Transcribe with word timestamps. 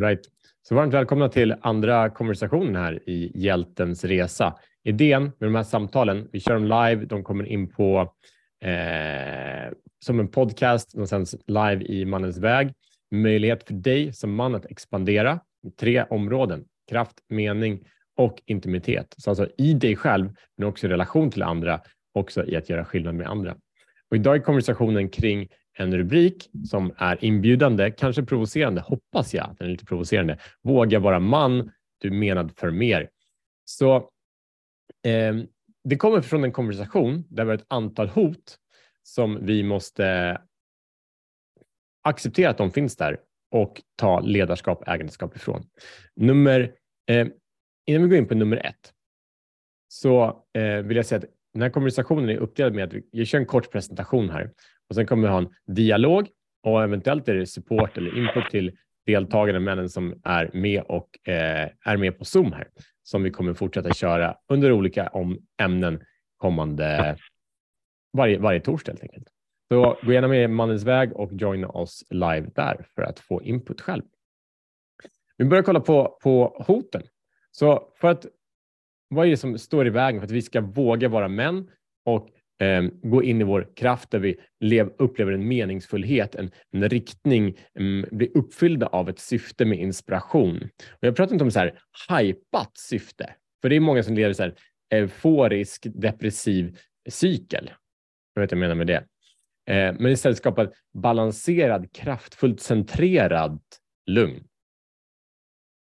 Right. 0.00 0.20
Så 0.62 0.74
varmt 0.74 0.94
välkomna 0.94 1.28
till 1.28 1.54
andra 1.60 2.10
konversationen 2.10 2.76
här 2.76 3.08
i 3.08 3.32
Hjältens 3.34 4.04
resa. 4.04 4.54
Idén 4.84 5.22
med 5.22 5.34
de 5.38 5.54
här 5.54 5.62
samtalen, 5.62 6.28
vi 6.32 6.40
kör 6.40 6.54
dem 6.54 6.64
live, 6.64 7.04
de 7.04 7.24
kommer 7.24 7.44
in 7.44 7.68
på 7.68 8.14
eh, 8.60 9.72
som 10.04 10.20
en 10.20 10.28
podcast, 10.28 10.92
de 10.94 11.06
sänds 11.06 11.36
live 11.46 11.84
i 11.84 12.04
Mannens 12.04 12.38
väg. 12.38 12.72
Möjlighet 13.10 13.64
för 13.64 13.74
dig 13.74 14.12
som 14.12 14.34
man 14.34 14.54
att 14.54 14.66
expandera 14.66 15.40
i 15.66 15.70
tre 15.70 16.04
områden, 16.10 16.64
kraft, 16.90 17.16
mening 17.28 17.88
och 18.16 18.42
intimitet. 18.46 19.14
Så 19.16 19.30
alltså 19.30 19.48
i 19.58 19.74
dig 19.74 19.96
själv, 19.96 20.30
men 20.56 20.68
också 20.68 20.86
i 20.86 20.90
relation 20.90 21.30
till 21.30 21.42
andra, 21.42 21.80
också 22.14 22.46
i 22.46 22.56
att 22.56 22.68
göra 22.68 22.84
skillnad 22.84 23.14
med 23.14 23.26
andra. 23.26 23.56
Och 24.10 24.16
idag 24.16 24.36
är 24.36 24.40
konversationen 24.40 25.08
kring 25.08 25.48
en 25.74 25.96
rubrik 25.96 26.50
som 26.64 26.94
är 26.96 27.24
inbjudande, 27.24 27.90
kanske 27.90 28.22
provocerande, 28.22 28.80
hoppas 28.80 29.34
jag 29.34 29.50
att 29.50 29.58
den 29.58 29.66
är 29.66 29.70
lite 29.70 29.84
provocerande. 29.84 30.38
Våga 30.62 30.98
vara 30.98 31.20
man, 31.20 31.70
du 31.98 32.08
är 32.08 32.12
menad 32.12 32.52
för 32.56 32.70
mer. 32.70 33.10
Så 33.64 33.96
eh, 35.02 35.36
det 35.84 35.96
kommer 35.96 36.20
från 36.20 36.44
en 36.44 36.52
konversation 36.52 37.24
där 37.28 37.44
vi 37.44 37.50
har 37.50 37.58
ett 37.58 37.66
antal 37.68 38.08
hot 38.08 38.58
som 39.02 39.46
vi 39.46 39.62
måste 39.62 40.40
acceptera 42.02 42.50
att 42.50 42.58
de 42.58 42.70
finns 42.70 42.96
där 42.96 43.20
och 43.50 43.82
ta 43.96 44.20
ledarskap, 44.20 44.88
ägandeskap 44.88 45.36
ifrån. 45.36 45.66
Nummer, 46.16 46.74
eh, 47.06 47.26
innan 47.86 48.02
vi 48.02 48.08
går 48.08 48.18
in 48.18 48.28
på 48.28 48.34
nummer 48.34 48.56
ett 48.56 48.92
så 49.88 50.44
eh, 50.52 50.76
vill 50.76 50.96
jag 50.96 51.06
säga 51.06 51.18
att 51.18 51.24
den 51.52 51.62
här 51.62 51.70
konversationen 51.70 52.28
är 52.28 52.36
uppdelad 52.36 52.74
med 52.74 52.84
att 52.84 53.02
vi 53.12 53.26
kör 53.26 53.38
en 53.38 53.46
kort 53.46 53.70
presentation 53.72 54.30
här 54.30 54.50
och 54.88 54.94
sen 54.94 55.06
kommer 55.06 55.28
vi 55.28 55.32
ha 55.32 55.38
en 55.38 55.48
dialog 55.66 56.28
och 56.62 56.82
eventuellt 56.82 57.28
är 57.28 57.34
det 57.34 57.46
support 57.46 57.98
eller 57.98 58.18
input 58.18 58.50
till 58.50 58.76
deltagarna, 59.06 59.60
männen 59.60 59.88
som 59.88 60.20
är 60.24 60.50
med 60.52 60.82
och 60.82 61.28
eh, 61.28 61.68
är 61.84 61.96
med 61.96 62.18
på 62.18 62.24
Zoom 62.24 62.52
här 62.52 62.68
som 63.02 63.22
vi 63.22 63.30
kommer 63.30 63.54
fortsätta 63.54 63.94
köra 63.94 64.36
under 64.48 64.72
olika 64.72 65.08
om 65.08 65.38
ämnen 65.62 66.02
kommande 66.36 67.16
varje, 68.16 68.38
varje 68.38 68.60
torsdag 68.60 68.92
helt 68.92 69.02
enkelt. 69.02 69.28
Så 69.68 69.98
gå 70.02 70.12
gärna 70.12 70.28
med 70.28 70.50
Mannens 70.50 70.84
väg 70.84 71.12
och 71.12 71.32
joina 71.32 71.68
oss 71.68 72.04
live 72.10 72.50
där 72.54 72.86
för 72.94 73.02
att 73.02 73.18
få 73.18 73.42
input 73.42 73.80
själv. 73.80 74.02
Vi 75.36 75.44
börjar 75.44 75.62
kolla 75.62 75.80
på, 75.80 76.18
på 76.22 76.64
hoten. 76.66 77.02
Så 77.50 77.92
för 78.00 78.08
att 78.08 78.26
vad 79.08 79.26
är 79.26 79.30
det 79.30 79.36
som 79.36 79.58
står 79.58 79.86
i 79.86 79.90
vägen 79.90 80.20
för 80.20 80.24
att 80.24 80.30
vi 80.30 80.42
ska 80.42 80.60
våga 80.60 81.08
vara 81.08 81.28
män 81.28 81.70
och 82.04 82.28
Ehm, 82.58 83.00
gå 83.02 83.22
in 83.22 83.40
i 83.40 83.44
vår 83.44 83.68
kraft 83.76 84.10
där 84.10 84.18
vi 84.18 84.36
lev, 84.60 84.92
upplever 84.98 85.32
en 85.32 85.48
meningsfullhet, 85.48 86.34
en, 86.34 86.50
en 86.72 86.88
riktning, 86.88 87.58
mm, 87.78 88.04
um, 88.04 88.18
blir 88.18 88.36
uppfyllda 88.36 88.86
av 88.86 89.08
ett 89.08 89.18
syfte 89.18 89.64
med 89.64 89.78
inspiration. 89.78 90.68
Och 90.90 90.98
jag 91.00 91.16
pratar 91.16 91.32
inte 91.32 91.44
om 91.44 91.50
så 91.50 91.58
här 91.58 91.78
hajpat 92.08 92.76
syfte, 92.76 93.34
för 93.62 93.68
det 93.68 93.76
är 93.76 93.80
många 93.80 94.02
som 94.02 94.14
lever 94.14 94.32
så 94.32 94.42
här 94.42 94.54
euforisk 94.90 95.86
depressiv 95.94 96.78
cykel. 97.08 97.70
Jag 98.34 98.42
vet 98.42 98.52
vad 98.52 98.58
jag 98.58 98.60
menar 98.60 98.74
med 98.74 98.86
det. 98.86 99.04
Eh, 99.66 99.94
men 99.98 100.06
istället 100.12 100.38
skapa 100.38 100.62
ett 100.62 100.72
balanserad, 100.92 101.92
kraftfullt 101.92 102.60
centrerat 102.60 103.62
lugn. 104.06 104.44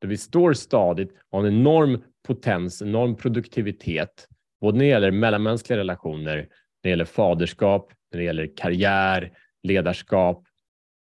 Där 0.00 0.08
vi 0.08 0.16
står 0.16 0.52
stadigt 0.52 1.12
och 1.30 1.38
har 1.38 1.46
en 1.46 1.54
enorm 1.54 2.02
potens, 2.26 2.82
enorm 2.82 3.16
produktivitet, 3.16 4.28
både 4.60 4.78
när 4.78 4.84
det 4.84 4.90
gäller 4.90 5.10
mellanmänskliga 5.10 5.78
relationer, 5.78 6.36
när 6.36 6.46
det 6.82 6.88
gäller 6.88 7.04
faderskap, 7.04 7.92
när 8.12 8.18
det 8.18 8.24
gäller 8.24 8.56
karriär, 8.56 9.32
ledarskap 9.62 10.44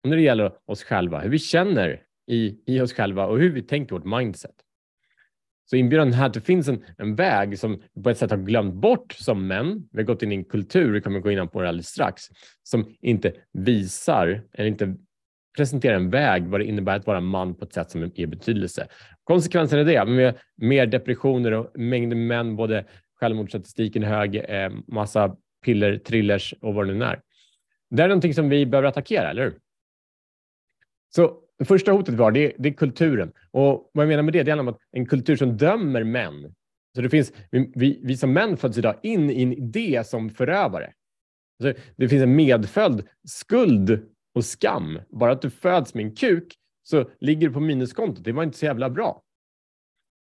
och 0.03 0.09
när 0.09 0.17
det 0.17 0.23
gäller 0.23 0.51
oss 0.65 0.83
själva, 0.83 1.19
hur 1.19 1.29
vi 1.29 1.39
känner 1.39 2.01
i, 2.31 2.59
i 2.65 2.81
oss 2.81 2.93
själva 2.93 3.25
och 3.25 3.39
hur 3.39 3.49
vi 3.49 3.61
tänker 3.61 3.95
vårt 3.95 4.19
mindset. 4.19 4.55
Så 5.69 5.75
inbjudan 5.75 6.13
här 6.13 6.25
att 6.25 6.33
det 6.33 6.41
finns 6.41 6.67
en, 6.67 6.85
en 6.97 7.15
väg 7.15 7.59
som 7.59 7.81
vi 7.93 8.03
på 8.03 8.09
ett 8.09 8.17
sätt 8.17 8.31
har 8.31 8.37
glömt 8.37 8.73
bort 8.73 9.11
som 9.11 9.47
män. 9.47 9.89
Vi 9.91 9.99
har 9.99 10.05
gått 10.05 10.23
in 10.23 10.31
i 10.31 10.35
en 10.35 10.45
kultur, 10.45 10.93
vi 10.93 11.01
kommer 11.01 11.19
gå 11.19 11.31
in 11.31 11.47
på 11.47 11.61
det 11.61 11.67
alldeles 11.69 11.87
strax, 11.87 12.23
som 12.63 12.95
inte 13.01 13.33
visar 13.53 14.41
eller 14.53 14.67
inte 14.67 14.95
presenterar 15.57 15.95
en 15.95 16.09
väg 16.09 16.47
vad 16.47 16.59
det 16.59 16.65
innebär 16.65 16.95
att 16.95 17.07
vara 17.07 17.21
man 17.21 17.55
på 17.55 17.65
ett 17.65 17.73
sätt 17.73 17.91
som 17.91 18.11
ger 18.15 18.27
betydelse. 18.27 18.87
Konsekvensen 19.23 19.79
är 19.79 19.83
det, 19.83 20.05
med 20.05 20.37
mer 20.55 20.85
depressioner 20.85 21.51
och 21.51 21.79
mängder 21.79 22.15
män, 22.15 22.55
både 22.55 22.85
självmordsstatistiken 23.19 24.03
är 24.03 24.07
hög, 24.07 24.35
eh, 24.35 24.71
massa 24.87 25.35
piller, 25.65 25.97
thrillers 25.97 26.53
och 26.61 26.73
vad 26.73 26.87
det 26.87 26.93
nu 26.93 27.05
är. 27.05 27.21
Det 27.89 28.03
är 28.03 28.07
någonting 28.07 28.33
som 28.33 28.49
vi 28.49 28.65
behöver 28.65 28.87
attackera, 28.87 29.29
eller 29.29 29.43
hur? 29.43 29.59
Så 31.15 31.39
det 31.59 31.65
första 31.65 31.91
hotet 31.91 32.13
vi 32.13 32.17
har, 32.17 32.31
det 32.31 32.39
är, 32.39 32.53
det 32.57 32.69
är 32.69 32.73
kulturen. 32.73 33.31
Och 33.51 33.91
vad 33.93 34.03
jag 34.03 34.09
menar 34.09 34.23
med 34.23 34.33
det, 34.33 34.43
det 34.43 34.51
handlar 34.51 34.63
om 34.63 34.67
att 34.67 34.81
en 34.91 35.05
kultur 35.05 35.35
som 35.35 35.57
dömer 35.57 36.03
män. 36.03 36.55
Så 36.95 37.01
det 37.01 37.09
finns, 37.09 37.33
vi, 37.51 37.99
vi 38.03 38.17
som 38.17 38.33
män 38.33 38.57
föds 38.57 38.77
idag 38.77 38.95
in 39.03 39.29
i 39.29 39.43
en 39.43 39.53
idé 39.53 40.03
som 40.05 40.29
förövare. 40.29 40.93
Alltså, 41.63 41.81
det 41.95 42.09
finns 42.09 42.23
en 42.23 42.35
medföljd 42.35 43.07
skuld 43.27 43.99
och 44.35 44.45
skam. 44.45 44.99
Bara 45.09 45.31
att 45.31 45.41
du 45.41 45.49
föds 45.49 45.93
med 45.93 46.05
en 46.05 46.15
kuk 46.15 46.55
så 46.83 47.09
ligger 47.19 47.47
du 47.47 47.53
på 47.53 47.59
minuskontot. 47.59 48.23
Det 48.23 48.31
var 48.31 48.43
inte 48.43 48.57
så 48.57 48.65
jävla 48.65 48.89
bra. 48.89 49.23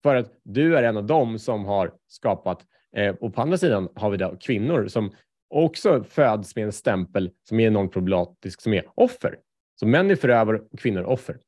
För 0.03 0.17
att 0.17 0.33
du 0.45 0.77
är 0.77 0.83
en 0.83 0.97
av 0.97 1.07
dem 1.07 1.39
som 1.39 1.65
har 1.65 1.93
skapat, 2.09 2.59
eh, 2.97 3.15
och 3.15 3.35
på 3.35 3.43
andra 3.43 3.57
sidan 3.57 3.89
har 3.95 4.11
vi 4.11 4.17
då 4.17 4.37
kvinnor 4.41 4.89
som 4.89 5.13
också 5.51 6.05
föds 6.05 6.57
med 6.57 6.65
en 6.65 6.73
stämpel 6.73 7.31
som 7.49 7.61
är 7.61 7.67
enormt 7.67 7.93
problematisk, 7.93 8.61
som 8.61 8.73
är 8.73 8.85
offer. 8.95 9.37
Så 9.81 9.87
män 9.87 10.11
är 10.11 10.17
förövare 10.17 10.61
och 10.73 10.79
kvinnor 10.79 11.01
är 11.01 11.07
offer. 11.07 11.39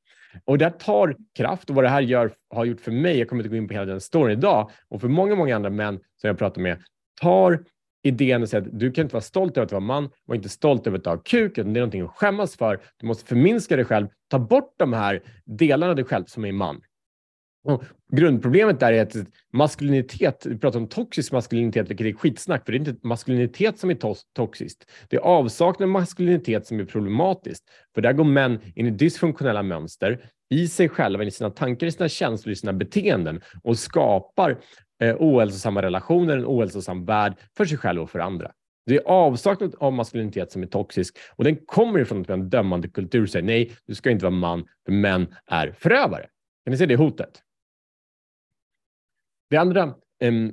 Och 0.44 0.58
det 0.58 0.70
tar 0.70 1.16
kraft 1.36 1.70
och 1.70 1.76
vad 1.76 1.84
det 1.84 1.88
här 1.88 2.00
gör, 2.00 2.32
har 2.50 2.64
gjort 2.64 2.80
för 2.80 2.92
mig, 2.92 3.18
jag 3.18 3.28
kommer 3.28 3.42
inte 3.42 3.50
gå 3.50 3.56
in 3.56 3.68
på 3.68 3.74
hela 3.74 3.86
den 3.86 4.00
storyn 4.00 4.38
idag, 4.38 4.70
och 4.88 5.00
för 5.00 5.08
många, 5.08 5.34
många 5.34 5.56
andra 5.56 5.70
män 5.70 6.00
som 6.16 6.28
jag 6.28 6.38
pratar 6.38 6.62
med, 6.62 6.82
tar 7.20 7.64
idén 8.02 8.42
och 8.42 8.48
säger 8.48 8.66
att 8.66 8.78
du 8.78 8.92
kan 8.92 9.02
inte 9.02 9.14
vara 9.14 9.22
stolt 9.22 9.56
över 9.56 9.64
att 9.64 9.72
vara 9.72 9.80
man 9.80 10.10
var 10.24 10.36
inte 10.36 10.48
stolt 10.48 10.86
över 10.86 10.98
att 10.98 11.06
ha 11.06 11.16
kuk, 11.16 11.58
utan 11.58 11.72
det 11.72 11.78
är 11.78 11.80
någonting 11.80 12.02
att 12.02 12.10
skämmas 12.10 12.56
för. 12.56 12.80
Du 12.96 13.06
måste 13.06 13.24
förminska 13.24 13.76
dig 13.76 13.84
själv, 13.84 14.06
ta 14.28 14.38
bort 14.38 14.74
de 14.76 14.92
här 14.92 15.22
delarna 15.44 15.90
av 15.90 15.96
dig 15.96 16.04
själv 16.04 16.24
som 16.24 16.44
är 16.44 16.52
man. 16.52 16.80
Och 17.64 17.84
grundproblemet 18.12 18.80
där 18.80 18.92
är 18.92 19.02
att 19.02 19.16
maskulinitet, 19.52 20.46
vi 20.46 20.58
pratar 20.58 20.78
om 20.78 20.88
toxisk 20.88 21.32
maskulinitet, 21.32 21.90
vilket 21.90 22.06
är 22.06 22.12
skitsnack, 22.12 22.64
för 22.64 22.72
det 22.72 22.76
är 22.76 22.88
inte 22.88 23.06
maskulinitet 23.08 23.78
som 23.78 23.90
är 23.90 23.94
to 23.94 24.14
toxiskt. 24.36 24.90
Det 25.08 25.16
är 25.16 25.20
avsaknad 25.20 25.86
av 25.86 25.92
maskulinitet 25.92 26.66
som 26.66 26.80
är 26.80 26.84
problematiskt. 26.84 27.64
För 27.94 28.02
där 28.02 28.12
går 28.12 28.24
män 28.24 28.60
in 28.74 28.86
i 28.86 28.90
dysfunktionella 28.90 29.62
mönster 29.62 30.30
i 30.50 30.68
sig 30.68 30.88
själva, 30.88 31.24
i 31.24 31.30
sina 31.30 31.50
tankar, 31.50 31.86
i 31.86 31.92
sina 31.92 32.08
känslor, 32.08 32.52
i 32.52 32.56
sina 32.56 32.72
beteenden 32.72 33.40
och 33.62 33.78
skapar 33.78 34.58
eh, 35.02 35.16
ohälsosamma 35.18 35.82
relationer, 35.82 36.36
en 36.36 36.46
ohälsosam 36.46 37.04
värld 37.04 37.34
för 37.56 37.64
sig 37.64 37.78
själv 37.78 38.02
och 38.02 38.10
för 38.10 38.18
andra. 38.18 38.50
Det 38.86 38.96
är 38.96 39.02
avsaknad 39.06 39.74
av 39.78 39.92
maskulinitet 39.92 40.52
som 40.52 40.62
är 40.62 40.66
toxisk 40.66 41.16
och 41.36 41.44
den 41.44 41.56
kommer 41.56 41.98
ifrån 41.98 42.20
att 42.20 42.28
vi 42.28 42.32
har 42.32 42.38
en 42.38 42.50
dömande 42.50 42.88
kultur 42.88 43.26
säger 43.26 43.46
nej, 43.46 43.72
du 43.86 43.94
ska 43.94 44.10
inte 44.10 44.24
vara 44.24 44.34
man, 44.34 44.64
för 44.84 44.92
män 44.92 45.34
är 45.46 45.72
förövare. 45.78 46.26
Kan 46.64 46.70
ni 46.70 46.76
se 46.76 46.86
det 46.86 46.96
hotet? 46.96 47.42
Det 49.54 49.60
andra 49.60 49.94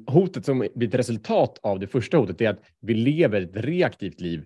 hotet 0.08 0.46
som 0.46 0.68
blir 0.76 0.88
ett 0.88 0.96
resultat 0.96 1.60
av 1.64 1.80
det 1.80 1.88
första 1.88 2.18
hotet 2.18 2.42
är 2.42 2.50
att 2.50 2.64
vi 2.82 2.94
lever 2.94 3.42
ett 3.42 3.56
reaktivt 3.56 4.22
liv. 4.22 4.46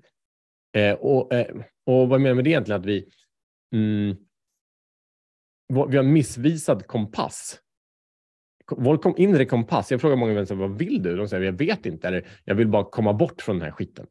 Eh, 0.77 0.93
och, 0.93 1.33
eh, 1.33 1.55
och 1.85 2.09
vad 2.09 2.21
menar 2.21 2.27
jag 2.27 2.35
med 2.35 2.43
det 2.43 2.49
egentligen? 2.49 2.81
Att 2.81 2.87
vi, 2.87 3.09
mm, 3.73 4.15
vi 5.89 5.97
har 5.97 6.03
missvisad 6.03 6.87
kompass 6.87 7.59
vår 8.71 9.19
inre 9.19 9.45
kompass. 9.45 9.91
Jag 9.91 10.01
frågar 10.01 10.15
många 10.15 10.33
vänner, 10.33 10.55
vad 10.55 10.77
vill 10.77 11.03
du? 11.03 11.15
De 11.15 11.27
säger, 11.27 11.43
jag 11.43 11.53
vet 11.53 11.85
inte, 11.85 12.07
eller 12.07 12.27
jag 12.43 12.55
vill 12.55 12.67
bara 12.67 12.83
komma 12.83 13.13
bort 13.13 13.41
från 13.41 13.55
den 13.55 13.65
här 13.65 13.71
skiten. 13.71 14.07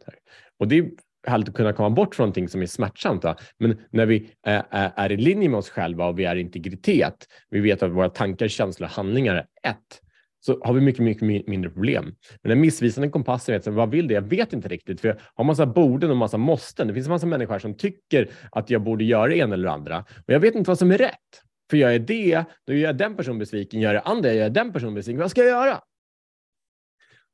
Och 0.58 0.68
det 0.68 0.78
är 0.78 0.90
härligt 1.26 1.48
att 1.48 1.54
kunna 1.54 1.72
komma 1.72 1.90
bort 1.90 2.14
från 2.14 2.24
någonting 2.24 2.48
som 2.48 2.62
är 2.62 2.66
smärtsamt. 2.66 3.24
Va? 3.24 3.36
Men 3.58 3.80
när 3.90 4.06
vi 4.06 4.30
är, 4.42 4.64
är, 4.70 5.12
i 5.12 5.16
linje 5.16 5.48
med 5.48 5.58
oss 5.58 5.70
själva 5.70 6.06
och 6.06 6.18
vi 6.18 6.24
är 6.24 6.36
integritet, 6.36 7.28
vi 7.50 7.60
vet 7.60 7.82
att 7.82 7.90
våra 7.90 8.08
tankar, 8.08 8.48
känslor 8.48 8.86
och 8.86 8.92
handlingar 8.92 9.34
är 9.34 9.70
ett, 9.70 10.00
så 10.46 10.60
har 10.64 10.72
vi 10.72 10.80
mycket, 10.80 11.00
mycket 11.00 11.48
mindre 11.48 11.70
problem. 11.70 12.14
Men 12.42 12.50
den 12.50 12.60
missvisande 12.60 13.08
kompassen, 13.08 13.54
vet, 13.54 13.66
vad 13.66 13.90
vill 13.90 14.08
det? 14.08 14.14
Jag 14.14 14.22
vet 14.22 14.52
inte 14.52 14.68
riktigt, 14.68 15.00
för 15.00 15.08
jag 15.08 15.16
har 15.34 15.44
massa 15.44 15.66
borden 15.66 16.10
och 16.10 16.16
massa 16.16 16.38
måsten. 16.38 16.88
Det 16.88 16.94
finns 16.94 17.06
en 17.06 17.12
massa 17.12 17.26
människor 17.26 17.58
som 17.58 17.74
tycker 17.74 18.30
att 18.52 18.70
jag 18.70 18.82
borde 18.82 19.04
göra 19.04 19.26
det 19.26 19.36
ena 19.36 19.54
eller 19.54 19.68
andra 19.68 19.98
och 19.98 20.32
jag 20.32 20.40
vet 20.40 20.54
inte 20.54 20.70
vad 20.70 20.78
som 20.78 20.90
är 20.90 20.98
rätt. 20.98 21.42
För 21.70 21.76
gör 21.76 21.90
jag 21.90 22.02
det, 22.02 22.44
då 22.66 22.72
gör 22.72 22.88
jag 22.88 22.96
den 22.96 23.16
personen 23.16 23.38
besviken. 23.38 23.80
Gör 23.80 23.94
jag 23.94 24.02
andra, 24.06 24.32
gör 24.32 24.42
jag 24.42 24.52
den 24.52 24.72
personen 24.72 24.94
besviken. 24.94 25.20
Vad 25.20 25.30
ska 25.30 25.40
jag 25.40 25.50
göra? 25.50 25.80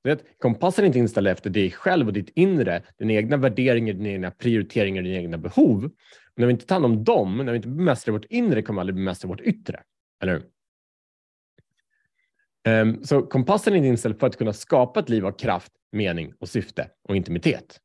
Vet, 0.05 0.25
kompassen 0.39 0.85
är 0.85 0.87
inte 0.87 0.99
inställd 0.99 1.29
efter 1.29 1.51
dig 1.51 1.71
själv 1.71 2.07
och 2.07 2.13
ditt 2.13 2.31
inre, 2.35 2.83
dina 2.99 3.13
egna 3.13 3.37
värderingar, 3.37 3.95
dina 3.95 4.09
egna 4.09 4.31
prioriteringar, 4.31 5.03
dina 5.03 5.17
egna 5.17 5.39
behov. 5.39 5.85
Och 5.85 5.93
när 6.37 6.47
vi 6.47 6.53
inte 6.53 6.67
tar 6.67 6.75
hand 6.75 6.85
om 6.85 7.05
dem, 7.05 7.37
när 7.37 7.53
vi 7.53 7.57
inte 7.57 7.69
bemästrar 7.69 8.13
vårt 8.13 8.25
inre, 8.25 8.63
kommer 8.63 8.79
vi 8.79 8.81
aldrig 8.81 8.95
bemästra 8.95 9.29
vårt 9.29 9.41
yttre. 9.41 9.83
Eller 10.23 10.33
hur? 10.33 10.43
Um, 12.69 13.05
så 13.05 13.23
kompassen 13.23 13.75
är 13.75 13.85
inställd 13.85 14.21
för 14.21 14.27
att 14.27 14.37
kunna 14.37 14.53
skapa 14.53 15.01
ett 15.01 15.09
liv 15.09 15.27
av 15.27 15.33
kraft, 15.33 15.73
mening 15.93 16.33
och 16.39 16.49
syfte 16.49 16.91
och 17.09 17.17
intimitet. 17.17 17.81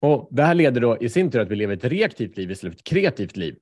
Och 0.00 0.28
Det 0.30 0.42
här 0.42 0.54
leder 0.54 0.80
då 0.80 0.98
i 1.00 1.08
sin 1.08 1.30
tur 1.30 1.40
att 1.40 1.50
vi 1.50 1.56
lever 1.56 1.76
ett 1.76 1.84
reaktivt 1.84 2.36
liv 2.36 2.50
istället 2.50 2.74
för 2.74 2.78
ett 2.78 2.84
kreativt 2.84 3.36
liv. 3.36 3.56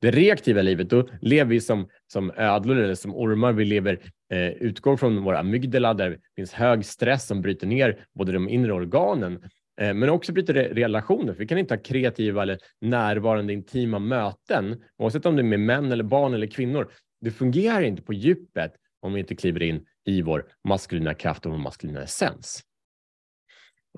Det 0.00 0.10
reaktiva 0.10 0.62
livet, 0.62 0.90
då 0.90 1.08
lever 1.20 1.50
vi 1.50 1.60
som, 1.60 1.88
som 2.12 2.32
ödlor 2.36 2.76
eller 2.76 2.94
som 2.94 3.14
ormar. 3.14 3.52
Vi 3.52 3.64
lever, 3.64 4.00
eh, 4.32 4.48
utgår 4.48 4.96
från 4.96 5.24
våra 5.24 5.38
amygdala 5.38 5.94
där 5.94 6.10
det 6.10 6.18
finns 6.36 6.52
hög 6.52 6.84
stress 6.84 7.26
som 7.26 7.42
bryter 7.42 7.66
ner 7.66 8.06
både 8.14 8.32
de 8.32 8.48
inre 8.48 8.72
organen 8.72 9.32
eh, 9.32 9.48
Eh, 9.78 9.94
men 9.94 10.08
också 10.08 10.32
bryter 10.32 10.54
relationer. 10.54 11.32
För 11.32 11.38
vi 11.38 11.46
kan 11.46 11.58
inte 11.58 11.74
ha 11.74 11.82
kreativa 11.82 12.42
eller 12.42 12.58
närvarande 12.80 13.52
intima 13.52 13.98
möten, 13.98 14.84
oavsett 14.96 15.26
om 15.26 15.36
det 15.36 15.42
är 15.42 15.44
med 15.44 15.60
män 15.60 15.92
eller 15.92 16.04
barn 16.04 16.34
eller 16.34 16.46
kvinnor. 16.46 16.92
Det 17.20 17.30
fungerar 17.30 17.82
inte 17.82 18.02
på 18.02 18.12
djupet 18.12 18.74
om 19.00 19.12
vi 19.12 19.20
inte 19.20 19.36
kliver 19.36 19.62
in 19.62 19.86
i 20.04 20.22
vår 20.22 20.52
maskulina 20.68 21.14
kraft 21.14 21.46
och 21.46 21.52
vår 21.52 21.58
maskulina 21.58 22.02
essens. 22.02 22.62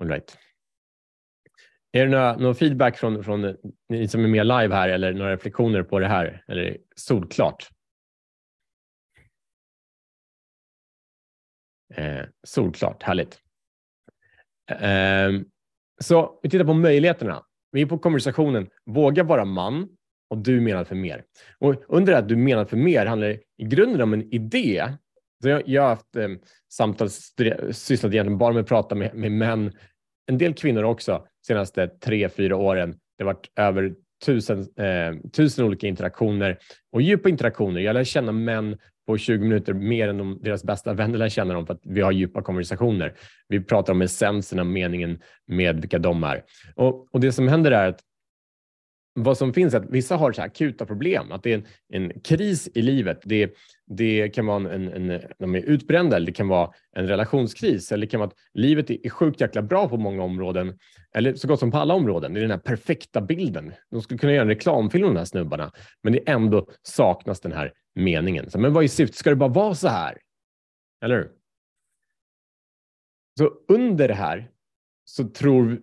All 0.01 0.07
right. 0.07 0.37
Är 1.91 2.05
det 2.05 2.11
några, 2.11 2.37
någon 2.37 2.55
feedback 2.55 2.97
från, 2.97 3.23
från 3.23 3.43
eh, 3.43 3.55
ni 3.89 4.07
som 4.07 4.23
är 4.23 4.27
med 4.27 4.47
live 4.47 4.75
här 4.75 4.89
eller 4.89 5.13
några 5.13 5.33
reflektioner 5.33 5.83
på 5.83 5.99
det 5.99 6.07
här? 6.07 6.43
Eller 6.47 6.77
solklart? 6.95 7.69
Eh, 11.93 12.25
solklart, 12.43 13.03
härligt. 13.03 13.41
Eh, 14.71 14.77
ehm, 14.81 15.45
så 16.01 16.39
vi 16.43 16.49
tittar 16.49 16.65
på 16.65 16.73
möjligheterna. 16.73 17.43
Vi 17.71 17.81
är 17.81 17.85
på 17.85 17.97
konversationen 17.97 18.67
Våga 18.85 19.23
vara 19.23 19.45
man 19.45 19.87
och 20.29 20.37
du 20.37 20.61
menar 20.61 20.83
för 20.83 20.95
mer. 20.95 21.23
Och 21.59 21.75
under 21.87 22.13
det 22.13 22.19
att 22.19 22.29
du 22.29 22.35
menar 22.35 22.65
för 22.65 22.77
mer 22.77 23.05
handlar 23.05 23.27
det 23.27 23.39
i 23.57 23.65
grunden 23.65 24.01
om 24.01 24.13
en 24.13 24.33
idé. 24.33 24.87
Så 25.43 25.49
jag, 25.49 25.61
jag 25.65 25.81
har 25.81 25.89
haft 25.89 26.15
eh, 26.15 26.27
samtal, 26.73 27.09
sysslat 27.71 28.13
egentligen 28.13 28.37
bara 28.37 28.53
med 28.53 28.61
att 28.61 28.67
prata 28.67 28.95
med, 28.95 29.15
med 29.15 29.31
män, 29.31 29.73
en 30.31 30.37
del 30.37 30.53
kvinnor 30.53 30.83
också, 30.83 31.27
senaste 31.47 31.87
tre, 31.87 32.29
fyra 32.29 32.55
åren. 32.55 32.91
Det 33.17 33.23
har 33.23 33.33
varit 33.33 33.51
över 33.55 33.93
tusen, 34.25 34.59
eh, 34.59 35.29
tusen 35.31 35.65
olika 35.65 35.87
interaktioner 35.87 36.57
och 36.91 37.01
djupa 37.01 37.29
interaktioner. 37.29 37.81
Jag 37.81 37.93
lär 37.93 38.03
känna 38.03 38.31
män 38.31 38.77
på 39.07 39.17
20 39.17 39.43
minuter 39.43 39.73
mer 39.73 40.07
än 40.07 40.17
de, 40.17 40.39
deras 40.41 40.63
bästa 40.63 40.93
vänner 40.93 41.17
lär 41.17 41.29
känna 41.29 41.53
dem 41.53 41.65
för 41.65 41.73
att 41.73 41.81
vi 41.83 42.01
har 42.01 42.11
djupa 42.11 42.41
konversationer. 42.41 43.13
Vi 43.47 43.63
pratar 43.63 43.93
om 43.93 44.01
essensen 44.01 44.59
av 44.59 44.65
meningen 44.65 45.19
med 45.47 45.81
vilka 45.81 45.99
de 45.99 46.23
är. 46.23 46.43
Och, 46.75 47.07
och 47.13 47.19
det 47.19 47.31
som 47.31 47.47
händer 47.47 47.71
är 47.71 47.89
att 47.89 48.01
vad 49.13 49.37
som 49.37 49.53
finns 49.53 49.73
är 49.73 49.79
att 49.79 49.89
vissa 49.89 50.15
har 50.15 50.31
så 50.31 50.41
akuta 50.41 50.85
problem, 50.85 51.31
att 51.31 51.43
det 51.43 51.53
är 51.53 51.55
en, 51.55 51.65
en 51.93 52.19
kris 52.19 52.69
i 52.73 52.81
livet. 52.81 53.21
Det, 53.23 53.53
det 53.87 54.29
kan 54.29 54.45
vara 54.45 54.73
en, 54.73 54.87
en, 55.09 55.21
de 55.39 55.55
är 55.55 55.59
utbrända, 55.59 56.15
eller 56.15 56.25
det 56.25 56.31
kan 56.31 56.47
vara 56.47 56.71
en 56.95 57.07
relationskris, 57.07 57.91
eller 57.91 58.05
det 58.05 58.11
kan 58.11 58.19
vara 58.19 58.27
att 58.27 58.35
livet 58.53 58.89
är 58.89 59.09
sjukt 59.09 59.41
jäkla 59.41 59.61
bra 59.61 59.89
på 59.89 59.97
många 59.97 60.23
områden, 60.23 60.77
eller 61.15 61.33
så 61.33 61.47
gott 61.47 61.59
som 61.59 61.71
på 61.71 61.77
alla 61.77 61.93
områden. 61.93 62.33
Det 62.33 62.39
är 62.39 62.41
den 62.41 62.51
här 62.51 62.57
perfekta 62.57 63.21
bilden. 63.21 63.73
De 63.91 64.01
skulle 64.01 64.17
kunna 64.17 64.33
göra 64.33 64.41
en 64.41 64.47
reklamfilm 64.47 65.07
om 65.07 65.13
de 65.13 65.19
här 65.19 65.25
snubbarna, 65.25 65.71
men 66.03 66.13
det 66.13 66.29
ändå 66.29 66.67
saknas 66.83 67.39
den 67.39 67.51
här 67.51 67.73
meningen. 67.95 68.49
Så, 68.49 68.59
men 68.59 68.73
vad 68.73 68.83
är 68.83 68.87
syftet? 68.87 69.15
Ska 69.15 69.29
det 69.29 69.35
bara 69.35 69.49
vara 69.49 69.75
så 69.75 69.87
här? 69.87 70.17
Eller 71.03 71.15
hur? 71.15 71.31
Så 73.39 73.51
under 73.67 74.07
det 74.07 74.13
här 74.13 74.51
så 75.05 75.27
tror 75.27 75.81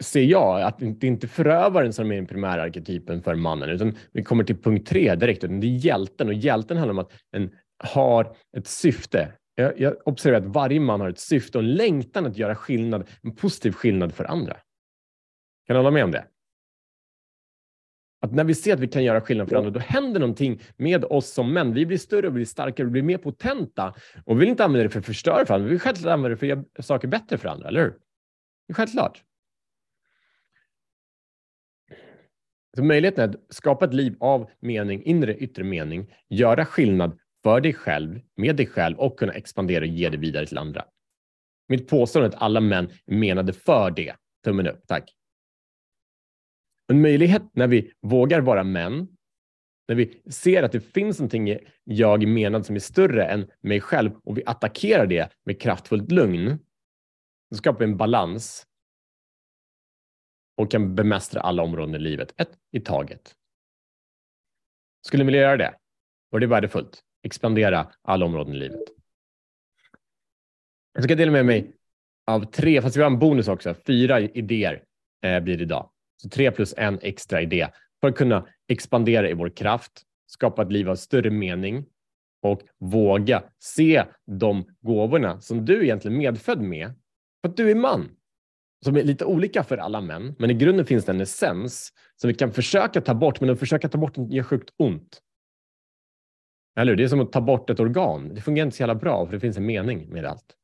ser 0.00 0.22
jag 0.22 0.62
att 0.62 0.78
det 0.78 1.06
inte 1.06 1.26
är 1.26 1.28
förövaren 1.28 1.92
som 1.92 2.12
är 2.12 2.16
den 2.16 2.26
primära 2.26 2.62
arketypen 2.62 3.22
för 3.22 3.34
mannen, 3.34 3.70
utan 3.70 3.96
vi 4.12 4.22
kommer 4.22 4.44
till 4.44 4.62
punkt 4.62 4.88
tre 4.88 5.14
direkt. 5.14 5.44
Utan 5.44 5.60
det 5.60 5.66
är 5.66 5.76
hjälten 5.78 6.28
och 6.28 6.34
hjälten 6.34 6.76
handlar 6.76 6.92
om 6.92 6.98
att 6.98 7.12
den 7.32 7.50
har 7.84 8.36
ett 8.56 8.66
syfte. 8.66 9.32
Jag, 9.54 9.80
jag 9.80 9.96
observerar 10.04 10.40
att 10.40 10.54
varje 10.54 10.80
man 10.80 11.00
har 11.00 11.08
ett 11.08 11.18
syfte 11.18 11.58
och 11.58 11.64
en 11.64 11.74
längtan 11.74 12.26
att 12.26 12.36
göra 12.36 12.54
skillnad, 12.54 13.08
en 13.22 13.34
positiv 13.34 13.72
skillnad 13.72 14.14
för 14.14 14.24
andra. 14.24 14.56
Kan 15.66 15.76
alla 15.76 15.90
med 15.90 16.04
om 16.04 16.10
det? 16.10 16.26
Att 18.22 18.32
när 18.32 18.44
vi 18.44 18.54
ser 18.54 18.74
att 18.74 18.80
vi 18.80 18.88
kan 18.88 19.04
göra 19.04 19.20
skillnad 19.20 19.48
för 19.48 19.56
andra, 19.56 19.70
då 19.70 19.80
händer 19.80 20.20
någonting 20.20 20.60
med 20.76 21.04
oss 21.04 21.32
som 21.32 21.52
män. 21.52 21.74
Vi 21.74 21.86
blir 21.86 21.98
större, 21.98 22.22
vi 22.22 22.30
blir 22.30 22.44
starkare, 22.44 22.86
vi 22.86 22.90
blir 22.90 23.02
mer 23.02 23.18
potenta 23.18 23.94
och 24.24 24.36
vi 24.36 24.40
vill 24.40 24.48
inte 24.48 24.64
använda 24.64 24.82
det 24.82 24.90
för 24.90 24.98
att 24.98 25.06
förstöra 25.06 25.46
för 25.46 25.54
andra. 25.54 25.64
Vi 25.64 25.70
vill 25.70 25.80
självklart 25.80 26.12
använda 26.12 26.28
det 26.28 26.36
för 26.36 26.46
att 26.46 26.48
göra 26.48 26.64
saker 26.82 27.08
bättre 27.08 27.38
för 27.38 27.48
andra, 27.48 27.68
eller 27.68 27.80
hur? 27.80 27.90
Det 27.90 28.72
är 28.72 28.74
självklart. 28.74 29.22
Så 32.76 32.84
möjligheten 32.84 33.30
att 33.30 33.54
skapa 33.54 33.84
ett 33.84 33.94
liv 33.94 34.16
av 34.20 34.50
mening, 34.60 35.02
inre 35.02 35.36
yttre 35.36 35.64
mening, 35.64 36.14
göra 36.28 36.64
skillnad 36.64 37.18
för 37.42 37.60
dig 37.60 37.74
själv, 37.74 38.20
med 38.36 38.56
dig 38.56 38.66
själv 38.66 38.98
och 38.98 39.18
kunna 39.18 39.32
expandera 39.32 39.80
och 39.80 39.86
ge 39.86 40.08
det 40.08 40.16
vidare 40.16 40.46
till 40.46 40.58
andra. 40.58 40.84
Mitt 41.68 41.88
påstående 41.88 42.26
är 42.26 42.36
att 42.36 42.42
alla 42.42 42.60
män 42.60 42.90
menade 43.06 43.52
för 43.52 43.90
det. 43.90 44.14
Tummen 44.44 44.66
upp, 44.66 44.86
tack. 44.86 45.14
En 46.92 47.00
möjlighet 47.00 47.42
när 47.52 47.66
vi 47.66 47.92
vågar 48.00 48.40
vara 48.40 48.64
män, 48.64 49.08
när 49.88 49.96
vi 49.96 50.22
ser 50.26 50.62
att 50.62 50.72
det 50.72 50.80
finns 50.80 51.18
någonting 51.18 51.58
jag 51.84 52.26
menad 52.28 52.66
som 52.66 52.76
är 52.76 52.80
större 52.80 53.24
än 53.24 53.50
mig 53.60 53.80
själv 53.80 54.12
och 54.24 54.38
vi 54.38 54.42
attackerar 54.46 55.06
det 55.06 55.32
med 55.44 55.60
kraftfullt 55.60 56.12
lugn, 56.12 56.58
så 57.50 57.56
skapar 57.56 57.78
vi 57.78 57.84
en 57.84 57.96
balans 57.96 58.66
och 60.56 60.70
kan 60.70 60.94
bemästra 60.94 61.40
alla 61.40 61.62
områden 61.62 61.94
i 61.94 61.98
livet, 61.98 62.34
ett 62.36 62.58
i 62.72 62.80
taget. 62.80 63.34
Skulle 65.06 65.24
ni 65.24 65.26
vilja 65.26 65.40
göra 65.40 65.56
det? 65.56 65.74
Var 66.30 66.40
det 66.40 66.46
värdefullt. 66.46 67.02
Expandera 67.22 67.92
alla 68.02 68.26
områden 68.26 68.54
i 68.54 68.58
livet. 68.58 68.82
Jag 70.92 71.04
ska 71.04 71.14
dela 71.14 71.32
med 71.32 71.46
mig 71.46 71.76
av 72.26 72.44
tre, 72.44 72.82
fast 72.82 72.96
vi 72.96 73.00
har 73.00 73.10
en 73.10 73.18
bonus 73.18 73.48
också, 73.48 73.74
fyra 73.74 74.20
idéer 74.20 74.84
eh, 75.22 75.40
blir 75.40 75.56
det 75.56 75.62
idag. 75.62 75.91
Så 76.22 76.28
tre 76.28 76.50
plus 76.50 76.74
en 76.76 76.98
extra 77.02 77.42
idé 77.42 77.68
för 78.00 78.08
att 78.08 78.16
kunna 78.16 78.46
expandera 78.68 79.30
i 79.30 79.34
vår 79.34 79.48
kraft, 79.48 80.02
skapa 80.26 80.62
ett 80.62 80.72
liv 80.72 80.90
av 80.90 80.96
större 80.96 81.30
mening 81.30 81.84
och 82.42 82.62
våga 82.78 83.42
se 83.58 84.04
de 84.26 84.64
gåvorna 84.80 85.40
som 85.40 85.64
du 85.64 85.84
egentligen 85.84 86.14
är 86.14 86.18
medfödd 86.18 86.60
med 86.60 86.92
för 87.40 87.48
att 87.48 87.56
du 87.56 87.70
är 87.70 87.74
man 87.74 88.16
som 88.84 88.96
är 88.96 89.02
lite 89.02 89.24
olika 89.24 89.64
för 89.64 89.78
alla 89.78 90.00
män, 90.00 90.34
men 90.38 90.50
i 90.50 90.54
grunden 90.54 90.86
finns 90.86 91.04
det 91.04 91.12
en 91.12 91.20
essens 91.20 91.92
som 92.16 92.28
vi 92.28 92.34
kan 92.34 92.52
försöka 92.52 93.00
ta 93.00 93.14
bort, 93.14 93.40
men 93.40 93.50
att 93.50 93.58
försöka 93.58 93.88
ta 93.88 93.98
bort 93.98 94.14
den 94.14 94.30
gör 94.30 94.42
sjukt 94.42 94.70
ont. 94.76 95.22
Eller 96.76 96.96
Det 96.96 97.04
är 97.04 97.08
som 97.08 97.20
att 97.20 97.32
ta 97.32 97.40
bort 97.40 97.70
ett 97.70 97.80
organ. 97.80 98.34
Det 98.34 98.40
fungerar 98.40 98.66
inte 98.66 98.76
så 98.76 98.82
jävla 98.82 98.94
bra, 98.94 99.26
för 99.26 99.32
det 99.32 99.40
finns 99.40 99.56
en 99.56 99.66
mening 99.66 100.08
med 100.08 100.24
allt. 100.24 100.56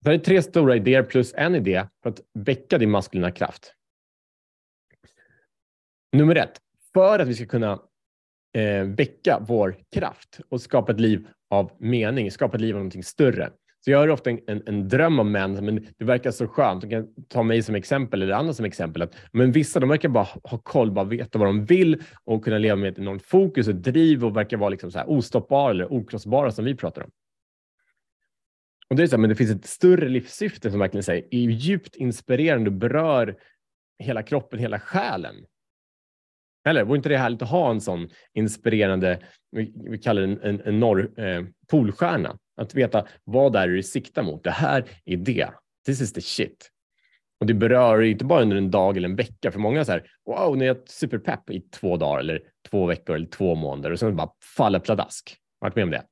Det 0.00 0.08
här 0.08 0.14
är 0.14 0.18
tre 0.18 0.42
stora 0.42 0.76
idéer 0.76 1.02
plus 1.02 1.34
en 1.36 1.54
idé 1.54 1.86
för 2.02 2.10
att 2.10 2.20
väcka 2.34 2.78
din 2.78 2.90
maskulina 2.90 3.30
kraft. 3.30 3.72
Nummer 6.16 6.36
ett, 6.36 6.60
för 6.94 7.18
att 7.18 7.28
vi 7.28 7.34
ska 7.34 7.46
kunna 7.46 7.72
eh, 8.54 8.84
väcka 8.84 9.38
vår 9.48 9.76
kraft 9.94 10.40
och 10.48 10.60
skapa 10.60 10.92
ett 10.92 11.00
liv 11.00 11.26
av 11.50 11.70
mening, 11.78 12.30
skapa 12.30 12.56
ett 12.56 12.60
liv 12.60 12.74
av 12.74 12.78
någonting 12.78 13.02
större, 13.02 13.50
så 13.86 13.90
jag 13.90 13.98
har 13.98 14.08
ofta 14.08 14.30
en, 14.30 14.40
en, 14.46 14.62
en, 14.66 14.88
dröm 14.88 15.18
om 15.18 15.32
män, 15.32 15.64
men 15.64 15.86
det 15.98 16.04
verkar 16.04 16.30
så 16.30 16.48
skönt. 16.48 16.82
Du 16.82 16.88
kan 16.88 17.08
ta 17.28 17.42
mig 17.42 17.62
som 17.62 17.74
exempel 17.74 18.22
eller 18.22 18.34
andra 18.34 18.54
som 18.54 18.64
exempel. 18.64 19.02
Att, 19.02 19.16
men 19.32 19.52
vissa 19.52 19.80
de 19.80 19.88
verkar 19.88 20.08
bara 20.08 20.28
ha 20.42 20.58
koll, 20.58 20.90
bara 20.90 21.04
veta 21.04 21.38
vad 21.38 21.48
de 21.48 21.64
vill 21.64 22.02
och 22.24 22.44
kunna 22.44 22.58
leva 22.58 22.76
med 22.76 22.92
ett 22.92 22.98
enormt 22.98 23.22
fokus 23.22 23.68
och 23.68 23.74
driv 23.74 24.24
och 24.24 24.36
verkar 24.36 24.56
vara 24.56 24.70
liksom 24.70 24.90
så 24.90 24.98
här 24.98 25.10
ostoppbara 25.10 25.70
eller 25.70 25.92
okrossbara 25.92 26.50
som 26.50 26.64
vi 26.64 26.74
pratar 26.74 27.02
om. 27.02 27.10
Och 28.90 28.96
det, 28.96 29.02
är 29.02 29.06
så 29.06 29.16
här, 29.16 29.20
men 29.20 29.30
det 29.30 29.36
finns 29.36 29.50
ett 29.50 29.66
större 29.66 30.08
livssyfte 30.08 30.70
som 30.70 30.80
verkligen 30.80 31.04
säger, 31.04 31.24
är 31.30 31.50
djupt 31.50 31.96
inspirerande 31.96 32.70
och 32.70 32.76
berör 32.76 33.36
hela 33.98 34.22
kroppen, 34.22 34.58
hela 34.58 34.80
själen. 34.80 35.34
Eller 36.66 36.84
vore 36.84 36.96
inte 36.96 37.08
det 37.08 37.18
härligt 37.18 37.42
att 37.42 37.50
ha 37.50 37.70
en 37.70 37.80
sån 37.80 38.08
inspirerande, 38.34 39.18
vi 39.90 39.98
kallar 39.98 40.22
det 40.22 40.28
en, 40.28 40.40
en, 40.42 40.60
en 40.60 40.80
norr, 40.80 41.20
eh, 41.20 41.44
polstjärna? 41.70 42.38
Att 42.56 42.74
veta 42.74 43.06
vad 43.24 43.56
är 43.56 43.68
det 43.68 43.74
du 43.74 43.82
siktar 43.82 44.22
mot? 44.22 44.44
Det 44.44 44.50
här 44.50 44.84
är 45.04 45.16
det. 45.16 45.48
This 45.86 46.00
is 46.00 46.12
the 46.12 46.20
shit. 46.20 46.70
Och 47.40 47.46
det 47.46 47.54
berör 47.54 48.02
inte 48.02 48.24
bara 48.24 48.42
under 48.42 48.56
en 48.56 48.70
dag 48.70 48.96
eller 48.96 49.08
en 49.08 49.16
vecka. 49.16 49.52
För 49.52 49.58
många 49.58 49.80
är 49.80 49.84
så 49.84 49.92
här, 49.92 50.10
wow, 50.26 50.56
nu 50.56 50.64
är 50.64 50.68
jag 50.68 50.88
superpepp 50.88 51.50
i 51.50 51.60
två 51.60 51.96
dagar 51.96 52.20
eller 52.20 52.42
två 52.70 52.86
veckor 52.86 53.16
eller 53.16 53.26
två 53.26 53.54
månader 53.54 53.92
och 53.92 53.98
sen 53.98 54.16
bara 54.16 54.30
faller 54.56 54.78
pladask. 54.78 55.36
Varit 55.60 55.76
med 55.76 55.84
om 55.84 55.90
det? 55.90 56.04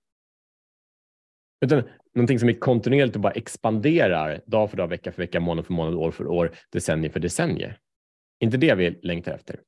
Utan 1.65 1.83
någonting 2.15 2.39
som 2.39 2.49
är 2.49 2.53
kontinuerligt 2.53 3.17
och 3.17 3.23
bara 3.23 3.33
expanderar 3.33 4.41
dag 4.47 4.71
för 4.71 4.77
dag, 4.77 4.89
vecka 4.89 5.13
för 5.13 5.23
vecka, 5.23 5.41
månad 5.41 5.67
för 5.67 5.73
månad, 5.73 5.95
år 5.95 6.11
för 6.11 6.27
år, 6.27 6.51
decennier 6.73 7.11
för 7.11 7.21
decennier. 7.21 7.79
Inte 8.41 8.57
det 8.57 8.75
vi 8.75 8.91
längtar 9.03 9.33
efter. 9.33 9.61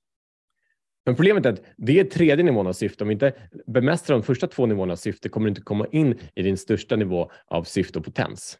Men 1.07 1.17
problemet 1.17 1.47
är 1.47 1.53
att 1.53 1.63
det 1.77 2.01
är 2.01 2.05
tredje 2.05 2.45
nivån 2.45 2.67
av 2.67 2.73
syfte. 2.73 3.05
Om 3.05 3.09
vi 3.09 3.13
inte 3.13 3.33
bemästrar 3.67 4.17
de 4.17 4.23
första 4.23 4.47
två 4.47 4.67
nivåerna 4.67 4.93
av 4.93 4.97
syfte 4.97 5.29
kommer 5.29 5.47
du 5.47 5.49
inte 5.49 5.61
komma 5.61 5.87
in 5.93 6.19
i 6.35 6.43
din 6.43 6.57
största 6.57 6.97
nivå 6.97 7.31
av 7.47 7.65
syfte 7.65 7.99
och 7.99 8.05
potens. 8.05 8.59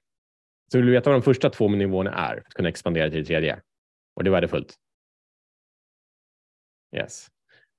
Så 0.73 0.79
vill 0.79 0.87
du 0.87 0.93
veta 0.93 1.11
vad 1.11 1.21
de 1.21 1.23
första 1.23 1.51
två 1.51 1.69
nivåerna 1.69 2.13
är 2.13 2.35
för 2.35 2.47
att 2.47 2.55
kunna 2.55 2.69
expandera 2.69 3.11
till 3.11 3.19
det 3.19 3.25
tredje. 3.25 3.61
Och 4.17 4.25
det 4.25 4.29
är 4.29 4.33
värdefullt. 4.33 4.75
Yes. 6.97 7.29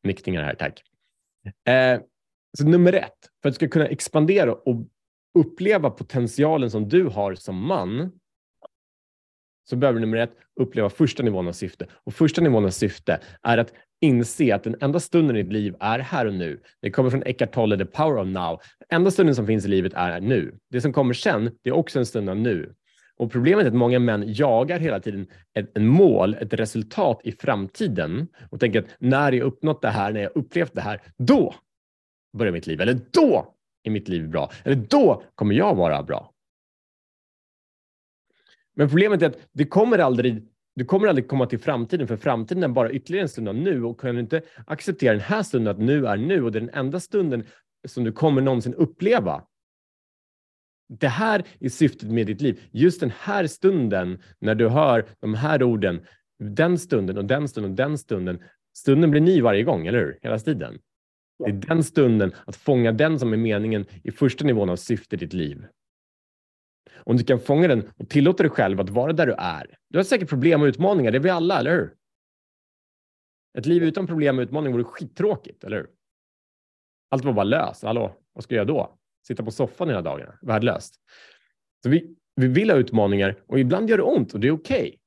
Nickningar 0.03 0.43
här, 0.43 0.55
tack. 0.55 0.83
Eh, 1.67 2.01
så 2.57 2.67
nummer 2.67 2.93
ett, 2.93 3.29
för 3.41 3.49
att 3.49 3.53
du 3.53 3.55
ska 3.55 3.67
kunna 3.67 3.87
expandera 3.87 4.53
och 4.53 4.87
uppleva 5.39 5.89
potentialen 5.89 6.71
som 6.71 6.89
du 6.89 7.03
har 7.03 7.35
som 7.35 7.67
man 7.67 8.19
så 9.69 9.75
behöver 9.75 9.99
du 9.99 10.05
nummer 10.05 10.17
ett 10.17 10.33
uppleva 10.59 10.89
första 10.89 11.23
nivån 11.23 11.47
av 11.47 11.51
syfte. 11.51 11.87
Och 12.03 12.13
första 12.13 12.41
nivån 12.41 12.65
av 12.65 12.69
syfte 12.69 13.19
är 13.43 13.57
att 13.57 13.73
inse 14.01 14.55
att 14.55 14.63
den 14.63 14.75
enda 14.81 14.99
stunden 14.99 15.37
i 15.37 15.43
ditt 15.43 15.53
liv 15.53 15.75
är 15.79 15.99
här 15.99 16.25
och 16.25 16.33
nu. 16.33 16.59
Det 16.81 16.91
kommer 16.91 17.09
från 17.09 17.23
Eckart 17.25 17.53
Tolle, 17.53 17.77
The 17.77 17.85
Power 17.85 18.21
of 18.21 18.27
Now. 18.27 18.61
Den 18.79 18.95
enda 18.95 19.11
stunden 19.11 19.35
som 19.35 19.47
finns 19.47 19.65
i 19.65 19.67
livet 19.67 19.93
är 19.95 20.19
nu. 20.19 20.55
Det 20.71 20.81
som 20.81 20.93
kommer 20.93 21.13
sen, 21.13 21.51
det 21.63 21.69
är 21.69 21.73
också 21.73 21.99
en 21.99 22.05
stund 22.05 22.29
av 22.29 22.37
nu. 22.37 22.73
Och 23.17 23.31
Problemet 23.31 23.63
är 23.65 23.67
att 23.67 23.75
många 23.75 23.99
män 23.99 24.33
jagar 24.33 24.79
hela 24.79 24.99
tiden 24.99 25.27
ett 25.53 25.77
ett 25.77 25.83
mål, 25.83 26.33
ett 26.33 26.53
resultat 26.53 27.21
i 27.23 27.31
framtiden 27.31 28.27
och 28.49 28.59
tänker 28.59 28.79
att 28.79 28.95
när 28.99 29.31
jag 29.31 29.45
uppnått 29.45 29.81
det 29.81 29.89
här, 29.89 30.11
när 30.11 30.21
jag 30.21 30.31
upplevt 30.35 30.73
det 30.73 30.81
här, 30.81 31.01
då 31.17 31.55
börjar 32.37 32.53
mitt 32.53 32.67
liv. 32.67 32.81
Eller 32.81 32.99
då 33.11 33.53
är 33.83 33.91
mitt 33.91 34.07
liv 34.07 34.29
bra. 34.29 34.51
Eller 34.63 34.75
då 34.75 35.23
kommer 35.35 35.55
jag 35.55 35.75
vara 35.75 36.03
bra. 36.03 36.33
Men 38.77 38.89
problemet 38.89 39.21
är 39.21 39.27
att 39.27 39.37
du 39.51 39.65
kommer 39.65 39.99
aldrig, 39.99 40.47
du 40.75 40.85
kommer 40.85 41.07
aldrig 41.07 41.27
komma 41.27 41.45
till 41.45 41.59
framtiden, 41.59 42.07
för 42.07 42.17
framtiden 42.17 42.63
är 42.63 42.67
bara 42.67 42.91
ytterligare 42.91 43.23
en 43.23 43.29
stund 43.29 43.49
av 43.49 43.55
nu 43.55 43.83
och 43.83 43.99
kan 43.99 44.15
du 44.15 44.21
inte 44.21 44.41
acceptera 44.67 45.11
den 45.11 45.21
här 45.21 45.43
stunden, 45.43 45.71
att 45.71 45.79
nu 45.79 46.07
är 46.07 46.17
nu 46.17 46.43
och 46.43 46.51
det 46.51 46.59
är 46.59 46.61
den 46.61 46.73
enda 46.73 46.99
stunden 46.99 47.43
som 47.87 48.03
du 48.03 48.11
kommer 48.11 48.41
någonsin 48.41 48.73
uppleva. 48.73 49.43
Det 50.89 51.07
här 51.07 51.43
är 51.59 51.69
syftet 51.69 52.09
med 52.09 52.27
ditt 52.27 52.41
liv. 52.41 52.61
Just 52.71 52.99
den 52.99 53.11
här 53.19 53.47
stunden, 53.47 54.21
när 54.39 54.55
du 54.55 54.67
hör 54.67 55.05
de 55.19 55.33
här 55.33 55.63
orden, 55.63 56.05
den 56.39 56.77
stunden 56.79 57.17
och 57.17 57.25
den 57.25 57.47
stunden 57.47 57.71
och 57.71 57.77
den 57.77 57.97
stunden. 57.97 58.43
Stunden 58.77 59.11
blir 59.11 59.21
ny 59.21 59.41
varje 59.41 59.63
gång, 59.63 59.87
eller 59.87 59.99
hur? 59.99 60.19
Hela 60.21 60.39
tiden. 60.39 60.79
Det 61.39 61.49
är 61.49 61.53
den 61.53 61.83
stunden, 61.83 62.33
att 62.45 62.55
fånga 62.55 62.91
den 62.91 63.19
som 63.19 63.33
är 63.33 63.37
meningen 63.37 63.85
i 64.03 64.11
första 64.11 64.45
nivån 64.45 64.69
av 64.69 64.75
syftet 64.75 65.21
i 65.21 65.25
ditt 65.25 65.33
liv. 65.33 65.65
Om 67.09 67.17
du 67.17 67.23
kan 67.23 67.39
fånga 67.39 67.67
den 67.67 67.91
och 67.97 68.09
tillåta 68.09 68.43
dig 68.43 68.49
själv 68.49 68.79
att 68.79 68.89
vara 68.89 69.13
där 69.13 69.27
du 69.27 69.33
är. 69.33 69.77
Du 69.89 69.99
har 69.99 70.03
säkert 70.03 70.29
problem 70.29 70.61
och 70.61 70.65
utmaningar, 70.65 71.11
det 71.11 71.17
är 71.17 71.19
vi 71.19 71.29
alla, 71.29 71.59
eller 71.59 71.71
hur? 71.71 71.95
Ett 73.57 73.65
liv 73.65 73.83
utan 73.83 74.07
problem 74.07 74.37
och 74.37 74.41
utmaningar 74.41 74.73
vore 74.73 74.83
skittråkigt, 74.83 75.63
eller 75.63 75.77
hur? 75.77 75.87
Allt 77.09 77.25
var 77.25 77.33
bara 77.33 77.43
löst. 77.43 77.83
Hallå, 77.83 78.15
vad 78.33 78.43
ska 78.43 78.55
jag 78.55 78.69
göra 78.69 78.77
då? 78.77 78.99
Sitta 79.27 79.43
på 79.43 79.51
soffan 79.51 79.87
hela 79.87 80.01
dagarna? 80.01 80.39
Värdelöst. 80.41 80.95
Så 81.83 81.89
vi, 81.89 82.15
vi 82.35 82.47
vill 82.47 82.69
ha 82.69 82.77
utmaningar 82.77 83.43
och 83.47 83.59
ibland 83.59 83.89
gör 83.89 83.97
det 83.97 84.03
ont 84.03 84.33
och 84.33 84.39
det 84.39 84.47
är 84.47 84.51
okej. 84.51 84.87
Okay. 84.87 84.97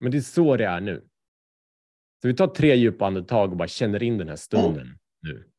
Men 0.00 0.10
det 0.10 0.18
är 0.18 0.20
så 0.20 0.56
det 0.56 0.64
är 0.64 0.80
nu. 0.80 1.08
Så 2.22 2.28
vi 2.28 2.34
tar 2.34 2.46
tre 2.46 2.74
djupa 2.74 3.06
andetag 3.06 3.50
och 3.50 3.56
bara 3.56 3.68
känner 3.68 4.02
in 4.02 4.18
den 4.18 4.28
här 4.28 4.36
stunden 4.36 4.98
nu. 5.22 5.51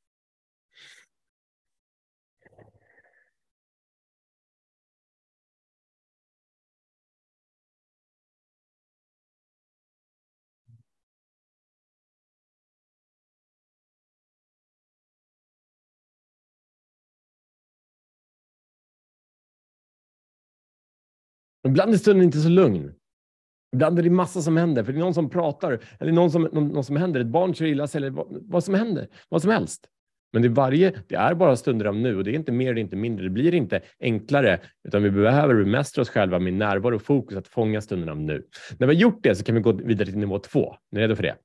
Ibland 21.68 21.94
är 21.94 21.98
stunden 21.98 22.26
inte 22.26 22.40
så 22.40 22.50
lugn. 22.50 22.94
Ibland 23.74 24.00
är 24.00 24.04
det 24.04 24.10
massa 24.10 24.42
som 24.42 24.58
händer, 24.58 24.84
för 24.84 24.94
det 24.94 25.00
är 25.00 25.04
någon 25.04 25.14
som 25.14 25.30
pratar, 25.30 25.80
eller 26.00 26.12
någon 26.12 26.32
som, 26.32 26.42
någon, 26.42 26.68
någon 26.68 26.84
som 26.84 26.96
händer, 26.96 27.20
ett 27.20 27.28
barn 27.28 27.54
kör 27.54 27.66
illa 27.66 27.88
sig, 27.88 28.00
eller 28.00 28.10
vad, 28.10 28.28
vad, 28.30 28.64
som 28.64 28.74
händer, 28.74 29.08
vad 29.30 29.42
som 29.42 29.52
helst. 29.52 29.88
Men 30.34 30.42
det 30.42 30.48
är, 30.48 30.50
varje, 30.50 30.94
det 31.08 31.16
är 31.16 31.36
bara 31.36 31.56
stunder 31.56 31.86
av 31.86 31.96
nu 31.96 32.18
och 32.18 32.24
det 32.24 32.32
är 32.32 32.36
inte 32.36 32.52
mer, 32.52 32.74
det 32.74 32.80
är 32.80 32.82
inte 32.82 32.96
mindre. 32.96 33.26
Det 33.26 33.30
blir 33.30 33.54
inte 33.54 33.82
enklare, 34.00 34.60
utan 34.88 35.04
vi 35.04 35.12
behöver 35.12 35.56
bemästra 35.56 36.02
oss 36.02 36.10
själva 36.10 36.40
med 36.40 36.54
närvaro 36.54 36.96
och 36.96 37.02
fokus 37.02 37.38
att 37.38 37.48
fånga 37.48 37.82
stunderna 37.82 38.12
av 38.12 38.20
nu. 38.20 38.44
När 38.80 38.88
vi 38.88 38.94
har 38.96 39.02
gjort 39.02 39.24
det 39.24 39.36
så 39.36 39.44
kan 39.44 39.56
vi 39.56 39.62
gå 39.62 39.72
vidare 39.72 40.06
till 40.06 40.18
nivå 40.18 40.40
två. 40.40 40.74
Är 40.74 40.96
ni 40.96 41.02
redo 41.02 41.16
för 41.16 41.24
det? 41.24 41.36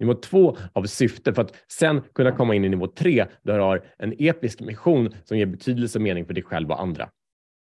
Nivå 0.00 0.14
två 0.14 0.56
av 0.72 0.84
syfte 0.84 1.34
för 1.34 1.42
att 1.42 1.54
sen 1.72 2.02
kunna 2.14 2.32
komma 2.32 2.54
in 2.54 2.64
i 2.64 2.68
nivå 2.68 2.86
tre 2.86 3.26
där 3.42 3.54
du 3.54 3.62
har 3.62 3.84
en 3.98 4.14
episk 4.18 4.60
mission 4.60 5.14
som 5.24 5.38
ger 5.38 5.46
betydelse 5.46 5.98
och 5.98 6.02
mening 6.02 6.26
för 6.26 6.34
dig 6.34 6.42
själv 6.42 6.70
och 6.70 6.82
andra. 6.82 7.08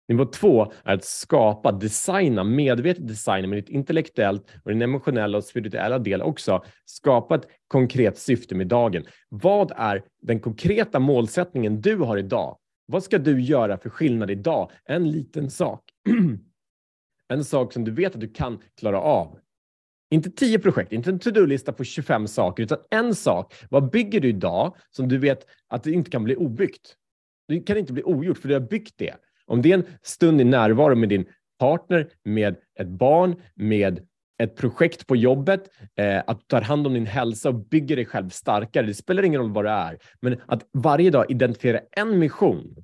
Nivå 0.08 0.26
två 0.26 0.72
är 0.84 0.94
att 0.94 1.06
skapa, 1.06 1.72
designa, 1.72 2.44
medvetet 2.44 3.08
designa 3.08 3.48
med 3.48 3.58
ditt 3.58 3.70
intellektuellt 3.70 4.46
och 4.64 4.72
din 4.72 4.82
emotionella 4.82 5.38
och 5.38 5.44
spirituella 5.44 6.00
del 6.00 6.22
också. 6.22 6.64
Skapa 6.86 7.36
ett 7.36 7.48
konkret 7.68 8.18
syfte 8.18 8.56
med 8.56 8.68
dagen. 8.68 9.06
Vad 9.30 9.72
är 9.76 10.04
den 10.22 10.40
konkreta 10.40 11.00
målsättningen 11.00 11.82
du 11.82 11.96
har 11.96 12.18
idag? 12.18 12.58
Vad 12.86 13.04
ska 13.04 13.18
du 13.18 13.42
göra 13.42 13.78
för 13.78 13.90
skillnad 13.90 14.32
idag? 14.32 14.72
En 14.86 15.12
liten 15.12 15.50
sak. 15.50 15.84
en 17.34 17.46
sak 17.46 17.74
som 17.74 17.84
du 17.84 17.92
vet 17.92 18.16
att 18.16 18.22
du 18.22 18.30
kan 18.30 18.60
klara 18.80 19.02
av. 19.02 19.40
Inte 20.12 20.32
tio 20.32 20.60
projekt, 20.60 20.92
inte 20.92 21.10
en 21.10 21.20
to-do-lista 21.20 21.74
på 21.74 21.84
25 21.84 22.28
saker, 22.28 22.64
utan 22.64 22.78
en 22.90 23.16
sak. 23.16 23.54
Vad 23.70 23.90
bygger 23.90 24.20
du 24.20 24.30
idag 24.30 24.76
som 24.92 25.08
du 25.08 25.18
vet 25.18 25.48
att 25.68 25.84
det 25.84 25.92
inte 25.92 26.12
kan 26.12 26.24
bli 26.24 26.36
obyggt? 26.36 26.96
Det 27.48 27.60
kan 27.60 27.78
inte 27.78 27.94
bli 27.94 28.04
ogjort, 28.04 28.38
för 28.38 28.48
du 28.48 28.54
har 28.54 28.62
byggt 28.62 28.94
det. 28.98 29.16
Om 29.48 29.62
det 29.62 29.72
är 29.72 29.78
en 29.78 29.86
stund 30.02 30.42
i 30.42 30.44
närvaro 30.44 30.96
med 30.96 31.10
din 31.10 31.26
partner, 31.60 32.10
med 32.24 32.56
ett 32.80 32.88
barn, 32.88 33.36
med 33.56 34.08
ett 34.44 34.56
projekt 34.56 35.08
på 35.08 35.16
jobbet, 35.16 35.70
eh, 35.96 36.22
att 36.28 36.40
du 36.40 36.46
tar 36.46 36.62
hand 36.62 36.88
om 36.88 36.94
din 36.94 37.06
hälsa 37.06 37.50
och 37.50 37.56
bygger 37.56 37.96
dig 37.96 38.06
själv 38.06 38.30
starkare. 38.30 38.86
Det 38.86 38.94
spelar 38.94 39.24
ingen 39.24 39.42
roll 39.42 39.52
vad 39.52 39.66
det 39.66 39.72
är, 39.72 39.98
men 40.22 40.42
att 40.46 40.64
varje 40.72 41.10
dag 41.10 41.32
identifiera 41.32 41.80
en 41.92 42.20
mission. 42.20 42.76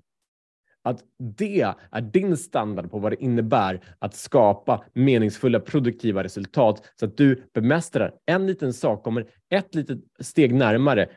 Att 0.84 1.04
det 1.38 1.62
är 1.92 2.02
din 2.02 2.38
standard 2.38 2.92
på 2.92 3.00
vad 3.00 3.12
det 3.12 3.24
innebär 3.24 3.82
att 4.00 4.16
skapa 4.16 4.84
meningsfulla, 4.94 5.60
produktiva 5.60 6.24
resultat 6.24 6.92
så 6.96 7.06
att 7.06 7.18
du 7.18 7.44
bemästrar 7.54 8.14
en 8.26 8.48
liten 8.48 8.74
sak, 8.74 9.04
kommer 9.04 9.28
ett 9.50 9.76
litet 9.76 10.00
steg 10.20 10.54
närmare 10.54 11.10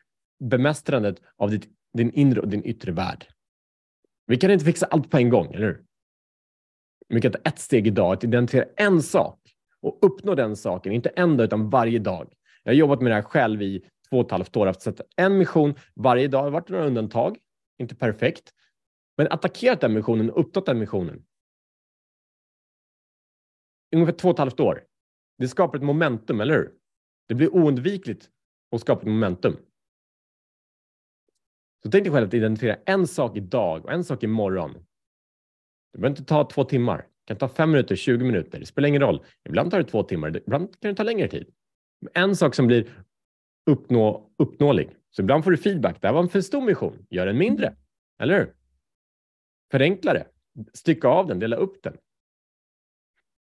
bemästrandet 0.45 1.17
av 1.39 1.51
ditt, 1.51 1.69
din 1.95 2.13
inre 2.13 2.41
och 2.41 2.49
din 2.49 2.65
yttre 2.65 2.93
värld. 2.93 3.27
Vi 4.33 4.39
kan 4.39 4.51
inte 4.51 4.65
fixa 4.65 4.87
allt 4.87 5.11
på 5.11 5.17
en 5.17 5.29
gång, 5.29 5.55
eller 5.55 5.67
hur? 5.67 5.85
Vi 7.09 7.21
kan 7.21 7.33
ta 7.33 7.39
ett 7.39 7.59
steg 7.59 7.87
idag, 7.87 8.13
att 8.13 8.25
identifiera 8.25 8.65
en 8.77 9.03
sak 9.03 9.39
och 9.81 9.99
uppnå 10.03 10.35
den 10.35 10.57
saken, 10.57 10.93
inte 10.93 11.09
en 11.09 11.37
dag 11.37 11.45
utan 11.45 11.71
varje 11.71 11.99
dag. 11.99 12.35
Jag 12.63 12.73
har 12.73 12.77
jobbat 12.77 13.01
med 13.01 13.11
det 13.11 13.15
här 13.15 13.23
själv 13.23 13.63
i 13.63 13.85
två 14.11 14.19
och 14.19 14.27
ett 14.27 14.31
halvt 14.31 14.57
år, 14.57 14.67
haft 14.67 15.01
en 15.17 15.39
mission 15.39 15.75
varje 15.95 16.29
dag. 16.29 16.41
Det 16.41 16.47
har 16.47 16.51
varit 16.51 16.69
några 16.69 16.87
undantag, 16.87 17.39
inte 17.79 17.95
perfekt, 17.95 18.53
men 19.17 19.29
attackerat 19.29 19.81
den 19.81 19.93
missionen 19.95 20.31
och 20.31 20.41
uppnått 20.41 20.67
den 20.67 20.79
missionen. 20.79 21.25
Ungefär 23.95 24.13
två 24.13 24.29
och 24.29 24.35
ett 24.35 24.39
halvt 24.39 24.61
år. 24.61 24.85
Det 25.39 25.49
skapar 25.49 25.79
ett 25.79 25.85
momentum, 25.85 26.41
eller 26.41 26.55
hur? 26.55 26.73
Det 27.29 27.35
blir 27.35 27.55
oundvikligt 27.55 28.31
att 28.75 28.81
skapa 28.81 29.01
ett 29.01 29.09
momentum. 29.09 29.57
Så 31.85 31.91
tänk 31.91 32.05
dig 32.05 32.13
själv 32.13 32.27
att 32.27 32.35
identifiera 32.35 32.77
en 32.87 33.07
sak 33.07 33.37
idag 33.37 33.85
och 33.85 33.93
en 33.93 34.05
sak 34.05 34.23
imorgon. 34.23 34.73
Det 35.93 35.99
behöver 35.99 36.19
inte 36.19 36.25
ta 36.25 36.45
två 36.45 36.65
timmar. 36.65 36.97
Det 36.97 37.27
kan 37.27 37.37
ta 37.37 37.49
fem 37.49 37.71
minuter, 37.71 37.97
20 37.97 38.25
minuter. 38.25 38.61
Det 38.61 38.67
spelar 38.67 38.89
ingen 38.89 39.03
roll. 39.03 39.25
Ibland 39.49 39.71
tar 39.71 39.79
det 39.79 39.85
två 39.85 40.03
timmar, 40.03 40.37
ibland 40.37 40.81
kan 40.81 40.91
det 40.91 40.95
ta 40.95 41.03
längre 41.03 41.29
tid. 41.29 41.47
En 42.15 42.37
sak 42.37 42.55
som 42.55 42.67
blir 42.67 42.89
uppnå, 43.71 44.31
uppnåelig. 44.39 44.91
Så 45.11 45.23
ibland 45.23 45.45
får 45.45 45.51
du 45.51 45.57
feedback. 45.57 46.01
Det 46.01 46.07
här 46.07 46.15
var 46.15 46.23
en 46.23 46.29
för 46.29 46.41
stor 46.41 46.63
mission. 46.63 47.07
Gör 47.11 47.27
den 47.27 47.39
mindre. 47.39 47.75
Eller 48.19 48.39
hur? 48.39 48.55
Förenkla 49.71 50.13
det. 50.13 50.27
Stycka 50.73 51.09
av 51.09 51.27
den, 51.27 51.39
dela 51.39 51.57
upp 51.57 51.83
den. 51.83 51.97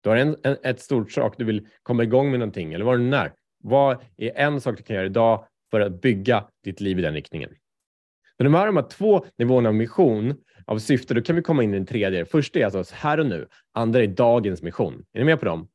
Du 0.00 0.09
har 0.11 0.16
en, 0.16 0.37
en, 0.43 0.57
ett 0.62 0.81
stort 0.81 1.12
sak, 1.12 1.35
du 1.38 1.45
vill 1.45 1.69
komma 1.83 2.02
igång 2.02 2.31
med 2.31 2.40
någonting 2.40 2.73
eller 2.73 2.85
vad 2.85 2.99
det 2.99 3.05
nu 3.05 3.16
är. 3.16 3.33
Vad 3.59 4.05
är 4.16 4.33
en 4.37 4.61
sak 4.61 4.76
du 4.76 4.83
kan 4.83 4.97
göra 4.97 5.07
idag 5.07 5.47
för 5.71 5.81
att 5.81 6.00
bygga 6.00 6.49
ditt 6.64 6.81
liv 6.81 6.99
i 6.99 7.02
den 7.02 7.14
riktningen? 7.14 7.50
När 8.38 8.45
de 8.45 8.55
har 8.55 8.66
de 8.66 8.76
här 8.76 8.88
två 8.88 9.25
nivåerna 9.38 9.69
av 9.69 9.75
mission, 9.75 10.35
av 10.66 10.78
syfte, 10.78 11.14
då 11.14 11.23
kan 11.23 11.37
vi 11.37 11.43
komma 11.43 11.62
in 11.62 11.75
i 11.75 11.76
den 11.76 11.87
tredje. 11.87 12.25
Första 12.25 12.59
är 12.59 12.64
alltså 12.64 12.95
här 12.95 13.21
och 13.21 13.26
nu. 13.26 13.49
Andra 13.73 14.02
är 14.02 14.07
dagens 14.07 14.62
mission. 14.62 15.05
Är 15.12 15.19
ni 15.19 15.25
med 15.25 15.38
på 15.38 15.45
dem? 15.45 15.69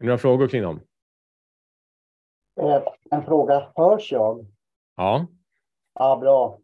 Är 0.00 0.04
några 0.04 0.18
frågor 0.18 0.48
kring 0.48 0.62
dem? 0.62 0.80
Eh, 2.60 2.82
en 3.10 3.24
fråga. 3.24 3.72
Hörs 3.76 4.12
jag? 4.12 4.46
Ja. 4.96 5.26
Ja, 5.94 6.16
bra. 6.16 6.60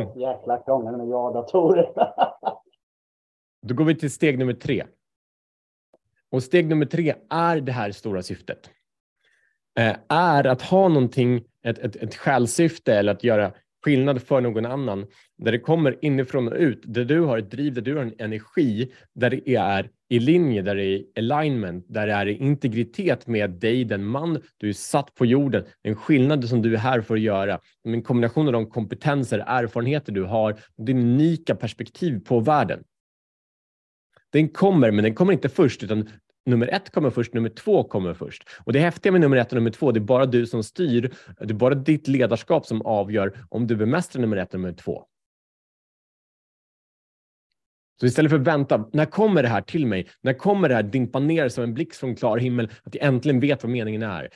Ett 0.00 0.16
jäkla 0.16 0.62
krångel 0.62 0.96
med 0.96 1.08
ja-datorer. 1.08 1.92
Då 3.62 3.74
går 3.74 3.84
vi 3.84 3.94
till 3.94 4.10
steg 4.10 4.38
nummer 4.38 4.52
tre. 4.52 4.84
Och 6.30 6.42
steg 6.42 6.68
nummer 6.68 6.86
tre 6.86 7.14
är 7.30 7.60
det 7.60 7.72
här 7.72 7.92
stora 7.92 8.22
syftet. 8.22 8.70
Eh, 9.78 9.96
är 10.08 10.46
att 10.46 10.62
ha 10.62 10.88
någonting 10.88 11.44
ett, 11.64 11.78
ett, 11.78 11.96
ett 11.96 12.14
själssyfte 12.14 12.94
eller 12.94 13.12
att 13.12 13.24
göra 13.24 13.52
skillnad 13.84 14.22
för 14.22 14.40
någon 14.40 14.66
annan, 14.66 15.06
där 15.38 15.52
det 15.52 15.58
kommer 15.58 16.04
inifrån 16.04 16.48
och 16.48 16.58
ut, 16.58 16.82
där 16.84 17.04
du 17.04 17.20
har 17.20 17.38
ett 17.38 17.50
driv, 17.50 17.74
där 17.74 17.82
du 17.82 17.96
har 17.96 18.02
en 18.02 18.14
energi, 18.18 18.92
där 19.14 19.30
det 19.30 19.50
är 19.54 19.90
i 20.08 20.18
linje, 20.18 20.62
där 20.62 20.74
det 20.74 20.84
är 20.84 21.04
alignment, 21.16 21.84
där 21.88 22.06
det 22.06 22.12
är 22.12 22.26
integritet 22.26 23.26
med 23.26 23.50
dig, 23.50 23.84
den 23.84 24.04
man 24.04 24.42
du 24.56 24.68
är 24.68 24.72
satt 24.72 25.14
på 25.14 25.26
jorden, 25.26 25.64
Den 25.82 25.96
skillnad 25.96 26.48
som 26.48 26.62
du 26.62 26.74
är 26.74 26.78
här 26.78 27.00
för 27.00 27.14
att 27.14 27.20
göra, 27.20 27.60
en 27.84 28.02
kombination 28.02 28.46
av 28.46 28.52
de 28.52 28.70
kompetenser, 28.70 29.44
erfarenheter 29.46 30.12
du 30.12 30.22
har, 30.22 30.58
din 30.76 30.98
unika 30.98 31.54
perspektiv 31.54 32.20
på 32.24 32.40
världen. 32.40 32.84
Den 34.32 34.48
kommer, 34.48 34.90
men 34.90 35.04
den 35.04 35.14
kommer 35.14 35.32
inte 35.32 35.48
först, 35.48 35.82
utan 35.82 36.08
nummer 36.48 36.66
ett 36.66 36.90
kommer 36.90 37.10
först, 37.10 37.34
nummer 37.34 37.48
två 37.48 37.84
kommer 37.84 38.14
först. 38.14 38.48
Och 38.64 38.72
det 38.72 38.78
häftiga 38.78 39.12
med 39.12 39.20
nummer 39.20 39.36
ett 39.36 39.52
och 39.52 39.56
nummer 39.56 39.70
två, 39.70 39.92
det 39.92 39.98
är 39.98 40.02
bara 40.02 40.26
du 40.26 40.46
som 40.46 40.62
styr. 40.64 41.14
Det 41.38 41.50
är 41.50 41.54
bara 41.54 41.74
ditt 41.74 42.08
ledarskap 42.08 42.66
som 42.66 42.82
avgör 42.82 43.38
om 43.48 43.66
du 43.66 43.76
bemästrar 43.76 44.20
nummer 44.20 44.36
ett 44.36 44.54
och 44.54 44.60
nummer 44.60 44.72
två. 44.74 45.04
Så 48.00 48.06
istället 48.06 48.30
för 48.30 48.38
att 48.38 48.46
vänta, 48.46 48.88
när 48.92 49.04
kommer 49.04 49.42
det 49.42 49.48
här 49.48 49.60
till 49.60 49.86
mig? 49.86 50.08
När 50.20 50.32
kommer 50.32 50.68
det 50.68 50.74
här 50.74 50.82
dimpa 50.82 51.18
ner 51.18 51.48
som 51.48 51.64
en 51.64 51.74
blixt 51.74 52.00
från 52.00 52.16
klar 52.16 52.38
himmel? 52.38 52.70
Att 52.82 52.94
jag 52.94 53.04
äntligen 53.04 53.40
vet 53.40 53.62
vad 53.62 53.72
meningen 53.72 54.02
är. 54.02 54.28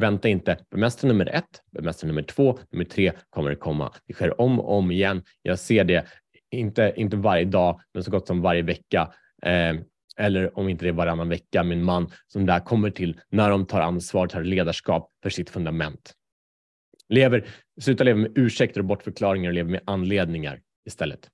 Vänta 0.00 0.28
inte. 0.28 0.58
Bemästra 0.70 1.08
nummer 1.08 1.26
ett, 1.26 1.62
bemästra 1.72 2.06
nummer 2.06 2.22
två, 2.22 2.58
nummer 2.70 2.84
tre 2.84 3.12
kommer 3.30 3.50
det 3.50 3.56
komma. 3.56 3.92
Det 4.06 4.14
sker 4.14 4.40
om 4.40 4.60
och 4.60 4.78
om 4.78 4.90
igen. 4.90 5.22
Jag 5.42 5.58
ser 5.58 5.84
det, 5.84 6.06
inte, 6.50 6.92
inte 6.96 7.16
varje 7.16 7.44
dag, 7.44 7.80
men 7.94 8.04
så 8.04 8.10
gott 8.10 8.26
som 8.26 8.42
varje 8.42 8.62
vecka. 8.62 9.12
Eh, 9.42 9.76
eller 10.18 10.58
om 10.58 10.68
inte 10.68 10.84
det 10.84 10.88
är 10.88 10.92
varannan 10.92 11.28
vecka, 11.28 11.62
min 11.62 11.84
man 11.84 12.10
som 12.26 12.46
där 12.46 12.60
kommer 12.60 12.90
till 12.90 13.20
när 13.28 13.50
de 13.50 13.66
tar 13.66 13.80
ansvar, 13.80 14.26
tar 14.26 14.42
ledarskap 14.42 15.12
för 15.22 15.30
sitt 15.30 15.50
fundament. 15.50 16.14
Lever, 17.08 17.48
sluta 17.80 18.04
leva 18.04 18.18
med 18.18 18.38
ursäkter 18.38 18.80
och 18.80 18.86
bortförklaringar 18.86 19.50
och 19.50 19.54
lever 19.54 19.70
med 19.70 19.80
anledningar 19.86 20.60
istället. 20.86 21.30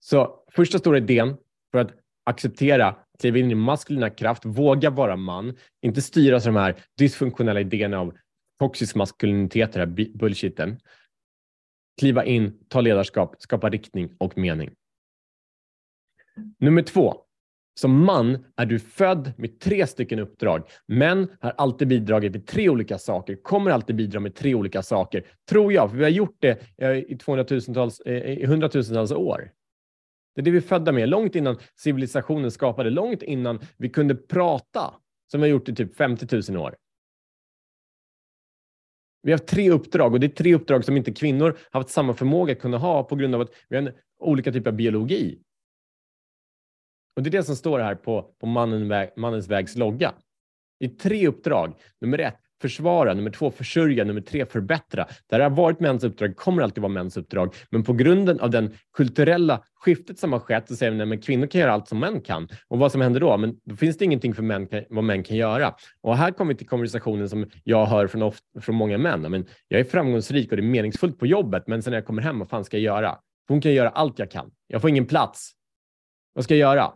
Så 0.00 0.44
första 0.52 0.78
stora 0.78 0.98
idén 0.98 1.36
för 1.72 1.78
att 1.78 1.90
acceptera, 2.24 2.96
kliva 3.20 3.38
in 3.38 3.50
i 3.50 3.54
maskulina 3.54 4.10
kraft, 4.10 4.44
våga 4.44 4.90
vara 4.90 5.16
man, 5.16 5.56
inte 5.82 6.02
styras 6.02 6.46
av 6.46 6.52
de 6.52 6.60
här 6.60 6.76
dysfunktionella 6.98 7.60
idéerna 7.60 7.98
av 7.98 8.14
toxisk 8.58 8.94
maskulinitet, 8.94 9.72
den 9.72 9.80
här 9.80 10.16
bullshiten. 10.18 10.80
Kliva 12.00 12.24
in, 12.24 12.64
ta 12.68 12.80
ledarskap, 12.80 13.34
skapa 13.38 13.68
riktning 13.68 14.16
och 14.18 14.38
mening. 14.38 14.70
Nummer 16.58 16.82
två. 16.82 17.14
Som 17.80 18.04
man 18.04 18.44
är 18.56 18.66
du 18.66 18.78
född 18.78 19.32
med 19.36 19.60
tre 19.60 19.86
stycken 19.86 20.18
uppdrag. 20.18 20.62
Män 20.86 21.28
har 21.40 21.50
alltid 21.50 21.88
bidragit 21.88 22.32
med 22.32 22.46
tre 22.46 22.68
olika 22.68 22.98
saker, 22.98 23.36
kommer 23.42 23.70
alltid 23.70 23.96
bidra 23.96 24.20
med 24.20 24.34
tre 24.34 24.54
olika 24.54 24.82
saker. 24.82 25.26
Tror 25.48 25.72
jag, 25.72 25.90
för 25.90 25.96
vi 25.96 26.02
har 26.02 26.10
gjort 26.10 26.36
det 26.38 26.78
eh, 26.78 26.90
i, 26.90 27.18
200 27.18 27.44
eh, 28.06 28.14
i 28.14 28.46
hundratusentals 28.46 29.12
år. 29.12 29.50
Det 30.34 30.40
är 30.40 30.44
det 30.44 30.50
vi 30.50 30.56
är 30.56 30.62
födda 30.62 30.92
med, 30.92 31.08
långt 31.08 31.34
innan 31.34 31.58
civilisationen 31.76 32.50
skapade, 32.50 32.90
långt 32.90 33.22
innan 33.22 33.60
vi 33.76 33.88
kunde 33.88 34.14
prata, 34.14 34.94
som 35.30 35.40
vi 35.40 35.46
har 35.46 35.50
gjort 35.50 35.68
i 35.68 35.74
typ 35.74 35.96
50 35.96 36.52
000 36.52 36.62
år. 36.62 36.74
Vi 39.22 39.32
har 39.32 39.38
tre 39.38 39.70
uppdrag 39.70 40.12
och 40.12 40.20
det 40.20 40.26
är 40.26 40.28
tre 40.28 40.54
uppdrag 40.54 40.84
som 40.84 40.96
inte 40.96 41.12
kvinnor 41.12 41.56
har 41.70 41.80
haft 41.80 41.90
samma 41.90 42.14
förmåga 42.14 42.52
att 42.52 42.60
kunna 42.60 42.78
ha 42.78 43.04
på 43.04 43.16
grund 43.16 43.34
av 43.34 43.40
att 43.40 43.50
vi 43.68 43.76
har 43.76 43.82
en 43.82 43.92
olika 44.18 44.52
typer 44.52 44.70
av 44.70 44.76
biologi. 44.76 45.38
Och 47.20 47.24
Det 47.24 47.28
är 47.28 47.38
det 47.38 47.44
som 47.44 47.56
står 47.56 47.78
här 47.78 47.94
på, 47.94 48.22
på 48.40 48.46
mannen, 48.46 49.08
Mannens 49.16 49.48
vägs 49.48 49.76
logga. 49.76 50.12
Det 50.78 50.86
är 50.86 50.88
tre 50.88 51.28
uppdrag. 51.28 51.74
Nummer 52.00 52.18
ett, 52.18 52.36
försvara. 52.62 53.14
Nummer 53.14 53.30
två, 53.30 53.50
försörja. 53.50 54.04
Nummer 54.04 54.20
tre, 54.20 54.46
förbättra. 54.46 55.06
Det 55.28 55.36
här 55.36 55.40
har 55.40 55.50
varit 55.50 55.80
mäns 55.80 56.04
uppdrag, 56.04 56.36
kommer 56.36 56.62
alltid 56.62 56.82
vara 56.82 56.92
mäns 56.92 57.16
uppdrag. 57.16 57.54
Men 57.70 57.84
på 57.84 57.92
grunden 57.92 58.40
av 58.40 58.50
den 58.50 58.74
kulturella 58.96 59.62
skiftet 59.74 60.18
som 60.18 60.32
har 60.32 60.40
skett 60.40 60.68
så 60.68 60.76
säger 60.76 61.06
vi 61.06 61.14
att 61.14 61.24
kvinnor 61.24 61.46
kan 61.46 61.60
göra 61.60 61.72
allt 61.72 61.88
som 61.88 62.00
män 62.00 62.20
kan. 62.20 62.48
Och 62.68 62.78
vad 62.78 62.92
som 62.92 63.00
händer 63.00 63.20
då? 63.20 63.36
Men 63.36 63.56
då 63.64 63.76
finns 63.76 63.98
det 63.98 64.04
ingenting 64.04 64.34
för 64.34 64.42
män, 64.42 64.68
vad 64.90 65.04
män 65.04 65.22
kan 65.22 65.36
göra. 65.36 65.74
Och 66.00 66.16
här 66.16 66.30
kommer 66.30 66.52
vi 66.52 66.58
till 66.58 66.68
konversationen 66.68 67.28
som 67.28 67.50
jag 67.64 67.86
hör 67.86 68.06
från, 68.06 68.22
ofta, 68.22 68.60
från 68.60 68.76
många 68.76 68.98
män. 68.98 69.20
Men 69.20 69.46
jag 69.68 69.80
är 69.80 69.84
framgångsrik 69.84 70.50
och 70.50 70.56
det 70.56 70.62
är 70.62 70.70
meningsfullt 70.70 71.18
på 71.18 71.26
jobbet, 71.26 71.66
men 71.66 71.82
sen 71.82 71.90
när 71.90 71.98
jag 71.98 72.06
kommer 72.06 72.22
hem, 72.22 72.38
vad 72.38 72.48
fan 72.48 72.64
ska 72.64 72.76
jag 72.76 72.84
göra? 72.84 73.18
Hon 73.48 73.60
kan 73.60 73.72
göra 73.72 73.88
allt 73.88 74.18
jag 74.18 74.30
kan. 74.30 74.50
Jag 74.66 74.80
får 74.80 74.90
ingen 74.90 75.06
plats. 75.06 75.52
Vad 76.34 76.44
ska 76.44 76.56
jag 76.56 76.76
göra? 76.76 76.92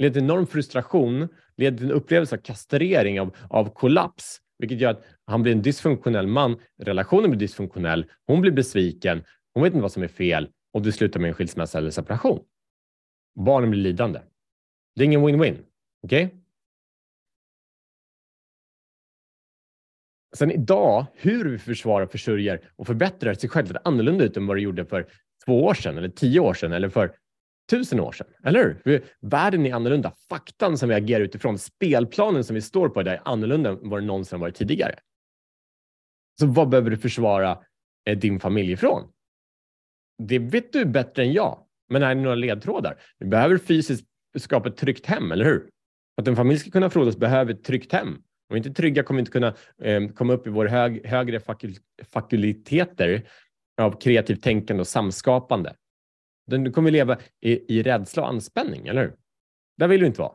Leder 0.00 0.12
till 0.14 0.22
enorm 0.22 0.46
frustration, 0.46 1.28
leder 1.56 1.78
till 1.78 1.86
en 1.86 1.92
upplevelse 1.92 2.36
av 2.36 2.40
kastrering, 2.40 3.20
av, 3.20 3.36
av 3.48 3.74
kollaps, 3.74 4.40
vilket 4.58 4.80
gör 4.80 4.90
att 4.90 5.04
han 5.26 5.42
blir 5.42 5.52
en 5.52 5.62
dysfunktionell 5.62 6.26
man. 6.26 6.60
Relationen 6.78 7.30
blir 7.30 7.40
dysfunktionell. 7.40 8.06
Hon 8.26 8.40
blir 8.40 8.52
besviken. 8.52 9.24
Hon 9.54 9.62
vet 9.62 9.72
inte 9.72 9.82
vad 9.82 9.92
som 9.92 10.02
är 10.02 10.08
fel 10.08 10.48
och 10.72 10.82
det 10.82 10.92
slutar 10.92 11.20
med 11.20 11.28
en 11.28 11.34
skilsmässa 11.34 11.78
eller 11.78 11.90
separation. 11.90 12.44
Barnen 13.34 13.70
blir 13.70 13.80
lidande. 13.80 14.20
Det 14.96 15.02
är 15.02 15.04
ingen 15.04 15.26
win-win. 15.26 15.56
Okej? 16.02 16.26
Okay? 16.26 16.38
Sen 20.36 20.50
idag, 20.50 21.06
hur 21.14 21.50
vi 21.50 21.58
försvarar, 21.58 22.06
försörjer 22.06 22.70
och 22.76 22.86
förbättrar 22.86 23.34
sig 23.34 23.48
själva 23.48 23.80
annorlunda 23.84 24.24
ut 24.24 24.36
än 24.36 24.46
vad 24.46 24.56
det 24.56 24.60
gjorde 24.60 24.84
för 24.84 25.06
två 25.44 25.64
år 25.64 25.74
sedan 25.74 25.98
eller 25.98 26.08
tio 26.08 26.40
år 26.40 26.54
sedan 26.54 26.72
eller 26.72 26.88
för 26.88 27.14
tusen 27.70 28.00
år 28.00 28.12
sedan, 28.12 28.26
eller 28.44 28.80
hur? 28.84 29.04
Världen 29.20 29.66
är 29.66 29.74
annorlunda. 29.74 30.12
Faktan 30.28 30.78
som 30.78 30.88
vi 30.88 30.94
agerar 30.94 31.20
utifrån, 31.20 31.58
spelplanen 31.58 32.44
som 32.44 32.54
vi 32.54 32.60
står 32.60 32.88
på 32.88 33.00
är 33.00 33.22
annorlunda 33.24 33.70
än 33.70 33.88
vad 33.88 34.02
det 34.02 34.06
någonsin 34.06 34.40
varit 34.40 34.54
tidigare. 34.54 34.94
Så 36.40 36.46
vad 36.46 36.68
behöver 36.68 36.90
du 36.90 36.96
försvara 36.96 37.58
eh, 38.06 38.18
din 38.18 38.40
familj 38.40 38.72
ifrån? 38.72 39.12
Det 40.18 40.38
vet 40.38 40.72
du 40.72 40.84
bättre 40.84 41.22
än 41.22 41.32
jag, 41.32 41.58
men 41.88 42.02
här 42.02 42.10
är 42.10 42.14
några 42.14 42.34
ledtrådar. 42.34 43.00
Du 43.18 43.26
behöver 43.26 43.58
fysiskt 43.58 44.06
skapa 44.38 44.68
ett 44.68 44.76
tryggt 44.76 45.06
hem, 45.06 45.32
eller 45.32 45.44
hur? 45.44 45.60
För 46.14 46.22
att 46.22 46.28
en 46.28 46.36
familj 46.36 46.58
ska 46.58 46.70
kunna 46.70 46.90
frodas 46.90 47.16
behöver 47.16 47.54
ett 47.54 47.64
tryggt 47.64 47.92
hem. 47.92 48.08
Om 48.08 48.54
vi 48.54 48.56
inte 48.56 48.68
är 48.68 48.74
trygga 48.74 49.02
kommer 49.02 49.18
vi 49.18 49.20
inte 49.20 49.32
kunna 49.32 49.54
eh, 49.82 50.08
komma 50.08 50.32
upp 50.32 50.46
i 50.46 50.50
våra 50.50 50.68
hög, 50.68 51.06
högre 51.06 51.40
fakul 51.40 51.74
fakulteter 52.12 53.28
av 53.80 54.00
kreativt 54.00 54.42
tänkande 54.42 54.80
och 54.80 54.88
samskapande. 54.88 55.74
Du 56.50 56.72
kommer 56.72 56.90
leva 56.90 57.18
i, 57.40 57.76
i 57.78 57.82
rädsla 57.82 58.22
och 58.22 58.28
anspänning, 58.28 58.86
eller 58.86 59.02
hur? 59.02 59.14
Där 59.78 59.88
vill 59.88 60.00
du 60.00 60.06
inte 60.06 60.20
vara. 60.20 60.32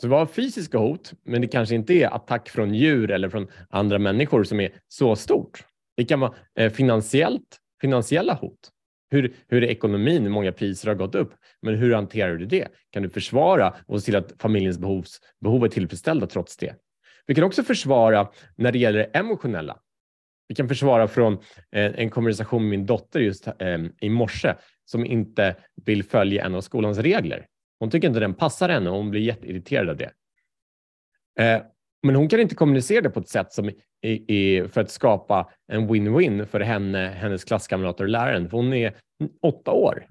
Så 0.00 0.08
vi 0.08 0.14
har 0.14 0.26
fysiska 0.26 0.78
hot, 0.78 1.12
men 1.22 1.40
det 1.40 1.48
kanske 1.48 1.74
inte 1.74 1.94
är 1.94 2.14
attack 2.14 2.48
från 2.48 2.74
djur 2.74 3.10
eller 3.10 3.28
från 3.28 3.48
andra 3.70 3.98
människor 3.98 4.44
som 4.44 4.60
är 4.60 4.72
så 4.88 5.16
stort. 5.16 5.64
Det 5.96 6.04
kan 6.04 6.20
vara 6.20 6.34
eh, 6.58 6.72
finansiellt, 6.72 7.58
finansiella 7.80 8.34
hot. 8.34 8.70
Hur, 9.10 9.34
hur 9.48 9.64
är 9.64 9.66
ekonomin? 9.66 10.22
Hur 10.22 10.30
många 10.30 10.52
priser 10.52 10.88
har 10.88 10.94
gått 10.94 11.14
upp? 11.14 11.34
Men 11.62 11.74
hur 11.74 11.94
hanterar 11.94 12.36
du 12.36 12.46
det? 12.46 12.68
Kan 12.90 13.02
du 13.02 13.08
försvara 13.10 13.74
och 13.86 14.00
se 14.00 14.04
till 14.04 14.16
att 14.16 14.32
familjens 14.38 14.78
behovs, 14.78 15.20
behov 15.40 15.64
är 15.64 15.68
tillfredsställda 15.68 16.26
trots 16.26 16.56
det? 16.56 16.74
Vi 17.26 17.34
kan 17.34 17.44
också 17.44 17.62
försvara 17.62 18.30
när 18.56 18.72
det 18.72 18.78
gäller 18.78 19.10
emotionella. 19.12 19.78
Vi 20.52 20.56
kan 20.56 20.68
försvara 20.68 21.08
från 21.08 21.32
eh, 21.70 22.00
en 22.00 22.10
konversation 22.10 22.62
med 22.62 22.70
min 22.70 22.86
dotter 22.86 23.20
just 23.20 23.46
eh, 23.46 23.78
i 24.00 24.08
morse 24.08 24.54
som 24.84 25.06
inte 25.06 25.56
vill 25.84 26.04
följa 26.04 26.44
en 26.44 26.54
av 26.54 26.60
skolans 26.60 26.98
regler. 26.98 27.46
Hon 27.78 27.90
tycker 27.90 28.08
inte 28.08 28.20
den 28.20 28.34
passar 28.34 28.68
henne 28.68 28.90
och 28.90 28.96
hon 28.96 29.10
blir 29.10 29.20
jätteirriterad 29.20 29.88
av 29.88 29.96
det. 29.96 30.10
Eh, 31.40 31.62
men 32.02 32.14
hon 32.14 32.28
kan 32.28 32.40
inte 32.40 32.54
kommunicera 32.54 33.00
det 33.00 33.10
på 33.10 33.20
ett 33.20 33.28
sätt 33.28 33.52
som 33.52 33.70
är 34.02 34.68
för 34.68 34.80
att 34.80 34.90
skapa 34.90 35.50
en 35.68 35.88
win-win 35.88 36.44
för 36.44 36.60
henne, 36.60 36.98
hennes 36.98 37.44
klasskamrater 37.44 38.04
och 38.04 38.10
läraren. 38.10 38.50
För 38.50 38.56
hon 38.56 38.72
är 38.72 38.94
åtta 39.42 39.70
år. 39.70 40.06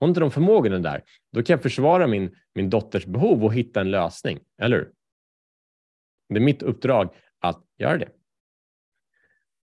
Hon 0.00 0.06
har 0.06 0.08
inte 0.08 0.20
de 0.20 0.30
förmågorna 0.30 0.78
där. 0.78 1.02
Då 1.32 1.42
kan 1.42 1.54
jag 1.54 1.62
försvara 1.62 2.06
min, 2.06 2.36
min 2.54 2.70
dotters 2.70 3.06
behov 3.06 3.44
och 3.44 3.54
hitta 3.54 3.80
en 3.80 3.90
lösning, 3.90 4.38
eller 4.62 4.76
hur? 4.76 4.90
Det 6.28 6.36
är 6.36 6.40
mitt 6.40 6.62
uppdrag 6.62 7.14
att 7.40 7.64
göra 7.78 7.98
det. 7.98 8.08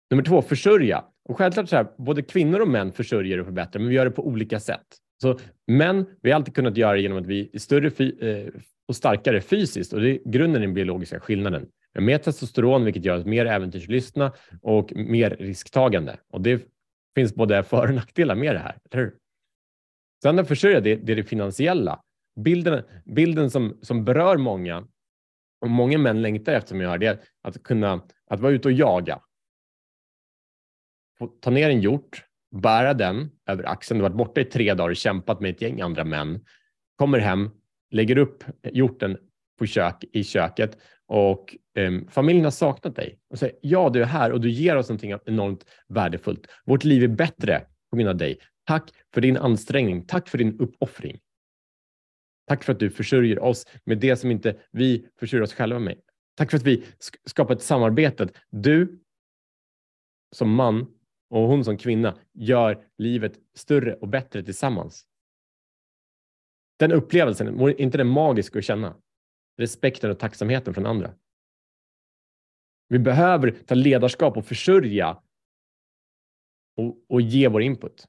Nummer 0.10 0.24
två, 0.24 0.42
försörja. 0.42 1.06
Och 1.30 1.38
självklart 1.38 1.70
så 1.70 1.76
här, 1.76 1.88
både 1.98 2.22
kvinnor 2.22 2.60
och 2.60 2.68
män 2.68 2.92
försörjer 2.92 3.40
och 3.40 3.46
förbättrar, 3.46 3.80
men 3.80 3.90
vi 3.90 3.96
gör 3.96 4.06
det 4.06 4.12
på 4.12 4.28
olika 4.28 4.60
sätt. 4.60 4.86
Så 5.22 5.40
män, 5.68 6.06
vi 6.22 6.32
har 6.32 6.36
alltid 6.36 6.56
kunnat 6.56 6.78
göra 6.78 6.94
det 6.94 7.02
genom 7.02 7.18
att 7.18 7.26
vi 7.26 7.50
är 7.54 7.60
större 7.60 7.88
eh, 7.88 8.48
och 8.88 8.96
starkare 8.96 9.42
fysiskt 9.42 9.94
och 9.94 10.02
det 10.02 10.10
är 10.10 10.20
grunden 10.26 10.62
i 10.62 10.66
den 10.66 10.74
biologiska 10.74 11.20
skillnaden. 11.20 11.62
Vi 11.94 12.00
har 12.00 12.06
mer 12.06 12.18
testosteron, 12.18 12.86
vilket 12.86 13.06
gör 13.06 13.18
oss 13.18 13.26
mer 13.26 13.46
äventyrslystna 13.46 14.34
och 14.62 14.94
mer 14.96 15.30
risktagande. 15.30 16.18
Och 16.30 16.42
det 16.42 16.62
finns 17.16 17.36
både 17.36 17.64
för 17.64 17.88
och 17.88 17.96
nackdelar 17.96 18.36
med 18.36 18.56
det 18.56 18.60
här, 18.60 18.78
eller 18.92 19.04
hur? 19.04 19.16
Sen 20.24 20.40
att 20.40 20.48
försörja, 20.48 20.80
det, 20.80 20.96
det 20.96 21.12
är 21.12 21.16
det 21.16 21.24
finansiella. 21.24 22.02
Bilden, 22.40 22.84
bilden 23.06 23.52
som, 23.52 23.78
som 23.82 24.06
berör 24.06 24.38
många, 24.38 24.88
och 25.62 25.70
många 25.70 25.98
män 25.98 26.22
längtar 26.22 26.54
efter, 26.54 26.70
som 26.70 26.82
jag 26.82 26.90
hör, 26.90 26.98
det 26.98 27.08
är 27.08 27.20
att 27.44 27.64
kunna 27.64 28.02
att 28.30 28.40
vara 28.40 28.52
ute 28.52 28.68
och 28.68 28.72
jaga 28.72 29.20
ta 31.42 31.50
ner 31.50 31.70
en 31.70 31.82
hjort, 31.82 32.26
bära 32.52 32.94
den 32.94 33.32
över 33.48 33.64
axeln. 33.64 33.98
Du 33.98 34.04
har 34.04 34.10
varit 34.10 34.18
borta 34.18 34.42
i 34.42 34.46
tre 34.46 34.74
dagar 34.74 34.90
och 34.90 34.96
kämpat 34.96 35.42
med 35.42 35.52
ett 35.52 35.62
gäng 35.62 35.82
andra 35.82 36.04
män. 36.04 36.46
Kommer 36.96 37.20
hem, 37.20 37.50
lägger 37.92 38.18
upp 38.18 38.44
hjorten 38.64 39.18
på 39.60 39.66
kök, 39.66 40.04
i 40.12 40.24
köket 40.24 40.78
och 41.08 41.56
eh, 41.76 41.92
familjen 42.10 42.44
har 42.44 42.52
saknat 42.52 42.96
dig 42.96 43.20
och 43.30 43.40
säger 43.40 43.56
ja, 43.62 43.90
du 43.90 44.02
är 44.02 44.06
här 44.06 44.32
och 44.32 44.42
du 44.42 44.50
ger 44.50 44.76
oss 44.76 44.90
någonting 44.90 45.14
enormt 45.26 45.66
värdefullt. 45.88 46.48
Vårt 46.66 46.84
liv 46.84 47.04
är 47.04 47.08
bättre 47.08 47.62
på 47.90 47.98
grund 47.98 48.10
av 48.10 48.18
dig. 48.18 48.40
Tack 48.64 48.92
för 49.14 49.22
din 49.22 49.38
ansträngning. 49.38 50.06
Tack 50.06 50.28
för 50.28 50.38
din 50.38 50.60
uppoffring. 50.60 51.20
Tack 52.48 52.64
för 52.64 52.74
att 52.74 52.80
du 52.80 52.90
försörjer 52.90 53.40
oss 53.40 53.68
med 53.84 53.98
det 53.98 54.16
som 54.16 54.32
inte 54.32 54.56
vi 54.72 55.08
försörjer 55.20 55.44
oss 55.44 55.54
själva 55.54 55.80
med. 55.80 55.98
Tack 56.36 56.52
för 56.52 56.58
att 56.58 56.64
vi 56.64 56.86
skapar 57.26 57.56
ett 57.56 57.62
samarbete. 57.62 58.28
Du 58.50 59.00
som 60.32 60.56
man 60.56 60.88
och 61.30 61.48
hon 61.48 61.66
som 61.66 61.78
kvinna 61.78 62.18
gör 62.34 62.84
livet 62.98 63.40
större 63.54 63.94
och 63.94 64.08
bättre 64.08 64.44
tillsammans. 64.44 65.06
Den 66.80 66.92
upplevelsen, 66.92 67.58
vore 67.58 67.74
inte 67.74 67.98
den 67.98 68.08
magisk 68.08 68.56
att 68.56 68.64
känna? 68.64 68.96
Respekten 69.58 70.12
och 70.12 70.20
tacksamheten 70.20 70.74
från 70.74 70.86
andra. 70.86 71.14
Vi 72.88 73.00
behöver 73.00 73.52
ta 73.52 73.76
ledarskap 73.76 74.38
och 74.38 74.46
försörja 74.46 75.22
och, 76.78 77.06
och 77.10 77.22
ge 77.22 77.48
vår 77.48 77.62
input. 77.62 78.08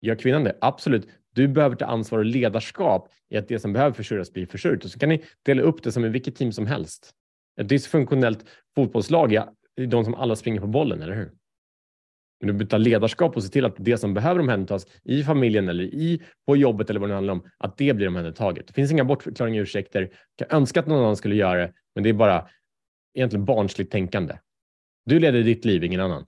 Gör 0.00 0.14
kvinnan 0.14 0.44
det? 0.44 0.58
Absolut. 0.60 1.08
Du 1.30 1.48
behöver 1.48 1.76
ta 1.76 1.84
ansvar 1.84 2.18
och 2.18 2.24
ledarskap 2.24 3.08
i 3.28 3.36
att 3.36 3.48
det 3.48 3.58
som 3.58 3.72
behöver 3.72 3.94
försörjas 3.94 4.32
blir 4.32 4.46
försörjt. 4.46 4.84
Och 4.84 4.90
så 4.90 4.98
kan 4.98 5.08
ni 5.08 5.24
dela 5.42 5.62
upp 5.62 5.82
det 5.82 5.92
som 5.92 6.04
i 6.04 6.08
vilket 6.08 6.36
team 6.36 6.52
som 6.52 6.66
helst. 6.66 7.14
Ett 7.60 7.68
dysfunktionellt 7.68 8.44
fotbollslag 8.74 9.32
är 9.32 9.86
de 9.86 10.04
som 10.04 10.14
alla 10.14 10.36
springer 10.36 10.60
på 10.60 10.66
bollen, 10.66 11.02
eller 11.02 11.14
hur? 11.14 11.32
Men 12.42 12.46
du 12.46 12.52
behöver 12.52 12.70
ta 12.70 12.78
ledarskap 12.78 13.36
och 13.36 13.42
se 13.42 13.48
till 13.48 13.64
att 13.64 13.74
det 13.78 13.98
som 13.98 14.14
behöver 14.14 14.40
omhändertas 14.40 14.86
i 15.04 15.22
familjen 15.22 15.68
eller 15.68 15.84
i, 15.84 16.22
på 16.46 16.56
jobbet 16.56 16.90
eller 16.90 17.00
vad 17.00 17.08
det 17.10 17.14
handlar 17.14 17.32
om, 17.32 17.44
att 17.58 17.76
det 17.76 17.96
blir 17.96 18.08
omhändertaget. 18.08 18.66
Det 18.66 18.72
finns 18.72 18.92
inga 18.92 19.04
bortförklaringar 19.04 19.60
och 19.60 19.62
ursäkter. 19.62 20.10
Jag 20.36 20.48
kan 20.48 20.58
önska 20.58 20.80
att 20.80 20.86
någon 20.86 20.98
annan 20.98 21.16
skulle 21.16 21.34
göra 21.34 21.60
det, 21.60 21.72
men 21.94 22.04
det 22.04 22.10
är 22.10 22.14
bara 22.14 22.48
egentligen 23.14 23.44
barnsligt 23.44 23.92
tänkande. 23.92 24.38
Du 25.04 25.20
leder 25.20 25.42
ditt 25.42 25.64
liv, 25.64 25.84
ingen 25.84 26.00
annan. 26.00 26.26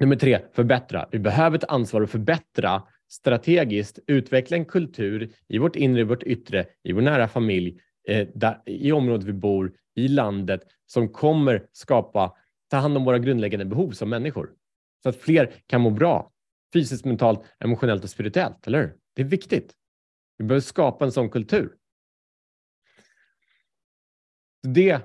Nummer 0.00 0.16
tre, 0.16 0.38
förbättra. 0.52 1.08
Vi 1.10 1.18
behöver 1.18 1.58
ett 1.58 1.64
ansvar 1.64 2.02
att 2.02 2.10
förbättra 2.10 2.82
strategiskt, 3.08 3.98
utveckla 4.06 4.56
en 4.56 4.64
kultur 4.64 5.32
i 5.48 5.58
vårt 5.58 5.76
inre, 5.76 6.00
i 6.00 6.04
vårt 6.04 6.22
yttre, 6.22 6.66
i 6.82 6.92
vår 6.92 7.02
nära 7.02 7.28
familj, 7.28 7.80
eh, 8.08 8.28
där, 8.34 8.62
i 8.66 8.92
området 8.92 9.26
vi 9.26 9.32
bor, 9.32 9.72
i 9.94 10.08
landet, 10.08 10.60
som 10.86 11.08
kommer 11.08 11.66
skapa, 11.72 12.32
ta 12.70 12.76
hand 12.76 12.96
om 12.96 13.04
våra 13.04 13.18
grundläggande 13.18 13.64
behov 13.64 13.90
som 13.90 14.10
människor. 14.10 14.52
Så 15.02 15.08
att 15.08 15.16
fler 15.16 15.54
kan 15.66 15.80
må 15.80 15.90
bra, 15.90 16.32
fysiskt, 16.72 17.04
mentalt, 17.04 17.44
emotionellt 17.58 18.04
och 18.04 18.10
spirituellt, 18.10 18.66
eller 18.66 18.80
hur? 18.80 18.96
Det 19.14 19.22
är 19.22 19.26
viktigt. 19.26 19.74
Vi 20.38 20.44
behöver 20.44 20.60
skapa 20.60 21.04
en 21.04 21.12
sån 21.12 21.30
kultur. 21.30 21.76
Det 24.62 25.00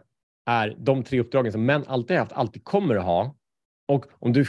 är 0.46 0.76
de 0.78 1.04
tre 1.04 1.20
uppdragen 1.20 1.52
som 1.52 1.66
män 1.66 1.84
alltid 1.88 2.18
haft, 2.18 2.32
alltid 2.32 2.64
kommer 2.64 2.96
att 2.96 3.06
ha. 3.06 3.36
Och 3.88 4.06
om 4.12 4.34
du 4.34 4.46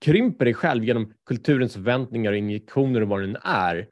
krymper 0.00 0.44
dig 0.44 0.54
själv 0.54 0.84
genom 0.84 1.14
kulturens 1.26 1.72
förväntningar 1.72 2.32
och 2.32 2.38
injektioner 2.38 3.00
och 3.00 3.08
vad 3.08 3.20
den 3.20 3.36
är, 3.42 3.88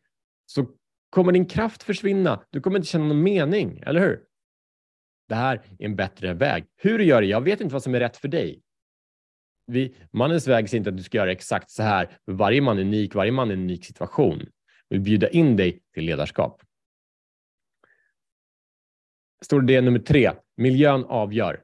så 0.46 0.66
kommer 1.10 1.32
din 1.32 1.46
kraft 1.46 1.82
försvinna. 1.82 2.44
Du 2.50 2.60
kommer 2.60 2.76
inte 2.76 2.88
känna 2.88 3.04
någon 3.04 3.22
mening, 3.22 3.78
eller 3.86 4.00
hur? 4.00 4.20
Det 5.28 5.34
här 5.34 5.62
är 5.78 5.87
en 5.87 5.96
bättre 5.96 6.34
väg. 6.34 6.64
Hur 6.76 6.98
du 6.98 7.04
gör 7.04 7.20
det, 7.20 7.26
jag 7.26 7.40
vet 7.40 7.60
inte 7.60 7.72
vad 7.72 7.82
som 7.82 7.94
är 7.94 8.00
rätt 8.00 8.16
för 8.16 8.28
dig. 8.28 8.62
Vi, 9.66 9.94
mannens 10.10 10.48
väg 10.48 10.68
säger 10.68 10.78
inte 10.78 10.90
att 10.90 10.96
du 10.96 11.02
ska 11.02 11.18
göra 11.18 11.32
exakt 11.32 11.70
så 11.70 11.82
här. 11.82 12.18
Varje 12.24 12.60
man 12.60 12.78
är 12.78 12.82
unik, 12.82 13.14
varje 13.14 13.32
man 13.32 13.50
är 13.50 13.54
en 13.54 13.60
unik 13.60 13.84
situation. 13.84 14.46
Vi 14.88 14.98
bjuda 14.98 15.28
in 15.28 15.56
dig 15.56 15.82
till 15.94 16.04
ledarskap. 16.04 16.62
Stor 19.44 19.62
del 19.62 19.84
nummer 19.84 19.98
tre. 19.98 20.32
Miljön 20.56 21.04
avgör. 21.04 21.60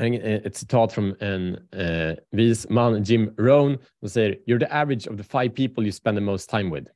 Ett 0.00 0.56
citat 0.56 0.92
från 0.92 1.16
en 1.20 1.68
eh, 1.72 2.16
vis 2.30 2.68
man, 2.68 3.02
Jim 3.02 3.34
Rohn, 3.36 3.78
som 4.00 4.08
säger 4.08 4.38
“You're 4.46 4.58
the 4.58 4.74
average 4.74 5.08
of 5.08 5.16
the 5.16 5.22
five 5.22 5.48
people 5.48 5.84
you 5.84 5.92
spend 5.92 6.18
the 6.18 6.24
most 6.24 6.50
time 6.50 6.74
with”. 6.74 6.90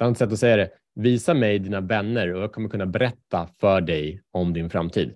Ett 0.00 0.04
annat 0.04 0.18
sätt 0.18 0.32
att 0.32 0.38
säga 0.38 0.56
det, 0.56 0.70
visa 0.94 1.34
mig 1.34 1.58
dina 1.58 1.80
vänner 1.80 2.34
och 2.34 2.42
jag 2.42 2.52
kommer 2.52 2.68
kunna 2.68 2.86
berätta 2.86 3.48
för 3.60 3.80
dig 3.80 4.22
om 4.30 4.52
din 4.52 4.70
framtid. 4.70 5.14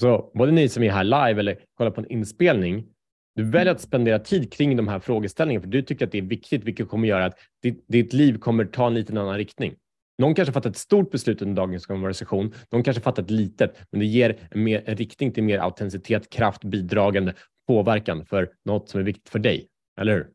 Så 0.00 0.30
både 0.34 0.52
ni 0.52 0.68
som 0.68 0.82
är 0.82 0.90
här 0.90 1.04
live 1.04 1.40
eller 1.40 1.58
kollar 1.74 1.90
på 1.90 2.00
en 2.00 2.10
inspelning, 2.10 2.86
du 3.34 3.44
väljer 3.44 3.72
att 3.72 3.80
spendera 3.80 4.18
tid 4.18 4.52
kring 4.52 4.76
de 4.76 4.88
här 4.88 5.00
frågeställningarna 5.00 5.62
för 5.62 5.70
du 5.70 5.82
tycker 5.82 6.06
att 6.06 6.12
det 6.12 6.18
är 6.18 6.22
viktigt, 6.22 6.64
vilket 6.64 6.88
kommer 6.88 7.08
göra 7.08 7.24
att 7.24 7.38
ditt, 7.62 7.84
ditt 7.88 8.12
liv 8.12 8.38
kommer 8.38 8.64
ta 8.64 8.86
en 8.86 8.94
liten 8.94 9.18
annan 9.18 9.36
riktning. 9.36 9.74
Någon 10.18 10.34
kanske 10.34 10.52
fattar 10.52 10.70
ett 10.70 10.76
stort 10.76 11.10
beslut 11.10 11.42
under 11.42 11.62
dagens 11.62 11.86
konversation. 11.86 12.54
Någon 12.70 12.82
kanske 12.82 13.02
fattar 13.02 13.22
ett 13.22 13.30
litet, 13.30 13.78
men 13.90 14.00
det 14.00 14.06
ger 14.06 14.48
en, 14.50 14.64
mer, 14.64 14.82
en 14.86 14.96
riktning 14.96 15.32
till 15.32 15.42
mer 15.42 15.58
autenticitet, 15.58 16.30
kraft, 16.30 16.64
bidragande, 16.64 17.34
påverkan 17.70 18.26
för 18.26 18.52
något 18.64 18.88
som 18.88 19.00
är 19.00 19.04
viktigt 19.04 19.28
för 19.28 19.38
dig. 19.38 19.68
Eller 20.00 20.12
hur? 20.12 20.32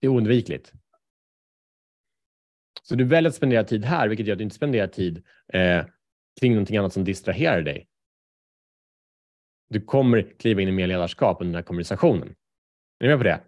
Det 0.00 0.06
är 0.06 0.10
oundvikligt. 0.10 0.72
Så 2.82 2.94
du 2.94 3.04
väljer 3.04 3.28
att 3.28 3.34
spendera 3.34 3.64
tid 3.64 3.84
här, 3.84 4.08
vilket 4.08 4.26
gör 4.26 4.34
att 4.34 4.38
du 4.38 4.44
inte 4.44 4.56
spenderar 4.56 4.86
tid 4.86 5.24
eh, 5.52 5.86
kring 6.40 6.52
någonting 6.52 6.76
annat 6.76 6.92
som 6.92 7.04
distraherar 7.04 7.62
dig. 7.62 7.88
Du 9.68 9.80
kommer 9.80 10.38
kliva 10.38 10.62
in 10.62 10.68
i 10.68 10.72
mer 10.72 10.86
ledarskap 10.86 11.40
under 11.40 11.52
den 11.52 11.58
här 11.58 11.62
konversationen. 11.62 12.28
Är 12.98 13.04
ni 13.04 13.08
med 13.08 13.18
på 13.18 13.24
det? 13.24 13.40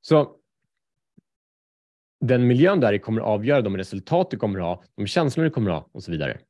Så 0.00 0.36
den 2.20 2.46
miljön 2.46 2.80
där 2.80 2.98
kommer 2.98 3.20
avgöra 3.20 3.62
de 3.62 3.76
resultat 3.76 4.30
du 4.30 4.36
kommer 4.36 4.58
ha, 4.58 4.84
de 4.96 5.06
känslor 5.06 5.44
du 5.44 5.50
kommer 5.50 5.70
ha 5.70 5.90
och 5.92 6.02
så 6.02 6.10
vidare. 6.10 6.40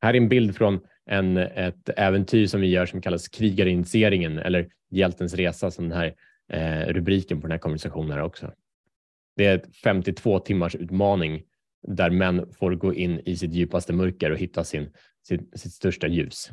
Här 0.00 0.14
är 0.14 0.18
en 0.18 0.28
bild 0.28 0.56
från 0.56 0.80
en, 1.08 1.36
ett 1.36 1.88
äventyr 1.96 2.46
som 2.46 2.60
vi 2.60 2.66
gör 2.66 2.86
som 2.86 3.00
kallas 3.00 3.28
Krigarinitieringen 3.28 4.38
eller 4.38 4.68
Hjältens 4.90 5.34
resa 5.34 5.70
som 5.70 5.88
den 5.88 5.98
här 5.98 6.14
eh, 6.52 6.92
rubriken 6.92 7.40
på 7.40 7.46
den 7.46 7.52
här 7.52 7.58
konversationen 7.58 8.18
är 8.18 8.22
också. 8.22 8.52
Det 9.36 9.46
är 9.46 9.54
ett 9.54 9.76
52 9.76 10.38
timmars 10.38 10.74
utmaning 10.74 11.42
där 11.88 12.10
män 12.10 12.52
får 12.52 12.74
gå 12.74 12.94
in 12.94 13.20
i 13.20 13.36
sitt 13.36 13.52
djupaste 13.52 13.92
mörker 13.92 14.30
och 14.30 14.38
hitta 14.38 14.64
sin, 14.64 14.92
sitt, 15.22 15.60
sitt 15.60 15.72
största 15.72 16.06
ljus. 16.06 16.50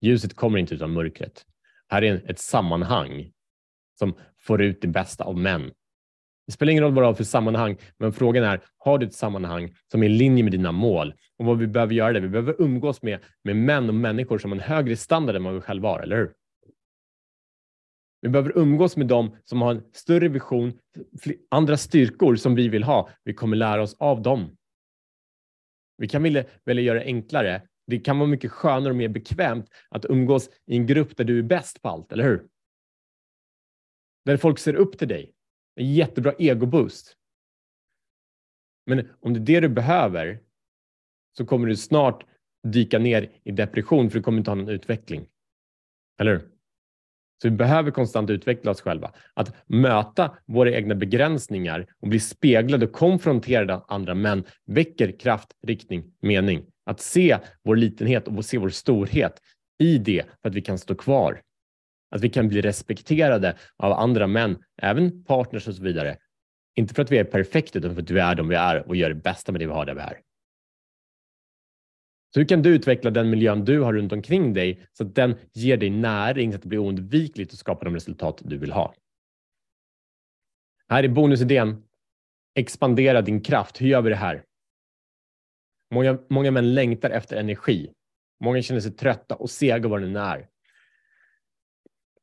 Ljuset 0.00 0.34
kommer 0.34 0.58
inte 0.58 0.74
utan 0.74 0.92
mörkret. 0.92 1.46
Här 1.88 2.02
är 2.04 2.30
ett 2.30 2.38
sammanhang 2.38 3.32
som 3.98 4.14
får 4.38 4.62
ut 4.62 4.80
det 4.80 4.88
bästa 4.88 5.24
av 5.24 5.38
män. 5.38 5.70
Det 6.48 6.52
spelar 6.52 6.70
ingen 6.70 6.84
roll 6.84 6.94
vad 6.94 7.04
du 7.04 7.06
har 7.06 7.14
för 7.14 7.24
sammanhang, 7.24 7.76
men 7.98 8.12
frågan 8.12 8.44
är, 8.44 8.60
har 8.78 8.98
du 8.98 9.06
ett 9.06 9.14
sammanhang 9.14 9.74
som 9.90 10.02
är 10.02 10.06
i 10.06 10.08
linje 10.08 10.42
med 10.42 10.52
dina 10.52 10.72
mål? 10.72 11.14
Och 11.36 11.44
vad 11.44 11.58
vi 11.58 11.66
behöver 11.66 11.94
göra 11.94 12.12
det, 12.12 12.20
vi 12.20 12.28
behöver 12.28 12.54
umgås 12.58 13.02
med, 13.02 13.20
med 13.44 13.56
män 13.56 13.88
och 13.88 13.94
människor 13.94 14.38
som 14.38 14.50
har 14.50 14.56
en 14.56 14.62
högre 14.62 14.96
standard 14.96 15.36
än 15.36 15.44
vad 15.44 15.54
vi 15.54 15.60
själva 15.60 15.88
har, 15.88 16.00
eller 16.00 16.16
hur? 16.16 16.32
Vi 18.20 18.28
behöver 18.28 18.58
umgås 18.58 18.96
med 18.96 19.06
dem 19.06 19.36
som 19.44 19.62
har 19.62 19.74
en 19.74 19.82
större 19.92 20.28
vision, 20.28 20.72
andra 21.50 21.76
styrkor 21.76 22.36
som 22.36 22.54
vi 22.54 22.68
vill 22.68 22.82
ha. 22.82 23.10
Vi 23.24 23.34
kommer 23.34 23.56
lära 23.56 23.82
oss 23.82 23.96
av 23.98 24.22
dem. 24.22 24.56
Vi 25.98 26.08
kan 26.08 26.22
vilja, 26.22 26.44
välja 26.64 26.82
göra 26.82 26.98
det 26.98 27.04
enklare. 27.04 27.62
Det 27.86 27.98
kan 27.98 28.18
vara 28.18 28.28
mycket 28.28 28.52
skönare 28.52 28.90
och 28.90 28.96
mer 28.96 29.08
bekvämt 29.08 29.66
att 29.88 30.04
umgås 30.04 30.50
i 30.66 30.76
en 30.76 30.86
grupp 30.86 31.16
där 31.16 31.24
du 31.24 31.38
är 31.38 31.42
bäst 31.42 31.82
på 31.82 31.88
allt, 31.88 32.12
eller 32.12 32.24
hur? 32.24 32.46
Där 34.24 34.36
folk 34.36 34.58
ser 34.58 34.74
upp 34.74 34.98
till 34.98 35.08
dig. 35.08 35.34
En 35.78 35.94
jättebra 35.94 36.32
egoboost. 36.38 37.16
Men 38.86 39.08
om 39.20 39.32
det 39.32 39.38
är 39.38 39.60
det 39.60 39.68
du 39.68 39.74
behöver 39.74 40.40
så 41.36 41.46
kommer 41.46 41.66
du 41.66 41.76
snart 41.76 42.24
dyka 42.62 42.98
ner 42.98 43.30
i 43.44 43.52
depression 43.52 44.10
för 44.10 44.18
du 44.18 44.22
kommer 44.22 44.38
inte 44.38 44.50
ha 44.50 44.54
någon 44.54 44.68
utveckling. 44.68 45.26
Eller 46.20 46.32
hur? 46.32 46.40
Så 47.42 47.48
vi 47.48 47.50
behöver 47.50 47.90
konstant 47.90 48.30
utveckla 48.30 48.70
oss 48.70 48.80
själva. 48.80 49.12
Att 49.34 49.54
möta 49.66 50.38
våra 50.46 50.72
egna 50.72 50.94
begränsningar 50.94 51.86
och 52.00 52.08
bli 52.08 52.20
speglade 52.20 52.86
och 52.86 52.92
konfronterade 52.92 53.74
av 53.74 53.84
andra 53.88 54.14
män 54.14 54.44
väcker 54.66 55.18
kraft, 55.18 55.48
riktning, 55.66 56.12
mening. 56.20 56.66
Att 56.84 57.00
se 57.00 57.38
vår 57.62 57.76
litenhet 57.76 58.28
och 58.28 58.44
se 58.44 58.58
vår 58.58 58.68
storhet 58.68 59.40
i 59.78 59.98
det 59.98 60.24
för 60.42 60.48
att 60.48 60.54
vi 60.54 60.62
kan 60.62 60.78
stå 60.78 60.94
kvar. 60.94 61.42
Att 62.10 62.20
vi 62.20 62.28
kan 62.28 62.48
bli 62.48 62.60
respekterade 62.60 63.56
av 63.76 63.92
andra 63.92 64.26
män, 64.26 64.62
även 64.82 65.24
partners 65.24 65.68
och 65.68 65.74
så 65.74 65.82
vidare. 65.82 66.16
Inte 66.74 66.94
för 66.94 67.02
att 67.02 67.12
vi 67.12 67.18
är 67.18 67.24
perfekta 67.24 67.78
utan 67.78 67.94
för 67.94 68.02
att 68.02 68.10
vi 68.10 68.20
är 68.20 68.34
de 68.34 68.48
vi 68.48 68.56
är 68.56 68.88
och 68.88 68.96
gör 68.96 69.08
det 69.08 69.14
bästa 69.14 69.52
med 69.52 69.60
det 69.60 69.66
vi 69.66 69.72
har 69.72 69.86
där 69.86 69.94
vi 69.94 70.00
är. 70.00 70.20
Så 72.34 72.40
hur 72.40 72.46
kan 72.46 72.62
du 72.62 72.74
utveckla 72.74 73.10
den 73.10 73.30
miljön 73.30 73.64
du 73.64 73.80
har 73.80 73.92
runt 73.92 74.12
omkring 74.12 74.54
dig 74.54 74.86
så 74.92 75.04
att 75.04 75.14
den 75.14 75.34
ger 75.52 75.76
dig 75.76 75.90
näring 75.90 76.52
så 76.52 76.56
att 76.56 76.62
det 76.62 76.68
blir 76.68 76.78
oundvikligt 76.78 77.52
att 77.52 77.58
skapa 77.58 77.84
de 77.84 77.94
resultat 77.94 78.42
du 78.44 78.58
vill 78.58 78.72
ha? 78.72 78.94
Här 80.88 81.04
är 81.04 81.08
bonusidén. 81.08 81.82
Expandera 82.54 83.22
din 83.22 83.40
kraft. 83.40 83.80
Hur 83.80 83.86
gör 83.86 84.02
vi 84.02 84.10
det 84.10 84.16
här? 84.16 84.44
Många, 85.94 86.18
många 86.28 86.50
män 86.50 86.74
längtar 86.74 87.10
efter 87.10 87.36
energi. 87.36 87.92
Många 88.44 88.62
känner 88.62 88.80
sig 88.80 88.92
trötta 88.92 89.34
och 89.34 89.50
sega 89.50 89.88
vad 89.88 90.02
den 90.02 90.16
är. 90.16 90.48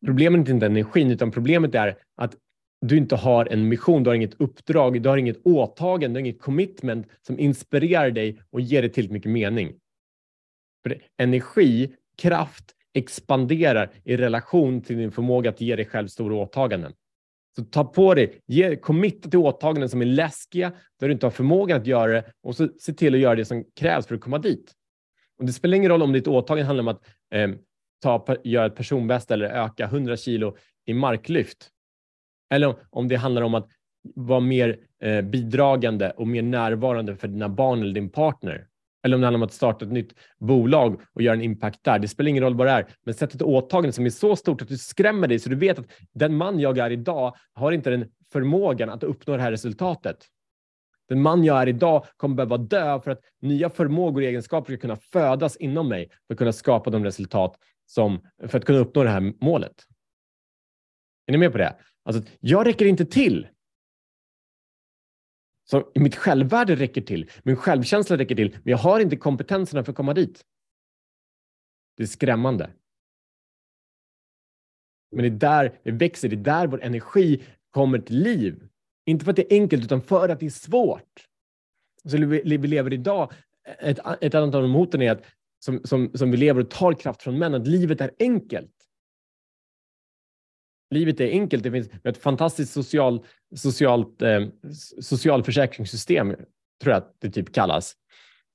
Problemet 0.05 0.47
är 0.47 0.53
inte 0.53 0.65
energin, 0.65 1.11
utan 1.11 1.31
problemet 1.31 1.75
är 1.75 1.97
att 2.15 2.35
du 2.81 2.97
inte 2.97 3.15
har 3.15 3.45
en 3.45 3.67
mission, 3.67 4.03
du 4.03 4.09
har 4.09 4.15
inget 4.15 4.41
uppdrag, 4.41 5.01
du 5.01 5.09
har 5.09 5.17
inget 5.17 5.45
åtagande, 5.45 6.19
du 6.19 6.23
har 6.23 6.27
inget 6.27 6.41
commitment 6.41 7.07
som 7.21 7.39
inspirerar 7.39 8.11
dig 8.11 8.41
och 8.51 8.61
ger 8.61 8.81
dig 8.81 8.91
tillräckligt 8.91 9.11
mycket 9.11 9.31
mening. 9.31 9.73
För 10.83 11.01
energi, 11.17 11.95
kraft 12.17 12.75
expanderar 12.93 13.91
i 14.03 14.17
relation 14.17 14.81
till 14.81 14.97
din 14.97 15.11
förmåga 15.11 15.49
att 15.49 15.61
ge 15.61 15.75
dig 15.75 15.85
själv 15.85 16.07
stora 16.07 16.35
åtaganden. 16.35 16.93
Så 17.55 17.63
ta 17.63 17.83
på 17.83 18.13
dig, 18.13 18.41
ge, 18.45 18.75
committa 18.75 19.29
till 19.29 19.39
åtaganden 19.39 19.89
som 19.89 20.01
är 20.01 20.05
läskiga, 20.05 20.71
där 20.99 21.07
du 21.07 21.13
inte 21.13 21.25
har 21.25 21.31
förmågan 21.31 21.81
att 21.81 21.87
göra 21.87 22.11
det 22.11 22.23
och 22.43 22.55
så 22.55 22.69
se 22.79 22.93
till 22.93 23.13
att 23.13 23.19
göra 23.19 23.35
det 23.35 23.45
som 23.45 23.63
krävs 23.75 24.07
för 24.07 24.15
att 24.15 24.21
komma 24.21 24.37
dit. 24.37 24.73
Och 25.37 25.45
det 25.45 25.53
spelar 25.53 25.75
ingen 25.75 25.91
roll 25.91 26.03
om 26.03 26.13
ditt 26.13 26.27
åtagande 26.27 26.65
handlar 26.65 26.83
om 26.83 26.87
att 26.87 27.05
eh, 27.33 27.49
ta, 28.01 28.25
göra 28.43 28.65
ett 28.65 28.75
personbästa 28.75 29.33
eller 29.33 29.45
öka 29.45 29.85
100 29.85 30.17
kilo 30.17 30.57
i 30.85 30.93
marklyft. 30.93 31.69
Eller 32.49 32.67
om, 32.67 32.75
om 32.89 33.07
det 33.07 33.15
handlar 33.15 33.41
om 33.41 33.55
att 33.55 33.67
vara 34.15 34.39
mer 34.39 34.79
eh, 35.01 35.21
bidragande 35.21 36.11
och 36.11 36.27
mer 36.27 36.41
närvarande 36.41 37.15
för 37.15 37.27
dina 37.27 37.49
barn 37.49 37.81
eller 37.81 37.93
din 37.93 38.09
partner. 38.09 38.67
Eller 39.03 39.15
om 39.15 39.21
det 39.21 39.27
handlar 39.27 39.39
om 39.39 39.43
att 39.43 39.53
starta 39.53 39.85
ett 39.85 39.91
nytt 39.91 40.13
bolag 40.39 41.01
och 41.13 41.21
göra 41.21 41.35
en 41.35 41.41
impact 41.41 41.83
där. 41.83 41.99
Det 41.99 42.07
spelar 42.07 42.29
ingen 42.29 42.43
roll 42.43 42.55
vad 42.55 42.67
det 42.67 42.71
är, 42.71 42.85
men 43.03 43.13
sätt 43.13 43.35
ett 43.35 43.41
åtagande 43.41 43.91
som 43.91 44.05
är 44.05 44.09
så 44.09 44.35
stort 44.35 44.61
att 44.61 44.67
du 44.67 44.77
skrämmer 44.77 45.27
dig 45.27 45.39
så 45.39 45.49
du 45.49 45.55
vet 45.55 45.79
att 45.79 45.85
den 46.13 46.35
man 46.35 46.59
jag 46.59 46.77
är 46.77 46.91
idag 46.91 47.35
har 47.53 47.71
inte 47.71 47.89
den 47.89 48.09
förmågan 48.31 48.89
att 48.89 49.03
uppnå 49.03 49.35
det 49.35 49.41
här 49.41 49.51
resultatet. 49.51 50.17
Den 51.09 51.21
man 51.21 51.43
jag 51.43 51.61
är 51.61 51.67
idag 51.67 52.05
kommer 52.17 52.35
behöva 52.35 52.57
dö 52.57 52.99
för 52.99 53.11
att 53.11 53.19
nya 53.41 53.69
förmågor 53.69 54.21
och 54.21 54.27
egenskaper 54.27 54.73
ska 54.73 54.81
kunna 54.81 54.95
födas 54.95 55.57
inom 55.57 55.89
mig 55.89 56.09
för 56.27 56.33
att 56.33 56.37
kunna 56.37 56.53
skapa 56.53 56.89
de 56.89 57.03
resultat 57.03 57.57
som, 57.85 58.27
för 58.47 58.57
att 58.57 58.65
kunna 58.65 58.79
uppnå 58.79 59.03
det 59.03 59.09
här 59.09 59.33
målet. 59.41 59.87
Är 61.25 61.31
ni 61.31 61.37
med 61.37 61.51
på 61.51 61.57
det? 61.57 61.75
Alltså, 62.03 62.31
jag 62.39 62.67
räcker 62.67 62.85
inte 62.85 63.05
till. 63.05 63.47
Så 65.63 65.91
mitt 65.95 66.15
självvärde 66.15 66.75
räcker 66.75 67.01
till, 67.01 67.31
min 67.43 67.55
självkänsla 67.55 68.17
räcker 68.17 68.35
till, 68.35 68.51
men 68.51 68.71
jag 68.71 68.77
har 68.77 68.99
inte 68.99 69.17
kompetenserna 69.17 69.83
för 69.83 69.91
att 69.91 69.97
komma 69.97 70.13
dit. 70.13 70.45
Det 71.97 72.03
är 72.03 72.07
skrämmande. 72.07 72.69
Men 75.11 75.21
det 75.21 75.27
är 75.27 75.39
där 75.39 75.79
vi 75.83 75.91
växer, 75.91 76.29
det 76.29 76.35
är 76.35 76.37
där 76.37 76.67
vår 76.67 76.83
energi 76.83 77.43
kommer 77.69 77.99
till 77.99 78.19
liv. 78.19 78.67
Inte 79.05 79.25
för 79.25 79.31
att 79.31 79.35
det 79.35 79.53
är 79.53 79.61
enkelt, 79.61 79.83
utan 79.83 80.01
för 80.01 80.29
att 80.29 80.39
det 80.39 80.45
är 80.45 80.49
svårt. 80.49 81.27
Så 82.03 82.17
vi 82.17 82.67
lever 82.67 82.93
idag, 82.93 83.31
ett, 83.79 83.99
ett 84.21 84.35
annat 84.35 84.55
av 84.55 84.61
de 84.61 84.73
hoten 84.73 85.01
är 85.01 85.11
att 85.11 85.25
som, 85.65 85.81
som, 85.83 86.11
som 86.13 86.31
vi 86.31 86.37
lever 86.37 86.61
och 86.61 86.69
tar 86.69 86.93
kraft 86.93 87.21
från 87.21 87.39
män, 87.39 87.53
att 87.53 87.67
livet 87.67 88.01
är 88.01 88.11
enkelt. 88.19 88.71
Livet 90.89 91.19
är 91.19 91.29
enkelt. 91.29 91.63
Det 91.63 91.71
finns 91.71 91.89
ett 92.03 92.17
fantastiskt 92.17 92.73
social, 92.73 93.25
socialt, 93.55 94.21
eh, 94.21 94.47
socialförsäkringssystem, 95.01 96.35
tror 96.81 96.93
jag 96.93 96.97
att 96.97 97.15
det 97.19 97.29
typ 97.29 97.53
kallas, 97.53 97.93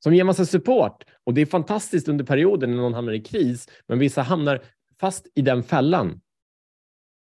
som 0.02 0.14
ger 0.14 0.24
massa 0.24 0.46
support. 0.46 1.04
Och 1.24 1.34
det 1.34 1.40
är 1.40 1.46
fantastiskt 1.46 2.08
under 2.08 2.24
perioden 2.24 2.70
när 2.70 2.76
någon 2.76 2.94
hamnar 2.94 3.12
i 3.12 3.20
kris, 3.20 3.68
men 3.86 3.98
vissa 3.98 4.22
hamnar 4.22 4.62
fast 5.00 5.26
i 5.34 5.42
den 5.42 5.62
fällan. 5.62 6.20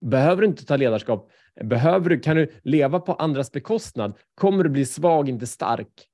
Behöver 0.06 0.42
du 0.42 0.48
inte 0.48 0.66
ta 0.66 0.76
ledarskap, 0.76 1.32
behöver 1.64 2.10
du, 2.10 2.20
kan 2.20 2.36
du 2.36 2.52
leva 2.64 3.00
på 3.00 3.14
andras 3.14 3.52
bekostnad, 3.52 4.18
kommer 4.36 4.64
du 4.64 4.70
bli 4.70 4.86
svag, 4.86 5.30
inte 5.30 5.48
stark. 5.48 6.11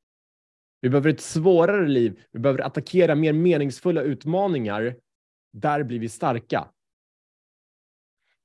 Vi 0.81 0.89
behöver 0.89 1.09
ett 1.09 1.21
svårare 1.21 1.87
liv. 1.87 2.19
Vi 2.31 2.39
behöver 2.39 2.61
attackera 2.61 3.15
mer 3.15 3.33
meningsfulla 3.33 4.01
utmaningar. 4.01 4.95
Där 5.53 5.83
blir 5.83 5.99
vi 5.99 6.09
starka. 6.09 6.67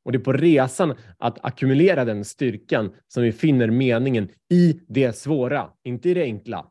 Och 0.05 0.12
det 0.12 0.18
är 0.18 0.25
på 0.25 0.33
resan 0.33 0.97
att 1.18 1.45
ackumulera 1.45 2.05
den 2.05 2.25
styrkan 2.25 2.95
som 3.09 3.23
vi 3.23 3.33
finner 3.33 3.71
meningen 3.71 4.29
i 4.51 4.81
det 4.88 5.16
svåra, 5.16 5.73
inte 5.83 6.11
i 6.11 6.14
det 6.14 6.23
enkla. 6.23 6.66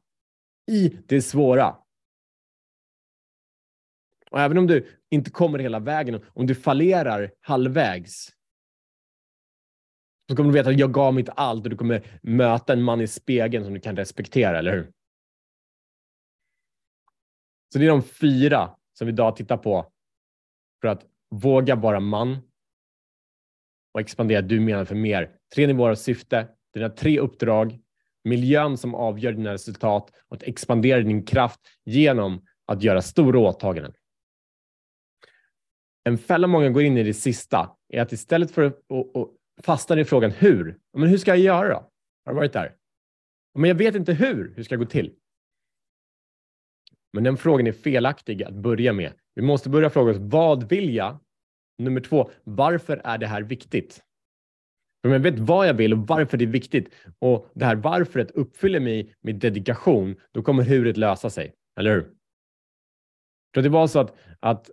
I 0.72 0.98
det 1.08 1.22
svåra. 1.22 1.76
Och 4.32 4.40
även 4.40 4.58
om 4.58 4.68
du 4.68 4.88
inte 5.10 5.32
kommer 5.32 5.60
hela 5.60 5.80
vägen, 5.80 6.22
om 6.28 6.48
du 6.48 6.56
fallerar 6.56 7.32
halvvägs, 7.42 8.30
så 10.30 10.36
kommer 10.36 10.52
du 10.52 10.58
veta 10.58 10.70
att 10.70 10.80
jag 10.80 10.94
gav 10.94 11.14
mitt 11.14 11.30
allt 11.36 11.64
och 11.64 11.70
du 11.70 11.78
kommer 11.78 12.20
möta 12.22 12.74
en 12.74 12.84
man 12.84 13.02
i 13.02 13.08
spegeln 13.08 13.66
som 13.66 13.74
du 13.74 13.80
kan 13.80 13.96
respektera, 13.96 14.60
eller 14.60 14.72
hur? 14.72 14.92
Så 17.74 17.80
det 17.80 17.86
är 17.86 17.90
de 17.90 18.04
fyra 18.04 18.76
som 18.94 19.08
vi 19.08 19.14
idag 19.14 19.36
tittar 19.36 19.58
på 19.58 19.92
för 20.82 20.88
att 20.88 21.06
våga 21.30 21.76
vara 21.76 22.00
man 22.00 22.38
och 23.94 24.02
expandera 24.02 24.42
du 24.42 24.60
menar 24.60 24.86
för 24.86 24.96
mer. 24.96 25.36
Tre 25.56 25.68
nivåer 25.68 25.92
av 25.92 25.96
syfte, 25.96 26.48
dina 26.74 26.90
tre 26.90 27.20
uppdrag, 27.20 27.80
miljön 28.24 28.78
som 28.78 28.96
avgör 28.96 29.32
dina 29.32 29.54
resultat 29.54 30.12
och 30.28 30.36
att 30.36 30.44
expandera 30.44 31.02
din 31.02 31.26
kraft 31.26 31.60
genom 31.86 32.46
att 32.66 32.84
göra 32.84 33.02
stora 33.02 33.40
åtaganden. 33.40 33.94
En 36.04 36.18
fälla 36.18 36.48
många 36.48 36.70
går 36.70 36.84
in 36.84 36.98
i 36.98 37.04
det 37.04 37.14
sista 37.14 37.78
är 37.90 38.02
att 38.02 38.12
istället 38.12 38.52
för 38.52 38.64
att 38.64 38.76
fastna 39.64 40.00
i 40.00 40.06
frågan 40.06 40.32
hur, 40.32 40.78
men 40.98 41.10
hur 41.10 41.18
ska 41.18 41.32
jag 41.32 41.40
göra 41.40 41.70
då? 41.70 41.90
Har 42.26 42.34
du 42.34 42.36
varit 42.36 42.54
där? 42.54 42.76
Men 43.56 43.68
jag 43.68 43.76
vet 43.76 43.96
inte 43.96 44.14
hur, 44.14 44.54
hur 44.56 44.64
ska 44.64 44.76
det 44.76 44.84
gå 44.84 44.90
till? 44.90 45.16
Men 47.14 47.24
den 47.24 47.38
frågan 47.38 47.68
är 47.68 47.72
felaktig 47.72 48.44
att 48.44 48.54
börja 48.54 48.94
med. 48.94 49.14
Vi 49.36 49.42
måste 49.42 49.70
börja 49.70 49.90
fråga 49.90 50.12
oss, 50.12 50.18
vad 50.20 50.70
vill 50.70 50.96
jag? 50.96 51.18
Nummer 51.78 52.02
två, 52.02 52.32
varför 52.44 53.02
är 53.04 53.18
det 53.18 53.28
här 53.28 53.42
viktigt? 53.42 54.04
Om 55.04 55.12
jag 55.12 55.20
vet 55.20 55.40
vad 55.40 55.68
jag 55.68 55.74
vill 55.74 55.94
och 55.94 56.08
varför 56.08 56.38
det 56.38 56.46
är 56.46 56.48
viktigt 56.48 56.94
och 57.20 57.50
det 57.54 57.66
här 57.66 57.76
varföret 57.76 58.32
uppfyller 58.32 58.80
mig 58.80 59.16
med 59.22 59.36
dedikation, 59.36 60.16
då 60.32 60.44
kommer 60.44 60.64
huret 60.64 60.98
lösa 60.98 61.30
sig, 61.30 61.54
eller 61.80 61.96
hur? 61.96 62.14
För 63.54 63.62
det 63.62 63.70
var 63.70 63.88
så 63.88 64.00
att, 64.00 64.16
att 64.40 64.70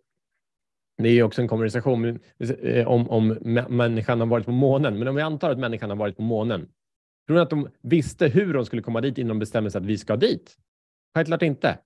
det 1.02 1.08
är 1.08 1.22
också 1.22 1.42
en 1.42 1.48
konversation 1.48 2.20
eh, 2.62 2.88
om, 2.88 3.10
om 3.10 3.28
människan 3.68 4.20
har 4.20 4.26
varit 4.26 4.46
på 4.46 4.52
månen, 4.52 4.98
men 4.98 5.08
om 5.08 5.14
vi 5.14 5.22
antar 5.22 5.50
att 5.50 5.58
människan 5.58 5.90
har 5.90 5.96
varit 5.96 6.16
på 6.16 6.22
månen, 6.22 6.68
tror 7.26 7.36
ni 7.36 7.42
att 7.42 7.50
de 7.50 7.68
visste 7.82 8.28
hur 8.28 8.54
de 8.54 8.64
skulle 8.64 8.82
komma 8.82 9.00
dit 9.00 9.18
innan 9.18 9.28
de 9.28 9.38
bestämde 9.38 9.70
sig 9.70 9.78
att 9.78 9.86
vi 9.86 9.98
ska 9.98 10.16
dit? 10.16 10.56
Självklart 11.14 11.42
inte. 11.42 11.78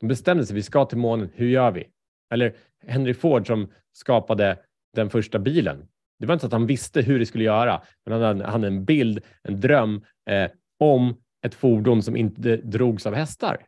De 0.00 0.06
bestämde 0.06 0.46
sig, 0.46 0.56
vi 0.56 0.62
ska 0.62 0.84
till 0.84 0.98
månen, 0.98 1.30
hur 1.34 1.48
gör 1.48 1.70
vi? 1.70 1.88
Eller 2.30 2.56
Henry 2.86 3.14
Ford 3.14 3.46
som 3.46 3.72
skapade 3.92 4.58
den 4.94 5.10
första 5.10 5.38
bilen. 5.38 5.88
Det 6.18 6.26
var 6.26 6.34
inte 6.34 6.40
så 6.40 6.46
att 6.46 6.52
han 6.52 6.66
visste 6.66 7.02
hur 7.02 7.18
det 7.18 7.26
skulle 7.26 7.44
göra, 7.44 7.82
men 8.06 8.12
han 8.12 8.22
hade, 8.22 8.44
han 8.44 8.52
hade 8.52 8.66
en 8.66 8.84
bild, 8.84 9.20
en 9.42 9.60
dröm 9.60 10.04
eh, 10.30 10.50
om 10.78 11.16
ett 11.46 11.54
fordon 11.54 12.02
som 12.02 12.16
inte 12.16 12.56
drogs 12.56 13.06
av 13.06 13.14
hästar. 13.14 13.66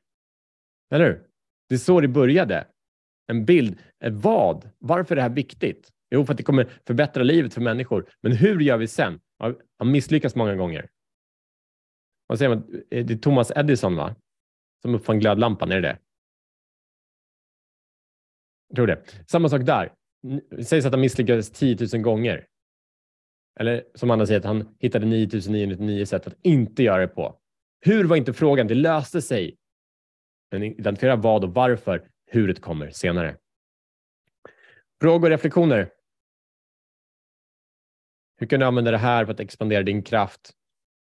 Eller 0.90 1.04
hur? 1.04 1.22
Det 1.68 1.74
är 1.74 1.78
så 1.78 2.00
det 2.00 2.08
började. 2.08 2.66
En 3.26 3.44
bild. 3.44 3.78
Eh, 4.04 4.12
vad? 4.12 4.70
Varför 4.78 5.14
är 5.14 5.16
det 5.16 5.22
här 5.22 5.30
viktigt? 5.30 5.90
Jo, 6.10 6.24
för 6.24 6.32
att 6.32 6.36
det 6.36 6.42
kommer 6.42 6.68
förbättra 6.86 7.22
livet 7.22 7.54
för 7.54 7.60
människor. 7.60 8.10
Men 8.20 8.32
hur 8.32 8.60
gör 8.60 8.76
vi 8.76 8.88
sen? 8.88 9.20
Han 9.78 9.90
misslyckas 9.90 10.34
många 10.34 10.54
gånger. 10.54 10.88
Vad 12.26 12.38
säger 12.38 12.48
man? 12.48 12.82
Eh, 12.90 13.06
det 13.06 13.14
är 13.14 13.18
Thomas 13.18 13.52
Edison, 13.56 13.96
va? 13.96 14.14
Som 14.82 14.94
uppfann 14.94 15.20
glödlampan, 15.20 15.72
är 15.72 15.80
det 15.80 15.88
det? 15.88 15.98
Jag 18.72 18.76
tror 18.76 18.86
det. 18.86 19.02
Samma 19.26 19.48
sak 19.48 19.62
där. 19.62 19.92
Det 20.50 20.64
sägs 20.64 20.86
att 20.86 20.92
han 20.92 21.00
misslyckades 21.00 21.50
10 21.50 21.76
000 21.92 22.02
gånger. 22.02 22.46
Eller 23.60 23.84
som 23.94 24.10
Anna 24.10 24.26
säger, 24.26 24.40
att 24.40 24.46
han 24.46 24.76
hittade 24.78 25.06
9999 25.06 26.04
sätt 26.04 26.26
att 26.26 26.34
inte 26.42 26.82
göra 26.82 27.00
det 27.00 27.08
på. 27.08 27.38
Hur 27.80 28.04
var 28.04 28.16
inte 28.16 28.32
frågan, 28.32 28.66
det 28.66 28.74
löste 28.74 29.22
sig. 29.22 29.56
Men 30.50 30.62
identifiera 30.62 31.16
vad 31.16 31.44
och 31.44 31.54
varför, 31.54 32.08
huret 32.30 32.60
kommer 32.60 32.90
senare. 32.90 33.36
Frågor 35.00 35.26
och 35.26 35.30
reflektioner? 35.30 35.90
Hur 38.38 38.46
kan 38.46 38.60
du 38.60 38.66
använda 38.66 38.90
det 38.90 38.98
här 38.98 39.24
för 39.24 39.32
att 39.32 39.40
expandera 39.40 39.82
din 39.82 40.02
kraft, 40.02 40.50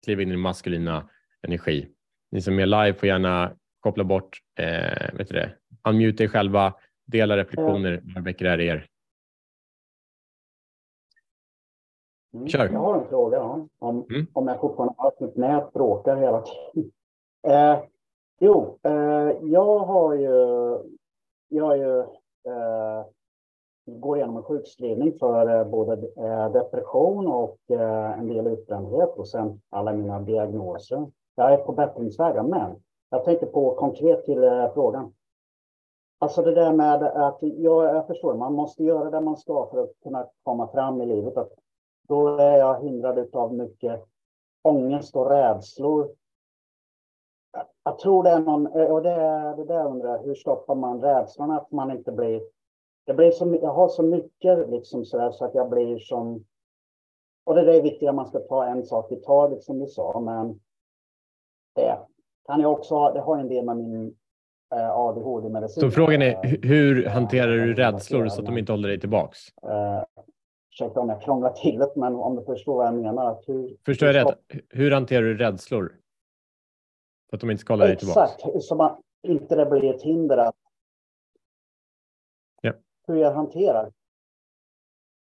kliva 0.03 0.21
in 0.21 0.27
i 0.27 0.31
din 0.31 0.39
maskulina 0.39 1.09
energi? 1.47 1.87
Ni 2.31 2.41
som 2.41 2.59
är 2.59 2.65
live 2.65 2.93
får 2.93 3.07
gärna 3.07 3.55
koppla 3.79 4.03
bort, 4.03 4.39
eh, 4.59 5.13
vet 5.13 5.27
du 5.29 5.35
det, 5.35 5.57
unmute 5.83 6.23
er 6.23 6.27
själva, 6.27 6.73
Dela 7.05 7.37
reflektioner. 7.37 8.01
Vad 8.15 8.23
väcker 8.23 8.45
är 8.45 8.61
er? 8.61 8.87
Mm. 12.33 12.47
Kör. 12.47 12.69
Jag 12.69 12.79
har 12.79 12.97
en 12.97 13.07
fråga 13.07 13.39
då, 13.39 13.67
om, 13.79 14.05
mm. 14.09 14.27
om 14.33 14.47
jag 14.47 14.59
fortfarande 14.59 14.93
har 14.97 15.13
mitt 15.19 15.35
nät 15.35 15.73
bråkar 15.73 16.17
hela 16.17 16.41
tiden. 16.41 16.91
Eh, 17.47 17.79
jo, 18.39 18.79
eh, 18.83 19.31
jag 19.41 19.79
har 19.79 20.13
ju, 20.13 20.29
jag 21.47 21.71
är 21.71 21.75
ju, 21.75 21.99
eh, 22.51 23.05
går 23.85 24.17
igenom 24.17 24.37
en 24.37 24.43
sjukskrivning 24.43 25.13
för 25.19 25.59
eh, 25.59 25.67
både 25.67 25.93
eh, 26.17 26.51
depression 26.51 27.27
och 27.27 27.57
eh, 27.69 28.19
en 28.19 28.27
del 28.27 28.47
utbrändhet 28.47 29.09
och 29.09 29.27
sen 29.27 29.61
alla 29.69 29.93
mina 29.93 30.19
diagnoser. 30.19 31.11
Jag 31.35 31.53
är 31.53 31.57
på 31.57 31.71
bättringsvägen, 31.71 32.49
men 32.49 32.75
jag 33.09 33.25
tänkte 33.25 33.45
på 33.45 33.75
konkret 33.75 34.25
till 34.25 34.69
frågan. 34.73 35.13
Alltså 36.19 36.41
det 36.41 36.55
där 36.55 36.73
med 36.73 37.03
att, 37.03 37.37
ja, 37.41 37.83
jag 37.93 38.07
förstår, 38.07 38.33
man 38.33 38.53
måste 38.53 38.83
göra 38.83 39.09
det 39.09 39.21
man 39.21 39.37
ska 39.37 39.69
för 39.71 39.83
att 39.83 39.99
kunna 40.03 40.27
komma 40.43 40.67
fram 40.67 41.01
i 41.01 41.05
livet. 41.05 41.37
Att 41.37 41.51
då 42.07 42.37
är 42.37 42.57
jag 42.57 42.83
hindrad 42.83 43.35
av 43.35 43.53
mycket 43.53 44.05
ångest 44.61 45.15
och 45.15 45.29
rädslor. 45.29 46.09
Jag 47.83 47.99
tror 47.99 48.23
det 48.23 48.29
är 48.29 48.39
någon, 48.39 48.67
och 48.67 49.01
det, 49.01 49.15
det 49.57 49.65
där 49.65 49.87
undrar 49.87 50.09
jag, 50.09 50.23
hur 50.23 50.35
stoppar 50.35 50.75
man 50.75 51.01
rädslan 51.01 51.51
att 51.51 51.71
man 51.71 51.91
inte 51.91 52.11
blir... 52.11 52.41
Det 53.05 53.13
blir 53.13 53.31
så, 53.31 53.57
jag 53.61 53.73
har 53.73 53.87
så 53.87 54.03
mycket 54.03 54.69
liksom 54.69 55.05
så, 55.05 55.17
där, 55.17 55.31
så 55.31 55.45
att 55.45 55.55
jag 55.55 55.69
blir 55.69 55.99
som... 55.99 56.45
och 57.43 57.55
det 57.55 57.61
där 57.61 57.73
är 57.73 57.81
viktigt 57.81 58.09
att 58.09 58.15
man 58.15 58.27
ska 58.27 58.39
ta 58.39 58.65
en 58.65 58.85
sak 58.85 59.11
i 59.11 59.15
taget 59.15 59.63
som 59.63 59.79
du 59.79 59.87
sa, 59.87 60.19
men 60.19 60.59
det 61.73 61.99
kan 62.45 62.61
jag 62.61 62.71
också 62.71 62.95
ha, 62.95 63.11
det 63.11 63.19
har 63.19 63.37
en 63.37 63.47
del 63.47 63.65
med 63.65 63.77
min 63.77 64.15
ADHD-medicin. 64.75 65.81
Så 65.81 65.91
frågan 65.91 66.21
är, 66.21 66.59
hur 66.61 67.05
hanterar 67.05 67.51
du 67.51 67.73
rädslor 67.73 68.27
så 68.27 68.39
att 68.39 68.45
de 68.45 68.57
inte 68.57 68.71
håller 68.71 68.87
dig 68.87 68.99
tillbaks? 68.99 69.39
Ursäkta 70.71 70.99
om 70.99 71.09
jag 71.09 71.21
krånglar 71.21 71.51
till 71.51 71.79
det, 71.79 71.91
men 71.95 72.15
om 72.15 72.35
du 72.35 72.43
förstår 72.43 72.75
vad 72.75 72.87
jag 72.87 72.93
menar. 72.93 73.43
Hur, 73.47 73.77
förstår 73.85 74.09
jag 74.09 74.15
rätt? 74.15 74.37
Hur 74.69 74.91
hanterar 74.91 75.21
du 75.21 75.37
rädslor? 75.37 75.95
För 77.29 77.37
att 77.37 77.41
de 77.41 77.51
inte 77.51 77.61
ska 77.61 77.73
hålla 77.73 77.85
dig 77.85 77.97
tillbaka? 77.97 78.23
Exakt, 78.23 78.63
så 78.63 78.75
man 78.75 78.97
inte 79.23 79.55
det 79.55 79.65
blir 79.65 79.95
ett 79.95 80.01
hinder 80.01 80.37
att 80.37 80.55
ja. 82.61 82.73
hur 83.07 83.15
jag 83.15 83.31
hanterar 83.31 83.91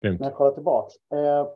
Grymt. 0.01 0.19
när 0.19 0.27
jag 0.27 0.35
kollar 0.35 0.51
tillbaka. 0.51 0.93
Eh, 1.13 1.47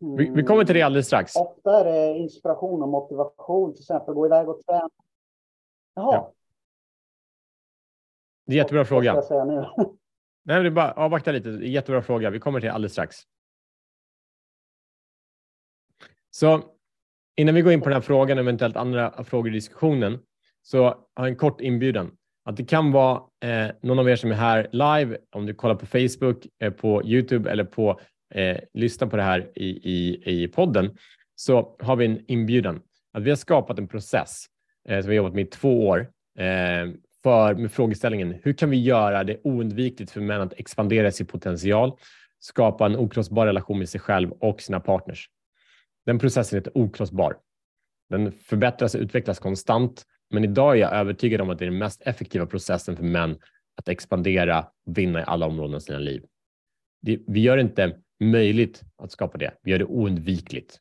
vi, 0.00 0.30
vi, 0.30 0.42
kommer 0.42 0.64
till 0.64 0.74
det 0.74 0.82
alldeles 0.82 1.06
strax. 1.06 1.36
Ofta 1.36 1.80
är 1.80 1.84
det 1.84 2.18
inspiration 2.18 2.82
och 2.82 2.88
motivation, 2.88 3.72
till 3.72 3.82
exempel 3.82 4.14
gå 4.14 4.26
iväg 4.26 4.48
och 4.48 4.60
träna. 4.66 4.90
Jaha. 5.94 6.14
Ja. 6.14 6.32
Det 8.48 8.54
är 8.54 8.56
jättebra 8.56 8.84
fråga. 8.84 9.14
Nej, 10.44 10.62
det 10.62 10.68
är 10.68 10.70
bara 10.70 10.92
avvakta 10.92 11.32
lite. 11.32 11.48
Jättebra 11.48 12.02
fråga. 12.02 12.30
Vi 12.30 12.38
kommer 12.38 12.60
till 12.60 12.66
det 12.66 12.72
alldeles 12.72 12.92
strax. 12.92 13.16
Så 16.30 16.62
innan 17.36 17.54
vi 17.54 17.62
går 17.62 17.72
in 17.72 17.80
på 17.80 17.88
den 17.88 17.94
här 17.94 18.00
frågan, 18.00 18.38
eventuellt 18.38 18.76
andra 18.76 19.24
frågor 19.24 19.50
i 19.50 19.54
diskussionen, 19.54 20.18
så 20.62 20.84
har 20.84 20.96
jag 21.14 21.28
en 21.28 21.36
kort 21.36 21.60
inbjudan. 21.60 22.10
Att 22.44 22.56
det 22.56 22.64
kan 22.64 22.92
vara 22.92 23.22
eh, 23.44 23.70
någon 23.82 23.98
av 23.98 24.10
er 24.10 24.16
som 24.16 24.30
är 24.30 24.34
här 24.34 24.68
live, 24.72 25.18
om 25.30 25.46
du 25.46 25.54
kollar 25.54 25.74
på 25.74 25.86
Facebook, 25.86 26.46
eh, 26.62 26.72
på 26.72 27.02
Youtube 27.04 27.50
eller 27.50 27.64
på 27.64 28.00
eh, 28.34 28.58
lyssna 28.74 29.06
på 29.06 29.16
det 29.16 29.22
här 29.22 29.52
i, 29.54 29.68
i, 29.68 30.22
i 30.42 30.48
podden, 30.48 30.96
så 31.34 31.76
har 31.80 31.96
vi 31.96 32.04
en 32.04 32.24
inbjudan. 32.28 32.82
Att 33.12 33.22
vi 33.22 33.30
har 33.30 33.36
skapat 33.36 33.78
en 33.78 33.88
process 33.88 34.46
eh, 34.88 35.00
som 35.00 35.10
vi 35.10 35.16
jobbat 35.16 35.34
med 35.34 35.46
i 35.46 35.50
två 35.50 35.88
år 35.88 36.10
eh, 36.38 36.88
för 37.22 37.54
med 37.54 37.72
frågeställningen 37.72 38.38
hur 38.42 38.52
kan 38.52 38.70
vi 38.70 38.82
göra 38.82 39.24
det 39.24 39.40
oundvikligt 39.44 40.10
för 40.10 40.20
män 40.20 40.40
att 40.40 40.52
expandera 40.52 41.10
sin 41.10 41.26
potential, 41.26 41.92
skapa 42.38 42.86
en 42.86 42.96
okrossbar 42.96 43.46
relation 43.46 43.78
med 43.78 43.88
sig 43.88 44.00
själv 44.00 44.30
och 44.30 44.60
sina 44.60 44.80
partners. 44.80 45.28
Den 46.06 46.18
processen 46.18 46.58
heter 46.58 46.78
okrossbar. 46.78 47.36
Den 48.10 48.32
förbättras 48.32 48.94
och 48.94 49.00
utvecklas 49.00 49.38
konstant, 49.38 50.04
men 50.30 50.44
idag 50.44 50.76
är 50.76 50.80
jag 50.80 50.92
övertygad 50.92 51.40
om 51.40 51.50
att 51.50 51.58
det 51.58 51.64
är 51.64 51.70
den 51.70 51.78
mest 51.78 52.02
effektiva 52.02 52.46
processen 52.46 52.96
för 52.96 53.04
män 53.04 53.38
att 53.76 53.88
expandera 53.88 54.66
och 54.86 54.98
vinna 54.98 55.20
i 55.20 55.24
alla 55.26 55.46
områden 55.46 55.74
av 55.74 55.80
sina 55.80 55.98
liv. 55.98 56.22
vi 57.26 57.40
gör 57.40 57.56
det 57.56 57.62
inte 57.62 57.96
möjligt 58.20 58.82
att 58.96 59.12
skapa 59.12 59.38
det, 59.38 59.54
vi 59.62 59.70
gör 59.70 59.78
det 59.78 59.84
oundvikligt. 59.84 60.78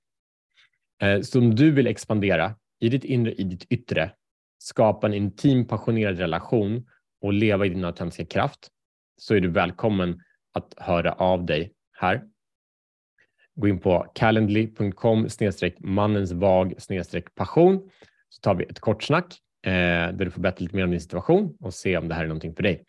Eh, 1.01 1.21
så 1.21 1.39
om 1.39 1.55
du 1.55 1.71
vill 1.71 1.87
expandera 1.87 2.55
i 2.79 2.89
ditt 2.89 3.03
inre, 3.03 3.33
i 3.33 3.43
ditt 3.43 3.65
yttre, 3.69 4.11
skapa 4.57 5.07
en 5.07 5.13
intim, 5.13 5.67
passionerad 5.67 6.17
relation 6.17 6.85
och 7.21 7.33
leva 7.33 7.65
i 7.65 7.69
din 7.69 7.85
autentiska 7.85 8.25
kraft, 8.25 8.69
så 9.17 9.35
är 9.35 9.39
du 9.39 9.49
välkommen 9.49 10.21
att 10.53 10.73
höra 10.77 11.13
av 11.13 11.45
dig 11.45 11.73
här. 11.91 12.23
Gå 13.55 13.67
in 13.67 13.79
på 13.79 14.11
calendly.com 14.15 15.27
mannens 15.79 16.31
vag 16.31 16.75
passion 17.35 17.89
så 18.29 18.41
tar 18.41 18.55
vi 18.55 18.63
ett 18.63 18.79
kort 18.79 19.03
snack 19.03 19.37
eh, 19.65 19.71
där 19.71 20.25
du 20.25 20.31
får 20.31 20.41
berätta 20.41 20.63
lite 20.63 20.75
mer 20.75 20.83
om 20.83 20.91
din 20.91 21.01
situation 21.01 21.57
och 21.59 21.73
se 21.73 21.97
om 21.97 22.07
det 22.07 22.15
här 22.15 22.23
är 22.23 22.27
någonting 22.27 22.55
för 22.55 22.63
dig. 22.63 22.85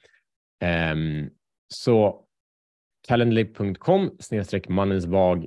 Eh, 0.63 0.95
så 1.75 2.25
calendly.com 3.09 4.11
mannens 4.69 5.07
vag 5.07 5.47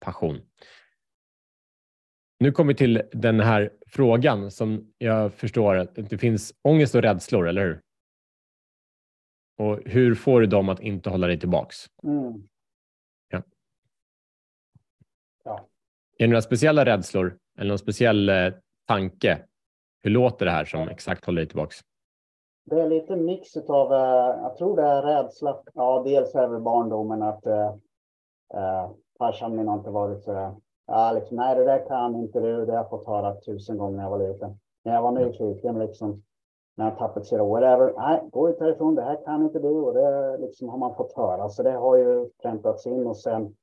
passion. 0.00 0.40
Nu 2.42 2.52
kommer 2.52 2.72
vi 2.72 2.76
till 2.76 3.02
den 3.12 3.40
här 3.40 3.72
frågan 3.86 4.50
som 4.50 4.92
jag 4.98 5.32
förstår 5.32 5.76
att 5.76 5.94
det 5.94 6.18
finns 6.18 6.54
ångest 6.62 6.94
och 6.94 7.02
rädslor, 7.02 7.48
eller 7.48 7.62
hur? 7.62 7.80
Och 9.58 9.80
hur 9.84 10.14
får 10.14 10.40
du 10.40 10.46
dem 10.46 10.68
att 10.68 10.80
inte 10.80 11.10
hålla 11.10 11.26
dig 11.26 11.40
tillbaks? 11.40 11.76
Mm. 12.02 12.48
Ja. 13.28 13.42
ja. 15.44 15.66
Är 16.18 16.24
det 16.24 16.26
några 16.26 16.42
speciella 16.42 16.84
rädslor 16.84 17.38
eller 17.58 17.68
någon 17.68 17.78
speciell 17.78 18.28
eh, 18.28 18.52
tanke? 18.86 19.44
Hur 20.02 20.10
låter 20.10 20.46
det 20.46 20.52
här 20.52 20.64
som 20.64 20.88
exakt 20.88 21.24
håller 21.24 21.40
dig 21.40 21.48
tillbaks? 21.48 21.80
Det 22.64 22.80
är 22.80 22.88
lite 22.88 23.16
mix 23.16 23.56
av, 23.56 23.92
eh, 23.92 24.42
jag 24.42 24.56
tror 24.56 24.76
det 24.76 24.82
är 24.82 25.02
rädsla. 25.02 25.62
Ja, 25.74 26.02
dels 26.06 26.34
är 26.34 26.48
det 26.48 26.60
barndomen 26.60 27.22
att 27.22 27.46
eh, 27.46 27.74
eh, 28.54 28.90
farsan 29.18 29.56
min 29.56 29.68
har 29.68 29.78
inte 29.78 29.90
varit 29.90 30.22
så 30.22 30.60
Ja, 30.92 31.12
liksom, 31.12 31.36
nej, 31.36 31.54
det 31.54 31.64
där 31.64 31.86
kan 31.86 32.16
inte 32.16 32.40
du. 32.40 32.66
Det 32.66 32.72
har 32.72 32.78
jag 32.78 32.90
fått 32.90 33.06
höra 33.06 33.34
tusen 33.34 33.78
gånger 33.78 33.96
när 33.96 34.02
jag 34.02 34.10
var 34.10 34.28
liten. 34.28 34.58
När 34.84 34.94
jag 34.94 35.02
var 35.02 35.12
nyfiken, 35.12 35.78
liksom, 35.78 36.22
när 36.76 36.84
jag 36.84 36.98
tapetserade 36.98 37.48
whatever. 37.48 37.92
Nej, 37.96 38.28
gå 38.32 38.50
ut 38.50 38.60
härifrån. 38.60 38.94
Det 38.94 39.02
här 39.02 39.24
kan 39.24 39.42
inte 39.42 39.58
du. 39.58 39.68
Och 39.68 39.94
det 39.94 40.38
liksom, 40.38 40.68
har 40.68 40.78
man 40.78 40.94
fått 40.94 41.12
höra. 41.12 41.48
Så 41.48 41.62
det 41.62 41.72
har 41.72 41.96
ju 41.96 42.28
präntats 42.42 42.86
in 42.86 43.06
och 43.06 43.16
sen 43.16 43.54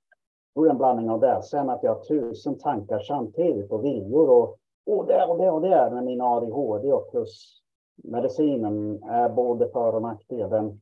är 0.55 0.69
en 0.69 0.77
blandning 0.77 1.09
av 1.09 1.19
det. 1.19 1.41
Sen 1.43 1.69
att 1.69 1.83
jag 1.83 1.95
har 1.95 2.03
tusen 2.03 2.57
tankar 2.57 2.99
samtidigt 2.99 3.71
och 3.71 3.85
viljor 3.85 4.29
och, 4.29 4.57
och 4.85 5.05
det 5.07 5.25
och 5.25 5.37
det 5.37 5.51
och 5.51 5.61
det 5.61 5.91
med 5.93 6.03
min 6.03 6.21
ADHD 6.21 6.93
och 6.93 7.11
plus 7.11 7.61
medicinen 8.03 9.03
är 9.03 9.29
både 9.29 9.69
för 9.69 9.95
och 9.95 10.01
nackdel. 10.01 10.49
Den 10.49 10.81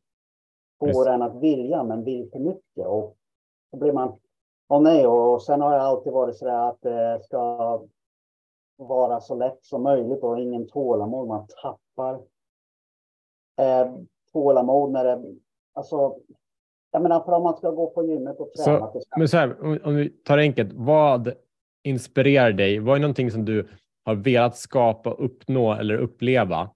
får 0.79 1.09
en 1.09 1.21
att 1.21 1.35
vilja 1.35 1.83
men 1.83 2.03
vill 2.03 2.29
för 2.31 2.39
mycket 2.39 2.87
och 2.87 3.15
då 3.71 3.77
blir 3.77 3.93
man 3.93 4.15
och 4.67 4.83
nej, 4.83 5.07
och 5.07 5.41
sen 5.41 5.61
har 5.61 5.73
jag 5.73 5.81
alltid 5.81 6.13
varit 6.13 6.37
så 6.37 6.45
där 6.45 6.69
att 6.69 6.81
det 6.81 7.19
ska 7.23 7.81
vara 8.77 9.21
så 9.21 9.35
lätt 9.35 9.59
som 9.61 9.83
möjligt 9.83 10.23
och 10.23 10.39
ingen 10.39 10.67
tålamod. 10.67 11.27
Man 11.27 11.47
tappar 11.61 12.13
eh, 13.61 13.93
tålamod 14.31 14.91
när 14.91 15.03
det, 15.03 15.23
alltså, 15.73 16.15
jag 16.91 17.01
menar 17.01 17.19
för 17.19 17.31
om 17.31 17.43
man 17.43 17.57
ska 17.57 17.71
gå 17.71 17.89
på 17.89 18.05
gymmet 18.05 18.39
och 18.39 18.53
träna. 18.53 18.91
Så, 18.91 19.01
men 19.17 19.29
så 19.29 19.37
här, 19.37 19.63
om, 19.63 19.79
om 19.83 19.95
vi 19.95 20.09
tar 20.09 20.37
det 20.37 20.43
enkelt, 20.43 20.73
vad 20.73 21.33
inspirerar 21.83 22.51
dig? 22.51 22.79
Vad 22.79 22.95
är 22.95 23.01
någonting 23.01 23.31
som 23.31 23.45
du 23.45 23.67
har 24.05 24.15
velat 24.15 24.57
skapa, 24.57 25.11
uppnå 25.11 25.73
eller 25.73 25.97
uppleva 25.97 26.69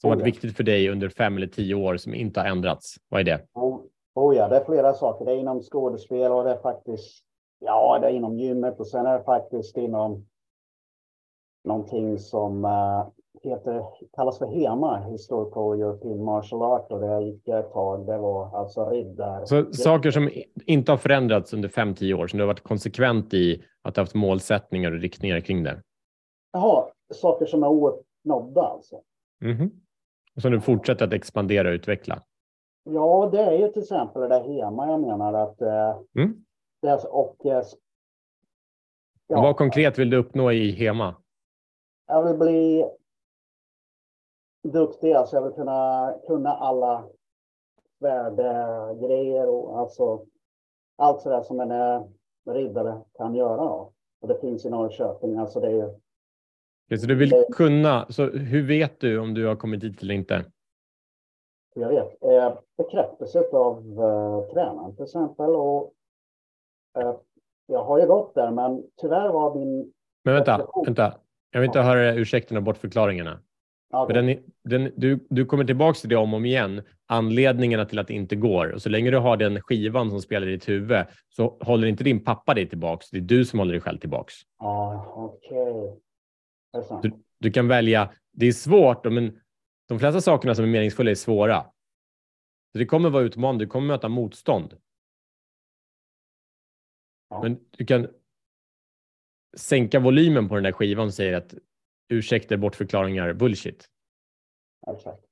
som 0.00 0.10
oh, 0.10 0.14
varit 0.14 0.20
ja. 0.20 0.24
viktigt 0.24 0.56
för 0.56 0.64
dig 0.64 0.90
under 0.90 1.08
fem 1.08 1.36
eller 1.36 1.46
tio 1.46 1.74
år 1.74 1.96
som 1.96 2.14
inte 2.14 2.40
har 2.40 2.46
ändrats? 2.46 2.96
Vad 3.08 3.20
är 3.20 3.24
det? 3.24 3.46
Oh, 3.54 3.80
oh 4.14 4.36
ja, 4.36 4.48
det 4.48 4.56
är 4.56 4.64
flera 4.64 4.94
saker. 4.94 5.24
Det 5.24 5.32
är 5.32 5.36
inom 5.36 5.62
skådespel 5.62 6.32
och 6.32 6.44
det 6.44 6.50
är 6.50 6.58
faktiskt 6.58 7.24
Ja, 7.58 7.98
det 7.98 8.06
är 8.06 8.10
inom 8.10 8.38
gymmet 8.38 8.80
och 8.80 8.86
sen 8.86 9.06
är 9.06 9.18
det 9.18 9.24
faktiskt 9.24 9.76
inom 9.76 10.26
någonting 11.64 12.18
som 12.18 12.64
uh, 12.64 13.08
heter, 13.42 13.82
kallas 14.16 14.38
för 14.38 14.46
HEMA, 14.46 15.04
Historical 15.10 15.80
European 15.80 16.24
Martial 16.24 16.62
Art 16.62 16.92
och 16.92 17.00
det 17.00 17.24
gick 17.24 17.42
jag 17.44 17.58
ett 17.58 17.72
tag. 17.72 18.06
Det 18.06 18.18
var 18.18 18.58
alltså 18.58 18.90
riddar. 18.90 19.44
Så 19.44 19.72
saker 19.72 20.10
som 20.10 20.30
inte 20.66 20.92
har 20.92 20.96
förändrats 20.96 21.52
under 21.52 21.68
5-10 21.68 22.14
år, 22.14 22.26
som 22.26 22.36
du 22.38 22.42
har 22.42 22.46
varit 22.46 22.62
konsekvent 22.62 23.34
i 23.34 23.64
att 23.82 23.94
du 23.94 24.00
haft 24.00 24.14
målsättningar 24.14 24.92
och 24.92 25.00
riktningar 25.00 25.40
kring 25.40 25.62
det? 25.62 25.82
Jaha, 26.52 26.84
saker 27.14 27.46
som 27.46 27.62
är 27.62 27.68
ouppnådda 27.68 28.62
alltså. 28.62 29.00
Mm 29.44 29.56
-hmm. 29.56 29.70
Och 30.36 30.42
som 30.42 30.52
du 30.52 30.60
fortsätter 30.60 31.06
att 31.06 31.12
expandera 31.12 31.68
och 31.68 31.72
utveckla? 31.72 32.22
Ja, 32.84 33.28
det 33.32 33.40
är 33.40 33.58
ju 33.58 33.68
till 33.68 33.82
exempel 33.82 34.22
det 34.22 34.28
där 34.28 34.40
HEMA 34.40 34.90
jag 34.90 35.00
menar 35.00 35.34
att 35.34 35.62
uh, 35.62 36.22
mm. 36.22 36.44
Och, 36.92 37.46
eh, 37.46 37.62
ja, 39.26 39.40
Vad 39.40 39.56
konkret 39.56 39.98
vill 39.98 40.10
du 40.10 40.16
uppnå 40.16 40.52
i 40.52 40.70
HEMA? 40.70 41.16
Jag 42.06 42.24
vill 42.24 42.38
bli 42.38 42.90
duktig, 44.62 45.12
alltså 45.12 45.36
jag 45.36 45.42
vill 45.42 45.52
kunna, 45.52 46.14
kunna 46.26 46.50
alla 46.50 47.04
värdegrejer 48.00 49.48
och 49.48 49.78
alltså 49.78 50.26
allt 50.96 51.20
sådär 51.20 51.42
som 51.42 51.60
en 51.60 51.70
eh, 51.70 52.02
riddare 52.46 53.00
kan 53.16 53.34
göra. 53.34 53.70
Och 54.20 54.28
det 54.28 54.40
finns 54.40 54.64
i 54.64 54.70
Norrköping. 54.70 55.38
Alltså 55.38 55.60
det 55.60 55.66
är 55.66 55.70
ju, 56.90 56.98
så 56.98 57.06
du 57.06 57.14
vill 57.14 57.30
det, 57.30 57.46
kunna, 57.52 58.06
så 58.08 58.26
hur 58.26 58.66
vet 58.66 59.00
du 59.00 59.18
om 59.18 59.34
du 59.34 59.46
har 59.46 59.56
kommit 59.56 59.80
dit 59.80 60.02
eller 60.02 60.14
inte? 60.14 60.44
Jag 61.74 61.88
vet. 61.88 62.22
Eh, 62.22 62.58
bekräftelse 62.76 63.40
av 63.52 63.78
eh, 63.78 64.52
tränaren 64.52 64.96
till 64.96 65.04
exempel 65.04 65.50
och 65.50 65.92
jag 67.66 67.84
har 67.84 68.00
ju 68.00 68.06
gått 68.06 68.34
där, 68.34 68.50
men 68.50 68.82
tyvärr 69.00 69.28
var 69.28 69.54
min... 69.54 69.92
Men 70.24 70.34
vänta, 70.34 70.66
vänta. 70.86 71.14
Jag 71.50 71.60
vill 71.60 71.68
inte 71.68 71.80
höra 71.80 72.14
ursäkterna 72.14 72.58
och 72.58 72.64
bortförklaringarna. 72.64 73.40
Okay. 73.92 74.22
Den, 74.22 74.38
den, 74.64 74.92
du, 74.96 75.26
du 75.30 75.46
kommer 75.46 75.64
tillbaka 75.64 75.98
till 75.98 76.08
det 76.08 76.16
om 76.16 76.32
och 76.32 76.36
om 76.36 76.44
igen, 76.44 76.82
anledningarna 77.06 77.84
till 77.84 77.98
att 77.98 78.06
det 78.06 78.14
inte 78.14 78.36
går. 78.36 78.72
Och 78.72 78.82
så 78.82 78.88
länge 78.88 79.10
du 79.10 79.18
har 79.18 79.36
den 79.36 79.60
skivan 79.60 80.10
som 80.10 80.20
spelar 80.20 80.46
i 80.46 80.50
ditt 80.50 80.68
huvud 80.68 81.04
så 81.28 81.56
håller 81.60 81.88
inte 81.88 82.04
din 82.04 82.24
pappa 82.24 82.54
dig 82.54 82.68
tillbaka. 82.68 83.06
Det 83.12 83.16
är 83.16 83.20
du 83.20 83.44
som 83.44 83.58
håller 83.58 83.72
dig 83.72 83.80
själv 83.80 83.98
tillbaka. 83.98 84.32
Ja, 84.58 85.12
okej. 85.16 85.98
Okay. 86.72 86.98
Du, 87.02 87.12
du, 87.38 87.50
kan 87.50 87.68
välja. 87.68 88.10
Det 88.32 88.46
är 88.46 88.52
svårt, 88.52 89.04
men 89.04 89.40
de 89.88 89.98
flesta 89.98 90.20
sakerna 90.20 90.54
som 90.54 90.64
är 90.64 90.68
meningsfulla 90.68 91.10
är 91.10 91.14
svåra. 91.14 91.62
Så 92.72 92.78
det 92.78 92.86
kommer 92.86 93.10
vara 93.10 93.22
utmanande. 93.22 93.64
Du 93.64 93.68
kommer 93.68 93.86
möta 93.86 94.08
motstånd. 94.08 94.74
Ja. 97.28 97.42
Men 97.42 97.60
du 97.70 97.86
kan 97.86 98.08
sänka 99.56 100.00
volymen 100.00 100.48
på 100.48 100.54
den 100.54 100.64
där 100.64 100.72
skivan 100.72 101.06
och 101.06 101.14
säga 101.14 101.38
att 101.38 101.54
ursäkter, 102.08 102.56
bortförklaringar, 102.56 103.32
bullshit. 103.32 103.90
Exakt. 104.86 105.24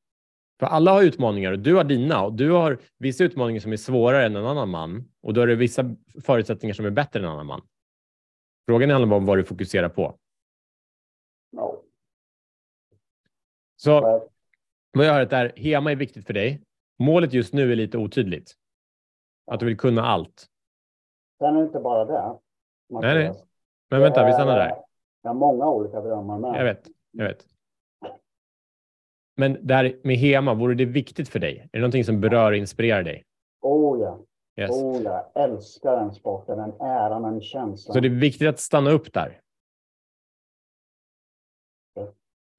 För 0.61 0.67
alla 0.67 0.93
har 0.93 1.03
utmaningar 1.03 1.53
och 1.53 1.59
du 1.59 1.75
har 1.75 1.85
dina 1.85 2.25
och 2.25 2.33
du 2.33 2.51
har 2.51 2.79
vissa 2.99 3.25
utmaningar 3.25 3.61
som 3.61 3.73
är 3.73 3.77
svårare 3.77 4.27
än 4.27 4.37
en 4.37 4.47
annan 4.47 4.69
man 4.69 5.13
och 5.21 5.35
då 5.35 5.41
har 5.41 5.47
du 5.47 5.57
vissa 5.57 5.97
förutsättningar 6.25 6.75
som 6.75 6.87
är 6.87 6.91
bättre 6.91 7.19
än 7.19 7.25
en 7.25 7.31
annan 7.31 7.47
man. 7.47 7.63
Frågan 8.69 8.91
handlar 8.91 9.17
om 9.17 9.27
vad 9.27 9.39
du 9.39 9.45
fokuserar 9.45 9.89
på. 9.89 10.19
No. 11.53 11.85
Så 13.77 14.01
vad 14.93 15.07
jag 15.07 15.13
hör 15.13 15.35
är 15.35 15.53
Hema 15.57 15.93
är 15.93 15.97
viktigt 15.97 16.27
för 16.27 16.35
dig. 16.35 16.63
Målet 16.99 17.33
just 17.33 17.53
nu 17.53 17.73
är 17.73 17.77
lite 17.77 17.99
otydligt. 17.99 18.55
Att 19.47 19.61
du 19.61 19.67
vill 19.67 19.77
kunna 19.77 20.03
allt. 20.03 20.49
Sen 21.43 21.57
är 21.57 21.61
det 21.61 21.67
inte 21.67 21.81
bara 21.81 22.05
det. 22.05 22.39
Nej, 22.89 23.15
nej. 23.15 23.33
Men 23.91 24.01
vänta, 24.01 24.27
vi 24.27 24.33
stannar 24.33 24.57
där. 24.57 24.83
Jag 25.23 25.31
har 25.31 25.35
många 25.35 25.69
olika 25.69 26.01
drömmar 26.01 26.39
med. 26.39 26.61
Jag 26.61 26.65
vet, 26.65 26.89
jag 27.11 27.25
vet. 27.25 27.47
Men 29.37 29.67
där 29.67 30.01
med 30.05 30.17
Hema, 30.17 30.55
vore 30.55 30.75
det 30.75 30.85
viktigt 30.85 31.29
för 31.29 31.39
dig? 31.39 31.59
Är 31.59 31.69
det 31.73 31.79
någonting 31.79 32.05
som 32.05 32.21
berör 32.21 32.53
och 32.53 32.57
inspirerar 32.57 33.03
dig? 33.03 33.25
Oh 33.61 34.01
ja. 34.01 34.19
Yes. 34.57 34.71
Oh 34.71 35.03
ja. 35.03 35.33
Älskar 35.35 35.97
den 35.97 36.15
sporten, 36.15 36.59
den 36.59 36.73
äran, 36.81 37.23
den 37.23 37.41
känslan. 37.41 37.95
Så 37.95 38.01
det 38.01 38.09
är 38.09 38.21
viktigt 38.21 38.49
att 38.49 38.61
stanna 38.61 38.91
upp 38.91 39.13
där? 39.13 39.41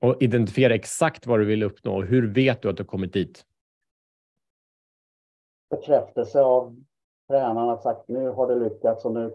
Och 0.01 0.21
identifiera 0.21 0.73
exakt 0.73 1.27
vad 1.27 1.39
du 1.39 1.45
vill 1.45 1.63
uppnå. 1.63 1.95
Och 1.95 2.05
hur 2.05 2.34
vet 2.34 2.61
du 2.61 2.69
att 2.69 2.77
du 2.77 2.84
kommit 2.84 3.13
dit? 3.13 3.45
Bekräftelse 5.69 6.41
av 6.41 6.84
tränaren 7.34 7.69
har 7.69 7.77
sagt 7.77 8.07
nu 8.07 8.29
har 8.29 8.47
det 8.47 8.69
lyckats 8.69 9.05
och 9.05 9.13
nu 9.13 9.34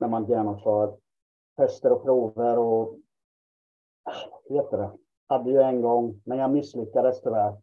när 0.00 0.08
man 0.08 0.24
genomför 0.24 0.96
tester 1.56 1.92
och 1.92 2.02
prover 2.02 2.58
och 2.58 2.98
vad 4.48 4.58
heter 4.58 4.76
det? 4.76 4.90
Hade 5.26 5.50
ju 5.50 5.60
en 5.60 5.82
gång, 5.82 6.20
men 6.24 6.38
jag 6.38 6.50
misslyckades 6.50 7.22
tyvärr. 7.22 7.56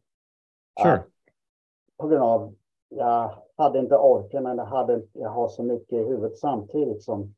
Sure. 0.84 1.04
På 1.98 2.08
grund 2.08 2.24
av, 2.24 2.56
jag 2.90 3.44
hade 3.58 3.80
inte 3.80 3.96
orken, 3.98 4.44
men 4.44 4.58
jag, 4.58 4.66
hade, 4.66 5.02
jag 5.14 5.30
har 5.30 5.48
så 5.48 5.64
mycket 5.64 5.94
i 5.94 6.04
huvudet 6.04 6.38
samtidigt 6.38 7.04
som 7.04 7.36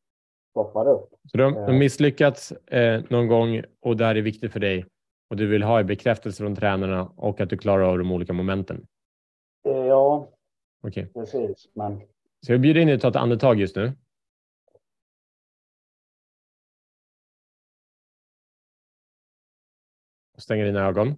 stoppar 0.50 0.88
upp. 0.88 1.10
Så 1.32 1.38
du 1.38 1.44
har 1.44 1.70
eh. 1.70 1.80
misslyckats 1.80 2.52
eh, 2.52 3.04
någon 3.10 3.28
gång 3.28 3.64
och 3.82 3.98
det 3.98 4.06
här 4.06 4.16
är 4.16 4.22
viktigt 4.22 4.54
för 4.54 4.60
dig 4.60 4.86
och 5.30 5.36
du 5.36 5.48
vill 5.48 5.64
ha 5.64 5.84
bekräftelse 5.84 6.44
från 6.44 6.56
tränarna 6.56 7.12
och 7.16 7.42
att 7.42 7.50
du 7.50 7.58
klarar 7.58 7.84
av 7.84 7.98
de 7.98 8.12
olika 8.12 8.34
momenten? 8.34 8.88
Ja, 9.64 10.28
okay. 10.84 11.06
precis. 11.06 11.70
Men... 11.74 12.02
Så 12.46 12.52
jag 12.52 12.62
bjuder 12.62 12.82
in 12.82 12.88
dig 12.88 12.96
att 12.96 13.02
ta 13.02 13.10
ett 13.10 13.16
andetag 13.16 13.60
just 13.60 13.76
nu. 13.76 13.94
Och 20.34 20.44
stänger 20.44 20.66
dina 20.66 20.80
ögon. 20.80 21.16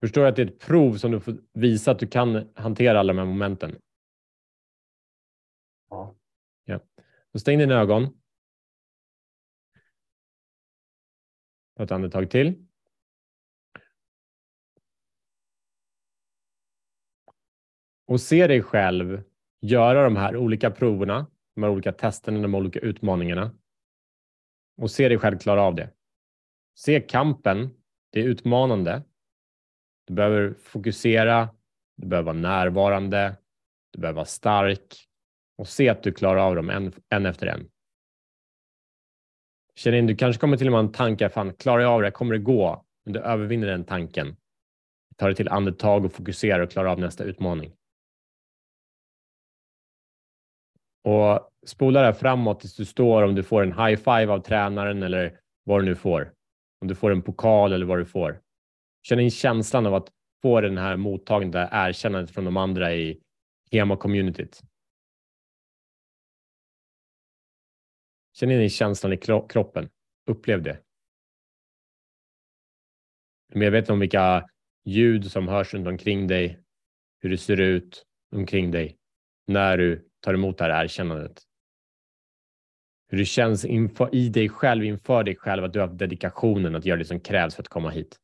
Förstår 0.00 0.24
att 0.24 0.36
det 0.36 0.42
är 0.42 0.46
ett 0.46 0.58
prov 0.58 0.96
som 0.96 1.10
du 1.10 1.20
får 1.20 1.36
visa 1.52 1.90
att 1.90 1.98
du 1.98 2.06
kan 2.06 2.52
hantera 2.54 3.00
alla 3.00 3.12
de 3.12 3.18
här 3.18 3.26
momenten? 3.26 3.78
Ja. 5.90 6.16
ja. 6.64 6.80
Så 7.32 7.38
stäng 7.38 7.58
dina 7.58 7.74
ögon. 7.74 8.20
Ta 11.76 11.84
ett 11.84 11.90
andetag 11.90 12.30
till. 12.30 12.66
Och 18.06 18.20
se 18.20 18.46
dig 18.46 18.62
själv 18.62 19.22
göra 19.60 20.04
de 20.04 20.16
här 20.16 20.36
olika 20.36 20.70
proverna, 20.70 21.26
de 21.54 21.62
här 21.62 21.70
olika 21.70 21.92
testerna, 21.92 22.42
de 22.42 22.54
olika 22.54 22.78
utmaningarna. 22.78 23.50
Och 24.76 24.90
se 24.90 25.08
dig 25.08 25.18
själv 25.18 25.38
klara 25.38 25.62
av 25.62 25.74
det. 25.74 25.90
Se 26.78 27.00
kampen. 27.00 27.70
Det 28.12 28.20
är 28.20 28.24
utmanande. 28.24 29.02
Du 30.06 30.14
behöver 30.14 30.54
fokusera. 30.54 31.48
Du 31.96 32.06
behöver 32.06 32.26
vara 32.26 32.42
närvarande. 32.42 33.36
Du 33.92 34.00
behöver 34.00 34.16
vara 34.16 34.26
stark 34.26 35.08
och 35.58 35.68
se 35.68 35.88
att 35.88 36.02
du 36.02 36.12
klarar 36.12 36.40
av 36.40 36.56
dem 36.56 36.70
en, 36.70 36.92
en 37.08 37.26
efter 37.26 37.46
en. 37.46 37.68
Känn 39.74 39.94
in, 39.94 40.06
du 40.06 40.16
kanske 40.16 40.40
kommer 40.40 40.56
till 40.56 40.66
och 40.66 40.72
med 40.72 40.80
en 40.80 40.92
tanke, 40.92 41.28
fan 41.28 41.54
klarar 41.54 41.82
jag 41.82 41.92
av 41.92 42.02
det, 42.02 42.10
kommer 42.10 42.32
det 42.32 42.38
gå? 42.38 42.84
Men 43.04 43.12
du 43.12 43.20
övervinner 43.20 43.66
den 43.66 43.84
tanken. 43.84 44.36
Ta 45.16 45.26
dig 45.26 45.34
till 45.34 45.48
andetag 45.48 46.04
och 46.04 46.12
fokusera 46.12 46.62
och 46.62 46.70
klara 46.70 46.92
av 46.92 47.00
nästa 47.00 47.24
utmaning. 47.24 47.72
Och 51.04 51.50
spola 51.66 52.00
det 52.00 52.06
här 52.06 52.12
framåt 52.12 52.60
tills 52.60 52.76
du 52.76 52.84
står, 52.84 53.22
om 53.22 53.34
du 53.34 53.42
får 53.42 53.62
en 53.62 53.72
high 53.72 53.96
five 53.96 54.26
av 54.26 54.38
tränaren 54.38 55.02
eller 55.02 55.40
vad 55.64 55.80
du 55.80 55.84
nu 55.84 55.94
får. 55.94 56.32
Om 56.80 56.88
du 56.88 56.94
får 56.94 57.10
en 57.12 57.22
pokal 57.22 57.72
eller 57.72 57.86
vad 57.86 57.98
du 57.98 58.06
får. 58.06 58.40
Känn 59.02 59.20
in 59.20 59.30
känslan 59.30 59.86
av 59.86 59.94
att 59.94 60.08
få 60.42 60.60
den 60.60 60.78
här 60.78 60.96
mottagande, 60.96 61.58
det 61.58 61.66
här 61.66 61.88
erkännandet 61.88 62.30
från 62.30 62.44
de 62.44 62.56
andra 62.56 62.94
i 62.94 63.20
Hema-communityt. 63.70 64.62
Känn 68.36 68.50
in 68.50 68.70
känslan 68.70 69.12
i 69.12 69.16
kroppen. 69.16 69.88
Upplev 70.26 70.62
det. 70.62 70.78
Du 73.48 73.54
är 73.54 73.58
medveten 73.58 73.92
om 73.92 74.00
vilka 74.00 74.48
ljud 74.84 75.32
som 75.32 75.48
hörs 75.48 75.74
runt 75.74 75.86
omkring 75.86 76.26
dig, 76.26 76.60
hur 77.20 77.30
det 77.30 77.38
ser 77.38 77.60
ut 77.60 78.06
omkring 78.32 78.70
dig 78.70 78.96
när 79.46 79.78
du 79.78 80.08
tar 80.24 80.34
emot 80.34 80.58
det 80.58 80.64
här 80.64 80.84
erkännandet. 80.84 81.42
Hur 83.08 83.18
det 83.18 83.24
känns 83.24 83.64
inför, 83.64 84.14
i 84.14 84.28
dig 84.28 84.48
själv, 84.48 84.84
inför 84.84 85.24
dig 85.24 85.36
själv, 85.36 85.64
att 85.64 85.72
du 85.72 85.80
har 85.80 85.88
dedikationen 85.88 86.74
att 86.74 86.84
göra 86.84 86.98
det 86.98 87.04
som 87.04 87.20
krävs 87.20 87.54
för 87.54 87.62
att 87.62 87.68
komma 87.68 87.90
hit. 87.90 88.16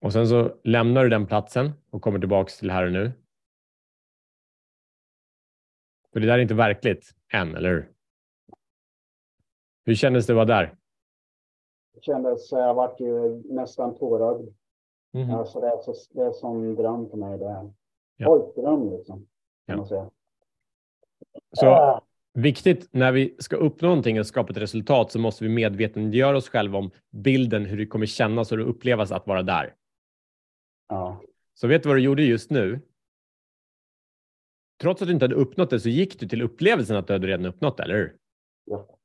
Och 0.00 0.12
sen 0.12 0.28
så 0.28 0.60
lämnar 0.64 1.02
du 1.02 1.10
den 1.10 1.26
platsen 1.26 1.72
och 1.90 2.02
kommer 2.02 2.18
tillbaks 2.18 2.58
till 2.58 2.70
här 2.70 2.86
och 2.86 2.92
nu. 2.92 3.12
För 6.12 6.20
det 6.20 6.26
där 6.26 6.34
är 6.34 6.38
inte 6.38 6.54
verkligt 6.54 7.14
än, 7.32 7.54
eller 7.54 7.70
hur? 7.70 7.92
Hur 9.84 9.94
kändes 9.94 10.26
det 10.26 10.32
att 10.32 10.36
vara 10.36 10.44
där? 10.44 10.81
Kändes, 12.00 12.52
jag 12.52 12.74
vart 12.74 13.00
ju 13.00 13.42
nästan 13.44 13.94
tårögd. 13.94 14.54
Mm. 15.14 15.30
Alltså 15.30 15.60
det, 15.60 15.66
är 15.66 15.78
så, 15.78 15.94
det 16.10 16.22
är 16.22 16.32
som 16.32 16.74
dröm 16.74 17.10
för 17.10 17.16
mig. 17.16 17.38
Det 17.38 17.44
är 17.44 17.72
ja. 18.16 18.26
pojkdröm 18.26 18.90
liksom, 18.90 19.18
kan 19.18 19.26
ja. 19.66 19.76
man 19.76 19.86
säga. 19.86 20.10
Så 21.52 21.66
äh. 21.66 22.00
viktigt 22.34 22.88
när 22.90 23.12
vi 23.12 23.36
ska 23.38 23.56
uppnå 23.56 23.88
någonting 23.88 24.20
och 24.20 24.26
skapa 24.26 24.50
ett 24.50 24.56
resultat 24.56 25.12
så 25.12 25.18
måste 25.18 25.44
vi 25.44 25.50
medvetandegöra 25.50 26.36
oss 26.36 26.48
själva 26.48 26.78
om 26.78 26.90
bilden, 27.10 27.64
hur 27.64 27.78
det 27.78 27.86
kommer 27.86 28.06
kännas 28.06 28.52
och 28.52 28.70
upplevas 28.70 29.12
att 29.12 29.26
vara 29.26 29.42
där. 29.42 29.74
Ja. 30.88 31.22
Så 31.54 31.68
vet 31.68 31.82
du 31.82 31.88
vad 31.88 31.98
du 31.98 32.02
gjorde 32.02 32.22
just 32.22 32.50
nu? 32.50 32.80
Trots 34.80 35.02
att 35.02 35.08
du 35.08 35.14
inte 35.14 35.24
hade 35.24 35.34
uppnått 35.34 35.70
det 35.70 35.80
så 35.80 35.88
gick 35.88 36.20
du 36.20 36.28
till 36.28 36.42
upplevelsen 36.42 36.96
att 36.96 37.06
du 37.06 37.12
hade 37.12 37.26
redan 37.26 37.46
uppnått 37.46 37.76
det, 37.76 37.82
eller 37.82 37.94
hur? 37.94 38.16
Ja. 38.64 38.98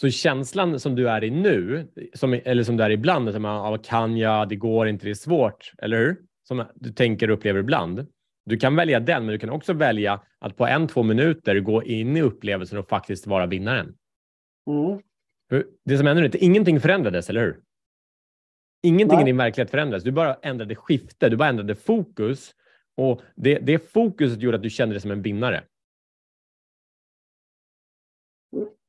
Så 0.00 0.10
känslan 0.10 0.80
som 0.80 0.94
du 0.94 1.08
är 1.08 1.24
i 1.24 1.30
nu, 1.30 1.88
som, 2.14 2.40
eller 2.44 2.62
som 2.62 2.76
du 2.76 2.84
är 2.84 2.90
ibland, 2.90 3.32
som 3.32 3.42
vad 3.42 3.84
kan 3.84 4.16
jag, 4.16 4.48
det 4.48 4.56
går 4.56 4.88
inte, 4.88 5.06
det 5.06 5.10
är 5.10 5.14
svårt, 5.14 5.72
eller 5.78 5.98
hur? 5.98 6.16
Som 6.48 6.64
du 6.74 6.92
tänker 6.92 7.30
och 7.30 7.36
upplever 7.36 7.60
ibland. 7.60 8.06
Du 8.46 8.56
kan 8.56 8.76
välja 8.76 9.00
den, 9.00 9.26
men 9.26 9.32
du 9.32 9.38
kan 9.38 9.50
också 9.50 9.72
välja 9.72 10.20
att 10.38 10.56
på 10.56 10.66
en, 10.66 10.88
två 10.88 11.02
minuter 11.02 11.60
gå 11.60 11.82
in 11.84 12.16
i 12.16 12.22
upplevelsen 12.22 12.78
och 12.78 12.88
faktiskt 12.88 13.26
vara 13.26 13.46
vinnaren. 13.46 13.94
Mm. 14.70 15.00
Det 15.84 15.98
som 15.98 16.06
händer 16.06 16.22
nu 16.22 16.26
är 16.26 16.28
att 16.28 16.34
ingenting 16.34 16.80
förändrades, 16.80 17.30
eller 17.30 17.40
hur? 17.40 17.60
Ingenting 18.82 19.16
Nej. 19.16 19.22
i 19.22 19.26
din 19.26 19.36
verklighet 19.36 19.70
förändrades. 19.70 20.04
Du 20.04 20.10
bara 20.10 20.34
ändrade 20.34 20.74
skifte, 20.74 21.28
du 21.28 21.36
bara 21.36 21.48
ändrade 21.48 21.74
fokus 21.74 22.54
och 22.96 23.22
det, 23.36 23.58
det 23.58 23.92
fokuset 23.92 24.42
gjorde 24.42 24.56
att 24.56 24.62
du 24.62 24.70
kände 24.70 24.94
dig 24.94 25.00
som 25.00 25.10
en 25.10 25.22
vinnare. 25.22 25.62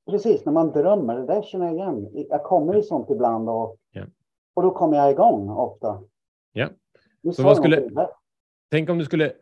Precis, 0.09 0.45
när 0.45 0.53
man 0.53 0.71
drömmer, 0.71 1.15
det 1.15 1.25
där 1.25 1.41
känner 1.41 1.65
jag 1.65 1.75
igen. 1.75 2.25
Jag 2.29 2.43
kommer 2.43 2.77
i 2.77 2.83
sånt 2.83 3.09
ibland 3.09 3.49
och, 3.49 3.77
ja. 3.91 4.05
och 4.53 4.63
då 4.63 4.71
kommer 4.71 4.97
jag 4.97 5.11
igång 5.11 5.49
ofta. 5.49 6.03
Ja. 6.51 6.69
Så 7.33 7.43
vad 7.43 7.57
skulle, 7.57 7.89
tänk 8.71 8.89
om 8.89 8.97
du 8.97 9.05
skulle 9.05 9.33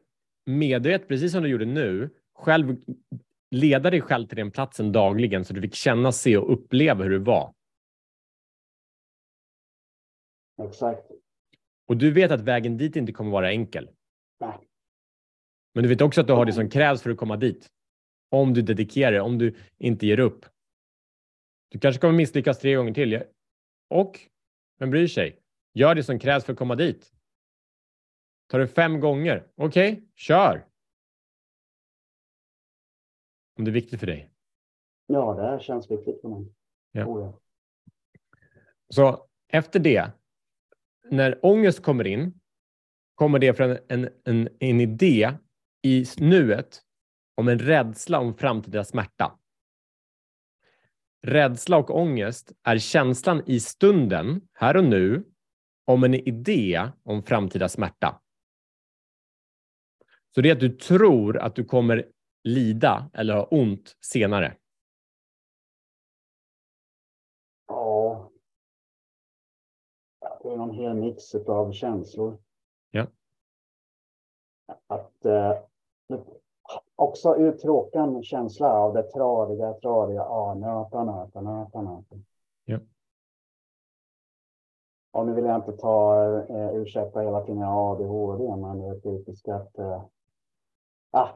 medvetet, 0.45 1.07
precis 1.07 1.31
som 1.31 1.43
du 1.43 1.49
gjorde 1.49 1.65
nu, 1.65 2.09
själv 2.33 2.75
leda 3.51 3.89
dig 3.89 4.01
själv 4.01 4.27
till 4.27 4.37
den 4.37 4.51
platsen 4.51 4.91
dagligen 4.91 5.45
så 5.45 5.53
du 5.53 5.61
fick 5.61 5.75
känna, 5.75 6.11
se 6.11 6.37
och 6.37 6.53
uppleva 6.53 7.03
hur 7.03 7.11
det 7.11 7.19
var. 7.19 7.53
Exakt. 10.63 11.11
Och 11.87 11.97
du 11.97 12.11
vet 12.11 12.31
att 12.31 12.41
vägen 12.41 12.77
dit 12.77 12.95
inte 12.95 13.11
kommer 13.11 13.31
vara 13.31 13.51
enkel. 13.51 13.89
Nej. 14.39 14.57
Men 15.73 15.83
du 15.83 15.89
vet 15.89 16.01
också 16.01 16.21
att 16.21 16.27
du 16.27 16.33
har 16.33 16.45
det 16.45 16.53
som 16.53 16.69
krävs 16.69 17.01
för 17.01 17.09
att 17.09 17.17
komma 17.17 17.37
dit. 17.37 17.67
om 18.29 18.53
du 18.53 18.61
dedikerar 18.61 19.19
om 19.19 19.37
du 19.37 19.55
inte 19.77 20.07
ger 20.07 20.19
upp. 20.19 20.45
Du 21.69 21.79
kanske 21.79 22.01
kommer 22.01 22.13
misslyckas 22.13 22.59
tre 22.59 22.75
gånger 22.75 22.93
till. 22.93 23.23
Och, 23.89 24.19
vem 24.79 24.89
bryr 24.89 25.07
sig? 25.07 25.39
Gör 25.73 25.95
det 25.95 26.03
som 26.03 26.19
krävs 26.19 26.45
för 26.45 26.53
att 26.53 26.59
komma 26.59 26.75
dit. 26.75 27.13
Tar 28.47 28.59
det 28.59 28.67
fem 28.67 28.99
gånger, 28.99 29.47
okej, 29.55 29.93
okay, 29.93 30.05
kör. 30.15 30.67
Om 33.57 33.65
det 33.65 33.71
är 33.71 33.73
viktigt 33.73 33.99
för 33.99 34.07
dig. 34.07 34.31
Ja, 35.07 35.33
det 35.33 35.41
här 35.41 35.59
känns 35.59 35.91
viktigt 35.91 36.21
för 36.21 36.29
mig. 36.29 36.53
Ja. 36.91 37.05
Oh, 37.05 37.35
Så 38.89 39.27
efter 39.47 39.79
det, 39.79 40.11
när 41.09 41.45
ångest 41.45 41.83
kommer 41.83 42.07
in, 42.07 42.39
kommer 43.15 43.39
det 43.39 43.53
från 43.53 43.77
en, 43.87 44.09
en, 44.23 44.49
en 44.59 44.81
idé 44.81 45.31
i 45.81 46.05
nuet 46.17 46.81
om 47.35 47.47
en 47.47 47.59
rädsla 47.59 48.19
om 48.19 48.33
framtida 48.33 48.83
smärta. 48.83 49.39
Rädsla 51.21 51.77
och 51.77 51.95
ångest 51.95 52.51
är 52.63 52.77
känslan 52.77 53.43
i 53.45 53.59
stunden, 53.59 54.41
här 54.53 54.77
och 54.77 54.83
nu, 54.83 55.23
om 55.85 56.03
en 56.03 56.13
idé 56.13 56.91
om 57.03 57.23
framtida 57.23 57.69
smärta. 57.69 58.21
Så 60.35 60.41
det 60.41 60.49
är 60.49 60.53
att 60.53 60.59
du 60.59 60.69
tror 60.69 61.37
att 61.37 61.55
du 61.55 61.65
kommer 61.65 62.11
lida 62.43 63.09
eller 63.13 63.33
ha 63.33 63.43
ont 63.43 63.97
senare. 64.01 64.57
Ja. 67.67 68.31
Det 70.43 70.49
är 70.49 70.57
någon 70.57 70.75
hel 70.75 70.93
mix 70.93 71.35
av 71.35 71.71
känslor. 71.71 72.37
Ja. 72.91 73.07
Att 74.87 75.25
eh, 75.25 75.59
också 76.97 77.35
uttråka 77.35 77.99
en 77.99 78.23
känsla 78.23 78.73
av 78.73 78.93
det 78.93 79.03
tradiga, 79.03 79.73
tradiga. 79.73 80.19
Ja, 80.19 80.53
nöta, 80.53 81.03
nöta, 81.03 81.41
nöta, 81.41 81.81
nöta. 81.81 82.15
Ja. 82.65 82.79
Och 85.11 85.25
nu 85.25 85.33
vill 85.33 85.45
jag 85.45 85.55
inte 85.55 85.71
ta 85.71 86.25
eh, 86.49 86.75
ursäkta 86.75 87.19
hela 87.19 87.41
tiden 87.41 87.63
ADHD, 87.63 88.55
men 88.55 88.79
det 88.79 88.87
är 88.87 88.99
typiskt 88.99 89.47
att 89.47 89.77
eh, 89.77 90.01
ah, 91.11 91.29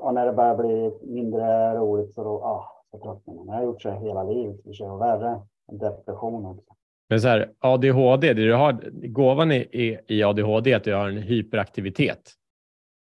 och 0.00 0.14
när 0.14 0.26
det 0.26 0.32
börjar 0.32 0.56
bli 0.56 0.98
mindre 1.02 1.74
roligt 1.74 2.14
så 2.14 2.24
då, 2.24 2.42
ah, 2.42 2.84
så 2.90 2.98
tröttnar 2.98 3.34
man. 3.34 3.46
Jag 3.46 3.54
har 3.54 3.64
gjort 3.64 3.82
så 3.82 3.90
hela 3.90 4.22
livet, 4.22 4.60
det 4.64 4.70
är 4.70 4.98
värre. 4.98 5.40
Depression 5.66 6.46
också. 6.46 6.74
Men 7.08 7.20
så 7.20 7.28
här, 7.28 7.52
ADHD, 7.58 8.34
det 8.34 8.46
du 8.46 8.54
har, 8.54 8.72
gåvan 9.08 9.52
i, 9.52 9.98
i 10.06 10.22
ADHD 10.22 10.72
är 10.72 10.76
att 10.76 10.84
du 10.84 10.94
har 10.94 11.08
en 11.08 11.16
hyperaktivitet. 11.16 12.32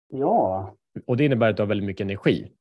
Ja. 0.08 0.74
Och 1.06 1.18
det 1.18 1.26
innebär 1.26 1.50
att 1.50 1.58
du 1.58 1.62
har 1.62 1.68
väldigt 1.68 1.86
mycket 1.88 2.06
energi. 2.06 2.52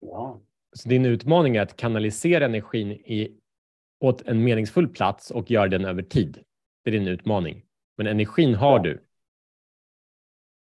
Ja. 0.00 0.40
Så 0.72 0.88
din 0.88 1.06
utmaning 1.06 1.56
är 1.56 1.62
att 1.62 1.76
kanalisera 1.76 2.44
energin 2.44 2.90
i, 2.90 3.40
åt 4.00 4.22
en 4.22 4.44
meningsfull 4.44 4.88
plats 4.88 5.30
och 5.30 5.50
göra 5.50 5.68
den 5.68 5.84
över 5.84 6.02
tid. 6.02 6.44
Det 6.84 6.90
är 6.90 6.92
din 6.92 7.08
utmaning. 7.08 7.62
Men 7.96 8.06
energin 8.06 8.54
har 8.54 8.78
ja. 8.78 8.82
du. 8.82 9.04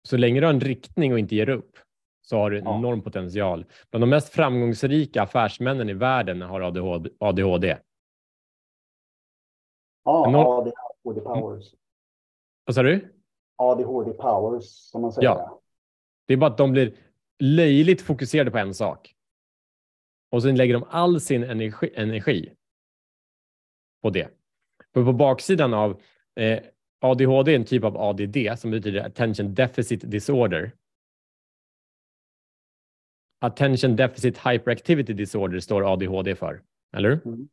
Så 0.08 0.18
länge 0.18 0.40
du 0.40 0.46
har 0.46 0.54
en 0.54 0.60
riktning 0.60 1.14
och 1.14 1.20
inte 1.20 1.36
ger 1.36 1.50
upp 1.50 1.78
så 2.22 2.38
har 2.38 2.52
du 2.52 2.58
en 2.58 2.66
ja. 2.66 2.78
enorm 2.78 3.02
potential. 3.02 3.66
Bland 3.92 4.02
de 4.04 4.10
mest 4.10 4.30
framgångsrika 4.30 5.22
affärsmännen 5.22 5.90
i 5.90 5.94
världen 5.94 6.42
har 6.42 6.62
ADHD. 6.62 7.10
ADHD. 7.20 7.78
Ja. 10.04 10.26
ADHD 10.26 11.22
powers. 11.22 11.74
Vad 12.66 12.76
sa 12.76 12.84
du? 12.84 13.14
ADHD 13.56 14.14
powers, 14.14 14.66
som 14.66 15.02
man 15.02 15.12
säger. 15.12 15.30
Ja. 15.30 15.62
Det 16.30 16.34
är 16.34 16.38
bara 16.38 16.52
att 16.52 16.58
de 16.58 16.72
blir 16.72 16.94
löjligt 17.40 18.02
fokuserade 18.02 18.52
på 18.52 18.58
en 18.58 18.74
sak. 18.74 19.16
Och 20.32 20.44
sen 20.44 20.56
lägger 20.56 20.74
de 20.74 20.84
all 20.90 21.22
sin 21.22 21.44
energi, 21.44 21.92
energi 21.96 22.54
på 24.02 24.10
det. 24.10 24.30
För 24.94 25.06
på 25.06 25.14
baksidan 25.14 25.74
av 25.74 26.02
eh, 26.36 26.60
ADHD 27.02 27.52
är 27.52 27.56
en 27.56 27.66
typ 27.66 27.84
av 27.84 27.98
ADD 27.98 28.38
som 28.58 28.72
betyder 28.72 29.06
Attention 29.06 29.54
Deficit 29.54 30.12
Disorder. 30.12 30.72
Attention 33.42 33.96
Deficit 33.96 34.38
Hyperactivity 34.38 35.14
Disorder 35.14 35.60
står 35.60 35.94
ADHD 35.94 36.36
för, 36.36 36.62
eller? 36.98 37.20
Mm. 37.26 37.50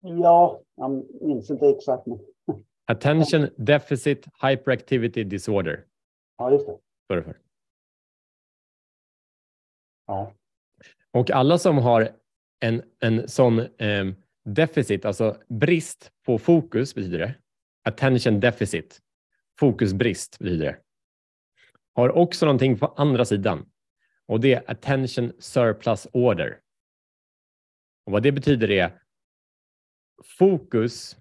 Ja, 0.00 0.62
jag 0.76 1.04
minns 1.20 1.50
inte 1.50 1.66
exakt. 1.66 2.06
Attention 2.86 3.48
Deficit 3.56 4.26
Hyperactivity 4.42 5.24
Disorder. 5.24 5.84
Ja, 6.36 6.50
just 6.50 6.66
det. 6.66 6.78
Det 7.08 7.22
för. 7.22 7.38
Ja. 10.06 10.34
Och 11.10 11.30
alla 11.30 11.58
som 11.58 11.78
har 11.78 12.16
en, 12.60 12.82
en 12.98 13.28
sån 13.28 13.58
eh, 13.58 14.04
deficit, 14.44 15.04
alltså 15.04 15.42
brist 15.48 16.12
på 16.26 16.38
fokus 16.38 16.94
betyder 16.94 17.18
det. 17.18 17.34
Attention 17.84 18.40
deficit. 18.40 19.00
Fokusbrist 19.58 20.38
betyder 20.38 20.64
det. 20.64 20.78
Har 21.94 22.16
också 22.16 22.46
någonting 22.46 22.78
på 22.78 22.86
andra 22.86 23.24
sidan 23.24 23.72
och 24.26 24.40
det 24.40 24.54
är 24.54 24.70
attention 24.70 25.32
surplus 25.38 26.06
order. 26.12 26.60
Och 28.04 28.12
vad 28.12 28.22
det 28.22 28.32
betyder 28.32 28.70
är 28.70 29.02
fokus 30.24 31.16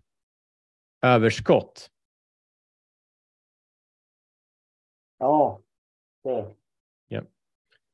överskott. 1.02 1.92
Ja, 5.22 5.62
det. 6.24 6.56
Ja. 7.08 7.22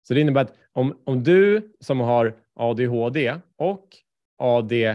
Så 0.04 0.14
det 0.14 0.22
innebär 0.22 0.42
att 0.42 0.54
om, 0.72 0.98
om 1.04 1.24
du 1.24 1.74
som 1.80 2.00
har 2.00 2.36
ADHD 2.54 3.40
och 3.56 3.98
AD, 4.38 4.86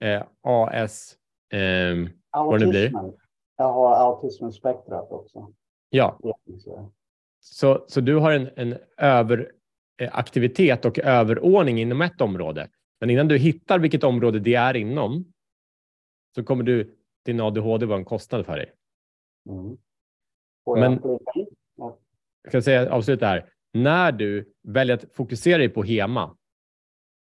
eh, 0.00 0.22
AS, 0.40 1.16
eh, 1.52 1.94
vad 2.30 2.60
det 2.60 2.66
blir. 2.66 2.92
Jag 3.56 3.72
har 3.72 3.96
autismspektrat 3.96 5.10
också. 5.10 5.52
Ja. 5.90 6.18
Så, 7.40 7.84
så 7.88 8.00
du 8.00 8.16
har 8.16 8.32
en, 8.32 8.50
en 8.56 8.78
överaktivitet 8.96 10.84
och 10.84 10.98
överordning 10.98 11.80
inom 11.80 12.02
ett 12.02 12.20
område. 12.20 12.68
Men 13.00 13.10
innan 13.10 13.28
du 13.28 13.38
hittar 13.38 13.78
vilket 13.78 14.04
område 14.04 14.40
det 14.40 14.54
är 14.54 14.76
inom 14.76 15.32
så 16.34 16.44
kommer 16.44 16.64
du, 16.64 16.96
din 17.24 17.40
ADHD 17.40 17.86
vara 17.86 17.98
en 17.98 18.04
kostnad 18.04 18.46
för 18.46 18.56
dig. 18.56 18.72
Mm. 19.48 19.76
Men, 20.66 21.00
jag 21.02 21.46
kan 22.50 22.62
säga 22.62 22.92
avsluta 22.92 23.26
här. 23.26 23.52
När 23.72 24.12
du 24.12 24.54
väljer 24.62 24.96
att 24.96 25.14
fokusera 25.14 25.58
dig 25.58 25.68
på 25.68 25.82
HEMA 25.82 26.36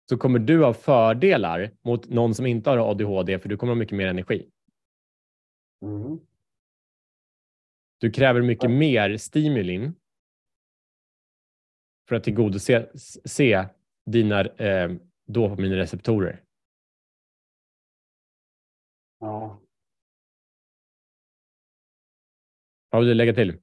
så 0.10 0.18
kommer 0.18 0.40
du 0.40 0.64
ha 0.64 0.74
fördelar 0.74 1.72
mot 1.82 2.10
någon 2.10 2.36
som 2.36 2.46
inte 2.46 2.70
har 2.70 2.92
ADHD 2.92 3.40
för 3.40 3.50
du 3.50 3.58
kommer 3.58 3.74
ha 3.74 3.80
mycket 3.80 3.98
mer 3.98 4.08
energi. 4.08 4.50
Mm. 5.82 6.20
Du 7.98 8.12
kräver 8.12 8.42
mycket 8.42 8.72
mer 8.72 9.18
stimulin 9.18 9.96
för 12.08 12.16
att 12.16 12.24
tillgodose 12.24 12.90
se 13.26 13.66
dina 14.06 14.42
eh, 14.42 14.92
dopaminreceptorer. 15.28 16.44
Ja. 19.20 19.62
Vad 22.90 23.02
vill 23.02 23.08
du 23.08 23.14
lägga 23.14 23.34
till? 23.34 23.58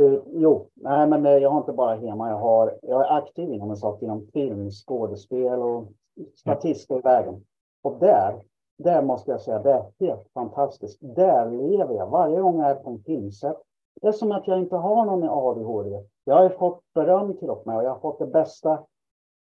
Uh, 0.00 0.22
jo, 0.32 0.68
nej, 0.74 1.06
men 1.06 1.26
uh, 1.26 1.32
jag 1.32 1.50
har 1.50 1.58
inte 1.58 1.72
bara 1.72 1.94
hemma. 1.94 2.30
Jag, 2.30 2.38
har, 2.38 2.78
jag 2.82 3.06
är 3.06 3.16
aktiv 3.16 3.52
inom 3.52 3.70
en 3.70 3.76
sak 3.76 4.02
inom 4.02 4.26
film, 4.32 4.70
skådespel 4.70 5.62
och 5.62 5.88
statister 6.34 6.98
i 6.98 7.00
vägen. 7.00 7.44
Och 7.82 7.98
där, 8.00 8.42
där 8.78 9.02
måste 9.02 9.30
jag 9.30 9.40
säga, 9.40 9.58
det 9.58 9.72
är 9.72 9.84
helt 10.00 10.28
fantastiskt. 10.34 10.98
Där 11.00 11.50
lever 11.50 11.94
jag. 11.94 12.10
Varje 12.10 12.40
gång 12.40 12.60
jag 12.60 12.70
är 12.70 12.74
på 12.74 12.90
en 12.90 12.98
filmset. 12.98 13.56
Det 14.00 14.08
är 14.08 14.12
som 14.12 14.32
att 14.32 14.48
jag 14.48 14.58
inte 14.58 14.76
har 14.76 15.04
någon 15.04 15.28
ADHD. 15.28 16.02
Jag 16.24 16.34
har 16.34 16.48
fått 16.48 16.80
beröm 16.94 17.36
till 17.36 17.50
och 17.50 17.66
med 17.66 17.76
och 17.76 17.84
jag 17.84 17.90
har 17.90 18.00
fått 18.00 18.18
det 18.18 18.26
bästa 18.26 18.78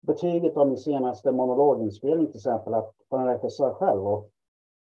betyget 0.02 0.58
av 0.58 0.68
min 0.68 0.78
senaste 0.78 1.32
monologinspelning 1.32 2.28
till 2.28 2.36
exempel 2.36 2.74
att, 2.74 2.94
på 3.10 3.18
en 3.18 3.26
regissör 3.26 3.74
själv. 3.74 4.08
Och 4.08 4.30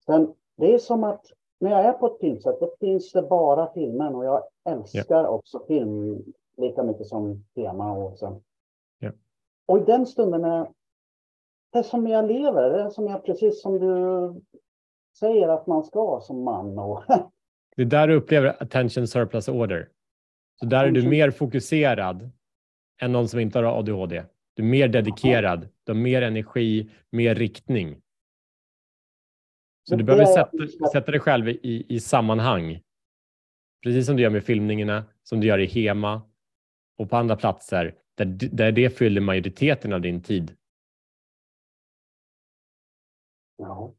sen, 0.06 0.34
det 0.58 0.74
är 0.74 0.78
som 0.78 1.04
att 1.04 1.26
när 1.60 1.72
jag 1.72 1.86
är 1.86 1.94
på 1.94 2.08
ett 2.08 2.20
filmset, 2.20 2.60
då 2.60 2.76
finns 2.80 3.12
det 3.12 3.22
bara 3.22 3.74
filmen 3.74 4.16
och 4.16 4.26
jag 4.26 4.44
älskar 4.70 5.22
yeah. 5.22 5.34
också 5.34 5.66
film 5.68 6.24
lika 6.58 6.84
mycket 6.84 7.08
som 7.08 7.44
tema. 7.56 7.92
Och, 7.92 8.18
så. 8.18 8.42
Yeah. 9.02 9.16
och 9.66 9.78
i 9.78 9.84
den 9.84 10.06
stunden 10.06 10.44
är 10.44 10.68
det 11.74 11.84
som 11.84 12.08
jag 12.08 12.28
lever, 12.28 12.70
det 12.70 12.82
är 12.82 12.90
som 12.90 13.08
jag, 13.08 13.26
precis 13.26 13.62
som 13.62 13.80
du 13.80 14.42
säger 15.20 15.48
att 15.48 15.68
man 15.68 15.84
ska 15.84 16.20
som 16.22 16.44
man. 16.44 16.80
Och 16.80 17.04
det 17.76 17.82
är 17.82 17.86
där 17.86 18.08
du 18.08 18.16
upplever 18.16 18.64
attention 18.64 19.08
surplus 19.08 19.48
order. 19.48 19.90
Så 20.60 20.66
där 20.66 20.86
är 20.86 20.92
du 20.92 21.10
mer 21.10 21.32
fokuserad 21.32 22.30
än 23.02 23.12
någon 23.12 23.28
som 23.28 23.40
inte 23.40 23.60
har 23.60 23.80
ADHD. 23.80 24.24
Du 24.54 24.64
är 24.64 24.68
mer 24.68 24.88
dedikerad, 24.88 25.68
du 25.84 25.92
har 25.92 26.00
mer 26.00 26.22
energi, 26.22 26.92
mer 27.10 27.36
riktning. 27.36 28.02
Så 29.84 29.96
du 29.96 30.04
behöver 30.04 30.26
sätta, 30.26 30.90
sätta 30.92 31.12
dig 31.12 31.20
själv 31.20 31.50
i, 31.50 31.86
i 31.90 32.00
sammanhang. 32.00 32.82
Precis 33.84 34.06
som 34.06 34.16
du 34.16 34.24
gör 34.24 34.30
med 34.30 34.44
filmningarna, 34.44 35.04
som 35.24 35.40
du 35.40 35.48
gör 35.48 35.60
i 35.60 35.66
Hema 35.66 36.22
och 36.98 37.10
på 37.10 37.16
andra 37.16 37.36
platser 37.36 37.96
där, 38.16 38.26
där 38.52 38.72
det 38.72 38.90
fyller 38.90 39.22
majoriteten 39.22 39.94
av 39.94 40.02
din 40.02 40.22
tid? 40.22 40.56
Ja. 43.58 43.94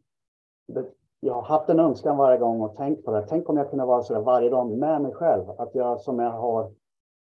Jag 1.20 1.34
har 1.34 1.42
haft 1.42 1.68
en 1.68 1.80
önskan 1.80 2.16
varje 2.16 2.38
gång 2.38 2.60
och 2.60 2.76
tänkt 2.76 3.04
på 3.04 3.10
det. 3.10 3.26
Tänk 3.28 3.48
om 3.48 3.56
jag 3.56 3.70
kunde 3.70 3.84
vara 3.84 4.02
så 4.02 4.14
där 4.14 4.20
varje 4.20 4.50
dag 4.50 4.70
med 4.70 5.02
mig 5.02 5.12
själv. 5.12 5.50
Att 5.50 5.74
jag 5.74 6.00
som 6.00 6.18
jag 6.18 6.30
har. 6.30 6.72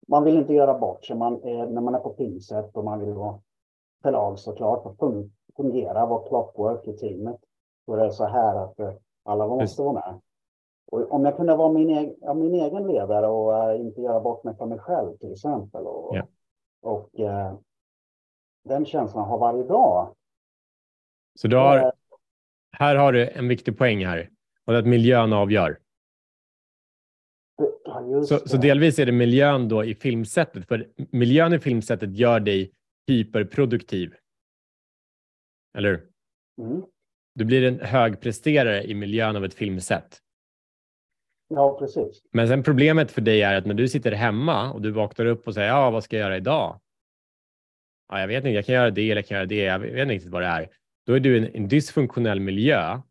Man 0.08 0.24
vill 0.24 0.38
inte 0.38 0.54
göra 0.54 0.80
bort 0.80 1.06
sig 1.06 1.16
man 1.16 1.44
är, 1.44 1.68
när 1.68 1.82
man 1.82 1.96
är 1.96 2.00
på 2.00 2.10
pinset 2.10 2.76
och 2.76 2.84
man 2.84 3.00
vill 3.00 3.14
vara 3.14 3.40
förlag 4.04 4.40
såklart 4.40 4.86
och 4.86 5.14
fungera, 5.56 6.06
vara 6.06 6.28
clockwork 6.28 6.88
i 6.88 6.94
teamet. 6.94 7.40
Då 7.90 7.96
är 7.96 8.06
det 8.06 8.12
så 8.12 8.26
här 8.26 8.64
att 8.64 8.80
eh, 8.80 8.94
alla 9.24 9.48
måste 9.48 9.82
vara 9.82 9.94
med. 9.94 10.22
Och 10.92 11.12
om 11.12 11.26
jag 11.26 11.38
kunde 11.38 11.56
vara 11.56 11.74
min, 11.74 11.90
egen, 11.90 12.16
ja, 12.22 12.34
min 12.34 12.54
egen 12.54 12.88
ledare 12.88 13.28
och 13.28 13.70
uh, 13.70 13.82
inte 13.82 14.02
göra 14.02 14.20
bort 14.20 14.44
mig 14.44 14.56
för 14.58 14.66
mig 14.66 14.80
själv 14.80 15.18
till 15.18 15.32
exempel. 15.32 15.86
Och, 15.86 16.16
yeah. 16.16 16.28
och 16.82 17.10
uh, 17.20 17.60
den 18.64 18.86
känslan 18.86 19.26
har 19.26 19.38
varje 19.38 19.64
dag. 19.64 20.16
Så 21.36 21.48
du 21.48 21.56
har, 21.56 21.94
här 22.72 22.96
har 22.96 23.14
du 23.14 23.30
en 23.30 23.48
viktig 23.48 23.78
poäng 23.78 24.06
här 24.06 24.30
och 24.66 24.74
det 24.74 24.80
är 24.80 24.82
att 24.82 24.88
miljön 24.88 25.34
avgör. 25.34 25.80
Ja, 27.84 28.24
så, 28.24 28.38
så, 28.38 28.58
delvis 28.58 29.00
är 29.00 29.06
det 29.06 29.12
miljön 29.12 29.70
då 29.70 29.84
i 29.84 29.96
filmsättet, 29.96 30.68
för 30.68 30.90
miljön 31.12 31.54
i 31.54 31.60
filmsättet 31.60 32.18
gör 32.18 32.40
dig 32.40 32.72
hyperproduktiv. 33.08 34.14
Eller 35.78 35.90
hur? 35.90 36.10
Mm. 36.66 36.84
Du 37.40 37.46
blir 37.46 37.64
en 37.64 37.80
högpresterare 37.80 38.84
i 38.84 38.96
miljön 38.96 39.36
av 39.36 39.46
ett 39.46 39.54
filmsätt. 39.54 40.18
Ja, 41.50 41.80
precis. 41.80 42.22
Men 42.32 42.48
sen 42.48 42.64
problemet 42.64 43.12
för 43.12 43.22
dig 43.22 43.42
är 43.42 43.56
att 43.56 43.66
när 43.66 43.74
du 43.74 43.88
sitter 43.88 44.12
hemma 44.12 44.72
och 44.72 44.82
du 44.82 44.92
vaknar 44.92 45.26
upp 45.26 45.48
och 45.48 45.54
säger 45.54 45.68
ja, 45.68 45.92
vad 45.92 46.04
ska 46.04 46.18
jag 46.18 46.24
göra 46.24 46.38
idag? 46.38 46.80
Ja, 48.10 48.20
jag 48.20 48.28
vet 48.28 48.38
inte, 48.38 48.50
jag 48.50 48.66
kan 48.66 48.76
göra 48.76 48.90
det 48.90 49.02
eller 49.02 49.16
jag 49.16 49.28
kan 49.28 49.36
göra 49.36 49.46
det. 49.46 49.56
Jag 49.56 49.80
vet 49.80 49.92
inte 49.92 50.14
riktigt 50.14 50.32
vad 50.32 50.42
det 50.42 50.48
är. 50.48 50.70
Då 51.06 51.14
är 51.14 51.20
du 51.20 51.36
i 51.36 51.40
en, 51.40 51.56
en 51.56 51.68
dysfunktionell 51.68 52.40
miljö 52.40 53.02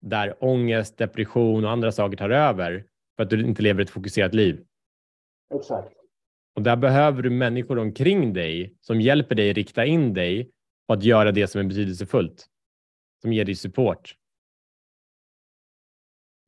där 0.00 0.44
ångest, 0.44 0.98
depression 0.98 1.64
och 1.64 1.70
andra 1.70 1.92
saker 1.92 2.16
tar 2.16 2.30
över 2.30 2.84
för 3.16 3.22
att 3.22 3.30
du 3.30 3.40
inte 3.40 3.62
lever 3.62 3.82
ett 3.82 3.90
fokuserat 3.90 4.34
liv. 4.34 4.64
Exakt. 5.54 5.92
Och 6.56 6.62
där 6.62 6.76
behöver 6.76 7.22
du 7.22 7.30
människor 7.30 7.78
omkring 7.78 8.32
dig 8.32 8.76
som 8.80 9.00
hjälper 9.00 9.34
dig 9.34 9.52
rikta 9.52 9.84
in 9.84 10.14
dig 10.14 10.50
på 10.86 10.92
att 10.92 11.02
göra 11.02 11.32
det 11.32 11.46
som 11.46 11.60
är 11.60 11.64
betydelsefullt. 11.64 12.50
Som 13.24 13.32
ger 13.32 13.44
dig 13.44 13.54
support. 13.54 14.16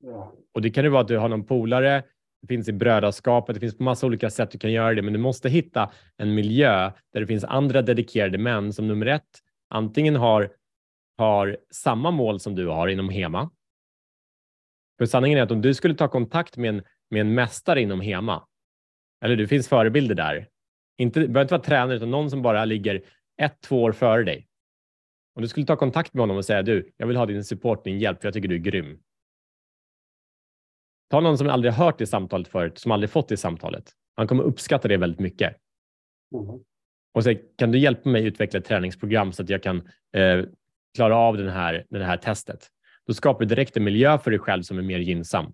Ja. 0.03 0.33
Och 0.55 0.63
det 0.63 0.71
kan 0.71 0.85
ju 0.85 0.91
vara 0.91 1.03
att 1.03 1.09
du 1.09 1.19
har 1.19 1.29
någon 1.29 1.47
polare, 1.47 2.03
det 2.43 2.47
finns 2.49 2.69
i 2.69 2.73
brödraskapet, 2.73 3.55
det 3.55 3.61
finns 3.61 3.77
på 3.77 3.83
massa 3.83 4.07
olika 4.07 4.31
sätt 4.31 4.51
du 4.51 4.59
kan 4.59 4.73
göra 4.73 4.95
det, 4.95 5.03
men 5.03 5.13
du 5.13 5.19
måste 5.19 5.49
hitta 5.49 5.93
en 6.17 6.35
miljö 6.35 6.93
där 7.13 7.21
det 7.21 7.27
finns 7.27 7.45
andra 7.45 7.83
dedikerade 7.83 8.39
män 8.39 8.73
som 8.73 8.89
nummer 8.89 9.07
ett 9.07 9.43
antingen 9.69 10.17
har, 10.17 10.53
har 11.19 11.57
samma 11.71 12.11
mål 12.11 12.41
som 12.41 12.55
du 12.55 12.67
har 12.67 12.89
inom 12.89 13.09
HEMA. 13.09 13.51
För 14.99 15.07
sanningen 15.07 15.39
är 15.39 15.43
att 15.43 15.51
om 15.51 15.63
du 15.63 15.75
skulle 15.75 15.95
ta 15.95 16.09
kontakt 16.09 16.57
med 16.57 16.69
en, 16.69 16.83
med 17.11 17.21
en 17.21 17.35
mästare 17.35 17.83
inom 17.83 18.01
HEMA, 18.01 18.47
eller 19.25 19.37
det 19.37 19.47
finns 19.47 19.69
förebilder 19.69 20.15
där, 20.15 20.49
inte, 20.99 21.21
det 21.21 21.29
behöver 21.29 21.45
inte 21.45 21.55
vara 21.55 21.63
tränare 21.63 21.97
utan 21.97 22.11
någon 22.11 22.31
som 22.31 22.43
bara 22.43 22.65
ligger 22.65 23.03
ett, 23.43 23.61
två 23.61 23.83
år 23.83 23.93
före 23.93 24.25
dig. 24.25 24.49
Om 25.37 25.43
du 25.43 25.49
skulle 25.49 25.67
ta 25.67 25.77
kontakt 25.77 26.15
med 26.15 26.23
honom 26.23 26.37
och 26.37 26.45
säga 26.45 26.63
du, 26.63 26.93
jag 26.97 27.07
vill 27.07 27.17
ha 27.17 27.27
din 27.27 27.45
support, 27.45 27.85
din 27.85 27.99
hjälp, 27.99 28.21
för 28.21 28.27
jag 28.27 28.35
tycker 28.35 28.49
du 28.49 28.55
är 28.55 28.59
grym. 28.59 28.99
Ta 31.11 31.21
någon 31.21 31.39
som 31.39 31.49
aldrig 31.49 31.73
hört 31.73 31.99
det 31.99 32.07
samtalet 32.07 32.49
förut, 32.49 32.79
som 32.79 32.93
aldrig 32.93 33.11
fått 33.11 33.29
det 33.29 33.37
samtalet. 33.37 33.93
Han 34.15 34.27
kommer 34.27 34.43
uppskatta 34.43 34.89
det 34.89 34.97
väldigt 34.97 35.21
mycket. 35.21 35.57
Mm. 36.35 36.61
Och 37.15 37.25
säg, 37.25 37.43
kan 37.59 37.73
du 37.73 37.79
hjälpa 37.79 38.09
mig 38.09 38.27
utveckla 38.27 38.59
ett 38.59 38.65
träningsprogram 38.65 39.33
så 39.33 39.43
att 39.43 39.49
jag 39.49 39.63
kan 39.63 39.89
eh, 40.13 40.45
klara 40.95 41.17
av 41.17 41.37
den 41.37 41.49
här, 41.49 41.87
det 41.91 42.05
här 42.05 42.17
testet? 42.17 42.69
Då 43.07 43.15
skapar 43.15 43.41
du 43.41 43.47
direkt 43.47 43.77
en 43.77 43.85
miljö 43.85 44.19
för 44.19 44.31
dig 44.31 44.41
själv 44.41 44.63
som 44.63 44.79
är 44.79 44.83
mer 44.83 44.99
gynnsam. 44.99 45.53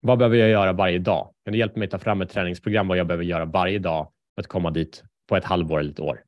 Vad 0.00 0.18
behöver 0.18 0.36
jag 0.36 0.50
göra 0.50 0.72
varje 0.72 0.98
dag? 0.98 1.34
Kan 1.44 1.52
du 1.52 1.58
hjälpa 1.58 1.78
mig 1.78 1.88
ta 1.88 1.98
fram 1.98 2.22
ett 2.22 2.30
träningsprogram 2.30 2.88
vad 2.88 2.98
jag 2.98 3.06
behöver 3.06 3.24
göra 3.24 3.44
varje 3.44 3.78
dag 3.78 4.12
för 4.34 4.40
att 4.40 4.46
komma 4.46 4.70
dit 4.70 5.04
på 5.28 5.36
ett 5.36 5.44
halvår 5.44 5.80
eller 5.80 5.90
ett 5.90 6.00
år? 6.00 6.22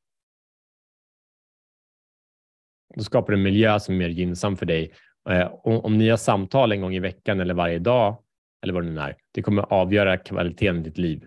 Då 2.94 3.02
skapar 3.02 3.32
du 3.32 3.38
en 3.38 3.42
miljö 3.42 3.80
som 3.80 3.94
är 3.94 3.98
mer 3.98 4.08
gynnsam 4.08 4.56
för 4.56 4.66
dig 4.66 4.92
Eh, 5.28 5.54
om 5.64 5.98
ni 5.98 6.08
har 6.08 6.16
samtal 6.16 6.72
en 6.72 6.80
gång 6.80 6.94
i 6.94 7.00
veckan 7.00 7.40
eller 7.40 7.54
varje 7.54 7.78
dag 7.78 8.22
eller 8.62 8.74
vad 8.74 8.84
det 8.84 8.90
nu 8.90 9.00
är, 9.00 9.16
det 9.32 9.42
kommer 9.42 9.72
avgöra 9.72 10.16
kvaliteten 10.16 10.76
i 10.76 10.82
ditt 10.82 10.98
liv. 10.98 11.26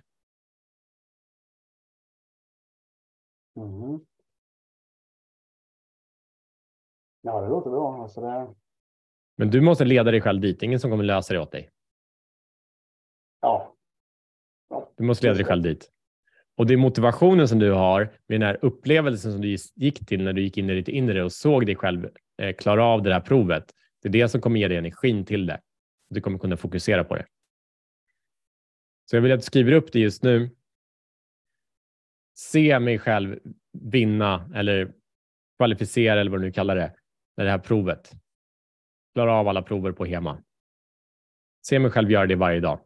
Mm. 3.55 4.05
Ja, 7.21 7.41
det 7.41 7.49
låter 7.49 7.69
bra. 7.69 8.03
Alltså 8.03 8.21
det... 8.21 8.55
Men 9.35 9.49
du 9.49 9.61
måste 9.61 9.85
leda 9.85 10.11
dig 10.11 10.21
själv 10.21 10.41
dit. 10.41 10.63
Ingen 10.63 10.79
som 10.79 10.91
kommer 10.91 11.03
lösa 11.03 11.33
det 11.33 11.39
åt 11.39 11.51
dig. 11.51 11.69
Ja. 13.41 13.75
ja. 14.69 14.89
Du 14.97 15.03
måste 15.03 15.25
leda 15.25 15.35
dig 15.35 15.45
själv 15.45 15.63
dit. 15.63 15.92
Och 16.55 16.67
det 16.67 16.73
är 16.73 16.77
motivationen 16.77 17.47
som 17.47 17.59
du 17.59 17.71
har 17.71 17.99
med 17.99 18.41
den 18.41 18.47
här 18.47 18.59
upplevelsen 18.61 19.31
som 19.31 19.41
du 19.41 19.57
gick 19.75 20.05
till 20.05 20.23
när 20.23 20.33
du 20.33 20.41
gick 20.41 20.57
in 20.57 20.69
i 20.69 20.75
ditt 20.75 20.87
inre 20.87 21.23
och 21.23 21.31
såg 21.31 21.65
dig 21.65 21.75
själv 21.75 22.09
eh, 22.41 22.55
klara 22.55 22.85
av 22.85 23.03
det 23.03 23.13
här 23.13 23.21
provet. 23.21 23.73
Det 24.01 24.07
är 24.07 24.11
det 24.11 24.29
som 24.29 24.41
kommer 24.41 24.59
ge 24.59 24.67
dig 24.67 24.77
energin 24.77 25.25
till 25.25 25.45
det. 25.45 25.61
Du 26.09 26.21
kommer 26.21 26.39
kunna 26.39 26.57
fokusera 26.57 27.03
på 27.03 27.15
det. 27.15 27.25
Så 29.05 29.15
jag 29.15 29.21
vill 29.21 29.31
att 29.31 29.39
du 29.39 29.43
skriver 29.43 29.71
upp 29.71 29.91
det 29.91 29.99
just 29.99 30.23
nu. 30.23 30.49
Se 32.35 32.79
mig 32.79 32.99
själv 32.99 33.39
vinna 33.71 34.49
eller 34.55 34.93
kvalificera 35.57 36.21
eller 36.21 36.31
vad 36.31 36.39
du 36.39 36.45
nu 36.45 36.51
kallar 36.51 36.75
det, 36.75 36.95
det 37.37 37.49
här 37.49 37.57
provet. 37.57 38.11
Klara 39.13 39.33
av 39.33 39.47
alla 39.47 39.61
prover 39.61 39.91
på 39.91 40.05
HEMA. 40.05 40.43
Se 41.65 41.79
mig 41.79 41.91
själv 41.91 42.11
göra 42.11 42.25
det 42.25 42.35
varje 42.35 42.59
dag. 42.59 42.79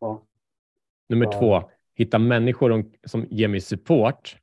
Ja. 0.00 0.26
Nummer 1.08 1.24
ja. 1.24 1.38
två, 1.38 1.70
hitta 1.94 2.18
människor 2.18 2.84
som 3.04 3.26
ger 3.30 3.48
mig 3.48 3.60
support. 3.60 4.38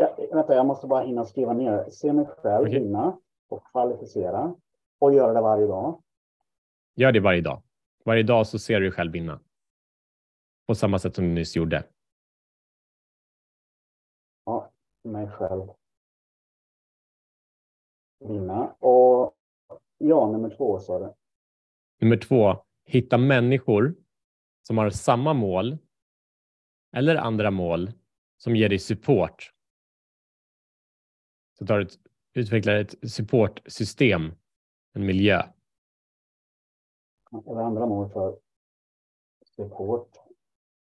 Ja, 0.00 0.16
vänta, 0.32 0.54
jag 0.54 0.66
måste 0.66 0.86
bara 0.86 1.04
hinna 1.04 1.24
skriva 1.24 1.52
ner. 1.52 1.90
Se 1.90 2.12
mig 2.12 2.26
själv 2.26 2.66
okay. 2.66 2.78
vinna 2.78 3.18
och 3.48 3.66
kvalificera 3.70 4.54
och 4.98 5.14
göra 5.14 5.32
det 5.32 5.40
varje 5.40 5.66
dag. 5.66 6.02
Gör 6.94 7.12
det 7.12 7.20
varje 7.20 7.40
dag. 7.40 7.62
Varje 8.04 8.22
dag 8.22 8.46
så 8.46 8.58
ser 8.58 8.80
du 8.80 8.86
dig 8.86 8.92
själv 8.92 9.12
vinna. 9.12 9.40
På 10.66 10.74
samma 10.74 10.98
sätt 10.98 11.14
som 11.14 11.24
du 11.24 11.30
nyss 11.30 11.56
gjorde. 11.56 11.84
Ja, 14.44 14.70
mig 15.04 15.28
själv. 15.28 15.68
Vinna. 18.20 18.74
Och 18.78 19.34
ja, 19.98 20.30
nummer 20.32 20.50
två 20.56 20.78
sa 20.78 20.98
du. 20.98 21.14
Nummer 22.00 22.16
två, 22.16 22.64
hitta 22.84 23.18
människor 23.18 23.94
som 24.62 24.78
har 24.78 24.90
samma 24.90 25.34
mål 25.34 25.78
eller 26.92 27.16
andra 27.16 27.50
mål 27.50 27.92
som 28.36 28.56
ger 28.56 28.68
dig 28.68 28.78
support. 28.78 29.52
Så 31.58 31.66
tar 31.66 31.78
du 31.78 31.84
ett 31.84 31.98
utvecklar 32.32 32.74
ett 32.74 33.10
supportsystem, 33.10 34.32
en 34.92 35.06
miljö. 35.06 35.42
Eller 37.46 37.60
andra 37.60 37.86
mål 37.86 38.10
för 38.10 38.38
support. 39.44 40.16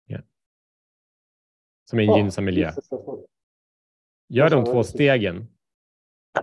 Ja. 0.06 0.18
Som 1.84 1.98
en 1.98 2.16
gynnsam 2.16 2.44
miljö. 2.44 2.72
Gör 4.28 4.50
de 4.50 4.64
två 4.64 4.84
stegen. 4.84 5.46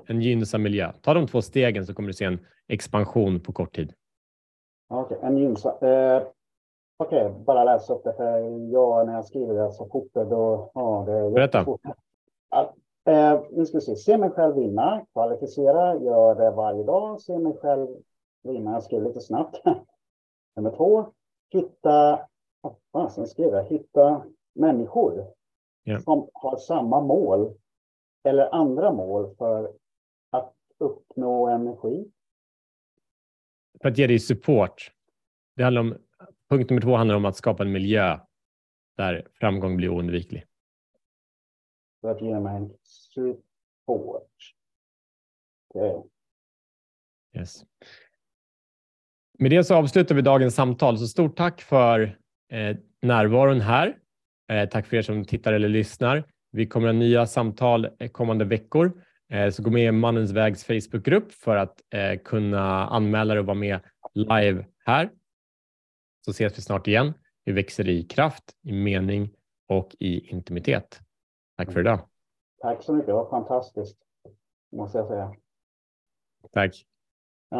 En 0.06 0.22
gynnsam 0.22 0.64
miljö. 0.64 0.94
Ta 1.02 1.14
de 1.14 1.28
två 1.28 1.42
stegen 1.42 1.86
så 1.86 1.94
kommer 1.94 2.08
du 2.08 2.14
se 2.14 2.26
en 2.26 2.46
expansion 2.68 3.40
på 3.40 3.54
kort 3.54 3.76
tid. 3.76 3.94
Okej, 4.88 5.18
okay, 5.18 5.30
en 5.30 5.38
gynnsam. 5.38 5.78
Eh, 5.82 6.28
Okej, 6.98 7.26
okay, 7.26 7.44
bara 7.44 7.64
läsa 7.64 7.94
upp 7.94 8.04
det. 8.04 8.14
För 8.14 8.40
jag, 8.72 9.06
när 9.06 9.14
jag 9.14 9.26
skriver 9.26 9.54
det 9.54 9.72
så 9.72 9.86
fort, 9.86 10.14
då... 10.14 10.72
Ja, 10.74 11.04
det 11.08 11.32
Berätta. 11.32 11.66
Eh, 13.08 13.42
nu 13.52 13.66
ska 13.66 13.78
vi 13.78 13.82
se. 13.82 13.96
Se 13.96 14.18
mig 14.18 14.30
själv 14.30 14.56
vinna, 14.56 15.06
kvalificera, 15.14 15.96
gör 15.96 16.36
det 16.36 16.52
varje 16.52 16.84
dag. 16.84 17.22
Se 17.22 17.40
mig 17.40 17.58
själv 17.58 17.88
vinna. 18.44 18.72
Jag 18.72 18.84
skriver 18.84 19.08
lite 19.08 19.22
snabbt. 19.22 19.62
Nummer 20.56 20.72
två, 20.72 21.06
hitta, 21.50 22.28
oh, 22.92 23.10
sen 23.10 23.28
skrev 23.28 23.54
jag, 23.54 23.64
hitta 23.64 24.26
människor 24.54 25.34
yeah. 25.86 26.02
som 26.02 26.30
har 26.34 26.58
samma 26.58 27.02
mål 27.02 27.54
eller 28.24 28.56
andra 28.56 28.92
mål 28.92 29.36
för 29.36 29.74
att 30.30 30.54
uppnå 30.78 31.48
energi. 31.48 32.12
För 33.82 33.90
att 33.90 33.98
ge 33.98 34.08
dig 34.08 34.20
support. 34.20 34.92
Det 35.56 35.64
handlar 35.64 35.82
om, 35.82 35.98
punkt 36.58 36.70
nummer 36.70 36.82
två 36.82 36.96
handlar 36.96 37.16
om 37.16 37.26
att 37.26 37.36
skapa 37.36 37.64
en 37.64 37.72
miljö 37.72 38.20
där 38.98 39.28
framgång 39.40 39.78
blir 39.78 39.90
oundviklig 39.90 40.46
för 42.06 42.12
att 42.12 42.22
ge 42.22 42.40
mig 42.40 42.56
en 42.56 42.72
support. 42.84 44.32
Okay. 45.74 46.10
Yes. 47.36 47.66
Med 49.40 49.52
det 49.52 49.64
så 49.64 49.76
avslutar 49.76 50.16
vi 50.16 50.22
dagens 50.22 50.56
samtal. 50.56 50.98
Så 50.98 51.08
stort 51.08 51.38
tack 51.38 51.62
för 51.62 52.20
eh, 52.52 52.78
närvaron 53.02 53.62
här 53.62 54.00
Eh, 54.52 54.70
tack 54.70 54.88
för 54.88 54.98
er 54.98 55.02
som 55.02 55.26
tittar 55.26 55.54
eller 55.54 55.70
lyssnar. 55.70 56.24
Vi 56.52 56.68
kommer 56.68 56.88
ha 56.88 56.94
nya 56.94 57.26
samtal 57.26 57.88
kommande 58.12 58.46
veckor. 58.46 58.92
Så 59.52 59.64
gå 59.64 59.70
med 59.70 59.88
i 59.88 59.92
Mannens 59.92 60.32
Vägs 60.32 60.64
Facebookgrupp 60.64 61.32
för 61.32 61.56
att 61.56 61.82
kunna 62.24 62.88
anmäla 62.88 63.34
dig 63.34 63.40
och 63.40 63.46
vara 63.46 63.58
med 63.58 63.80
live 64.14 64.66
här. 64.86 65.10
Så 66.26 66.32
ses 66.32 66.58
vi 66.58 66.62
snart 66.62 66.88
igen. 66.88 67.14
Vi 67.44 67.52
växer 67.52 67.90
i 67.90 68.04
kraft, 68.04 68.44
i 68.62 68.72
mening 68.72 69.36
och 69.68 69.96
i 70.00 70.30
intimitet. 70.30 71.02
Tack 71.58 71.74
för 71.74 71.80
idag. 71.80 72.10
Tack 72.62 72.84
så 72.84 72.94
mycket. 72.94 73.08
Det 73.08 73.14
var 73.14 73.30
fantastiskt, 73.30 73.98
måste 74.72 74.98
jag 74.98 75.08
säga. 75.08 75.36
Tack. 76.52 76.86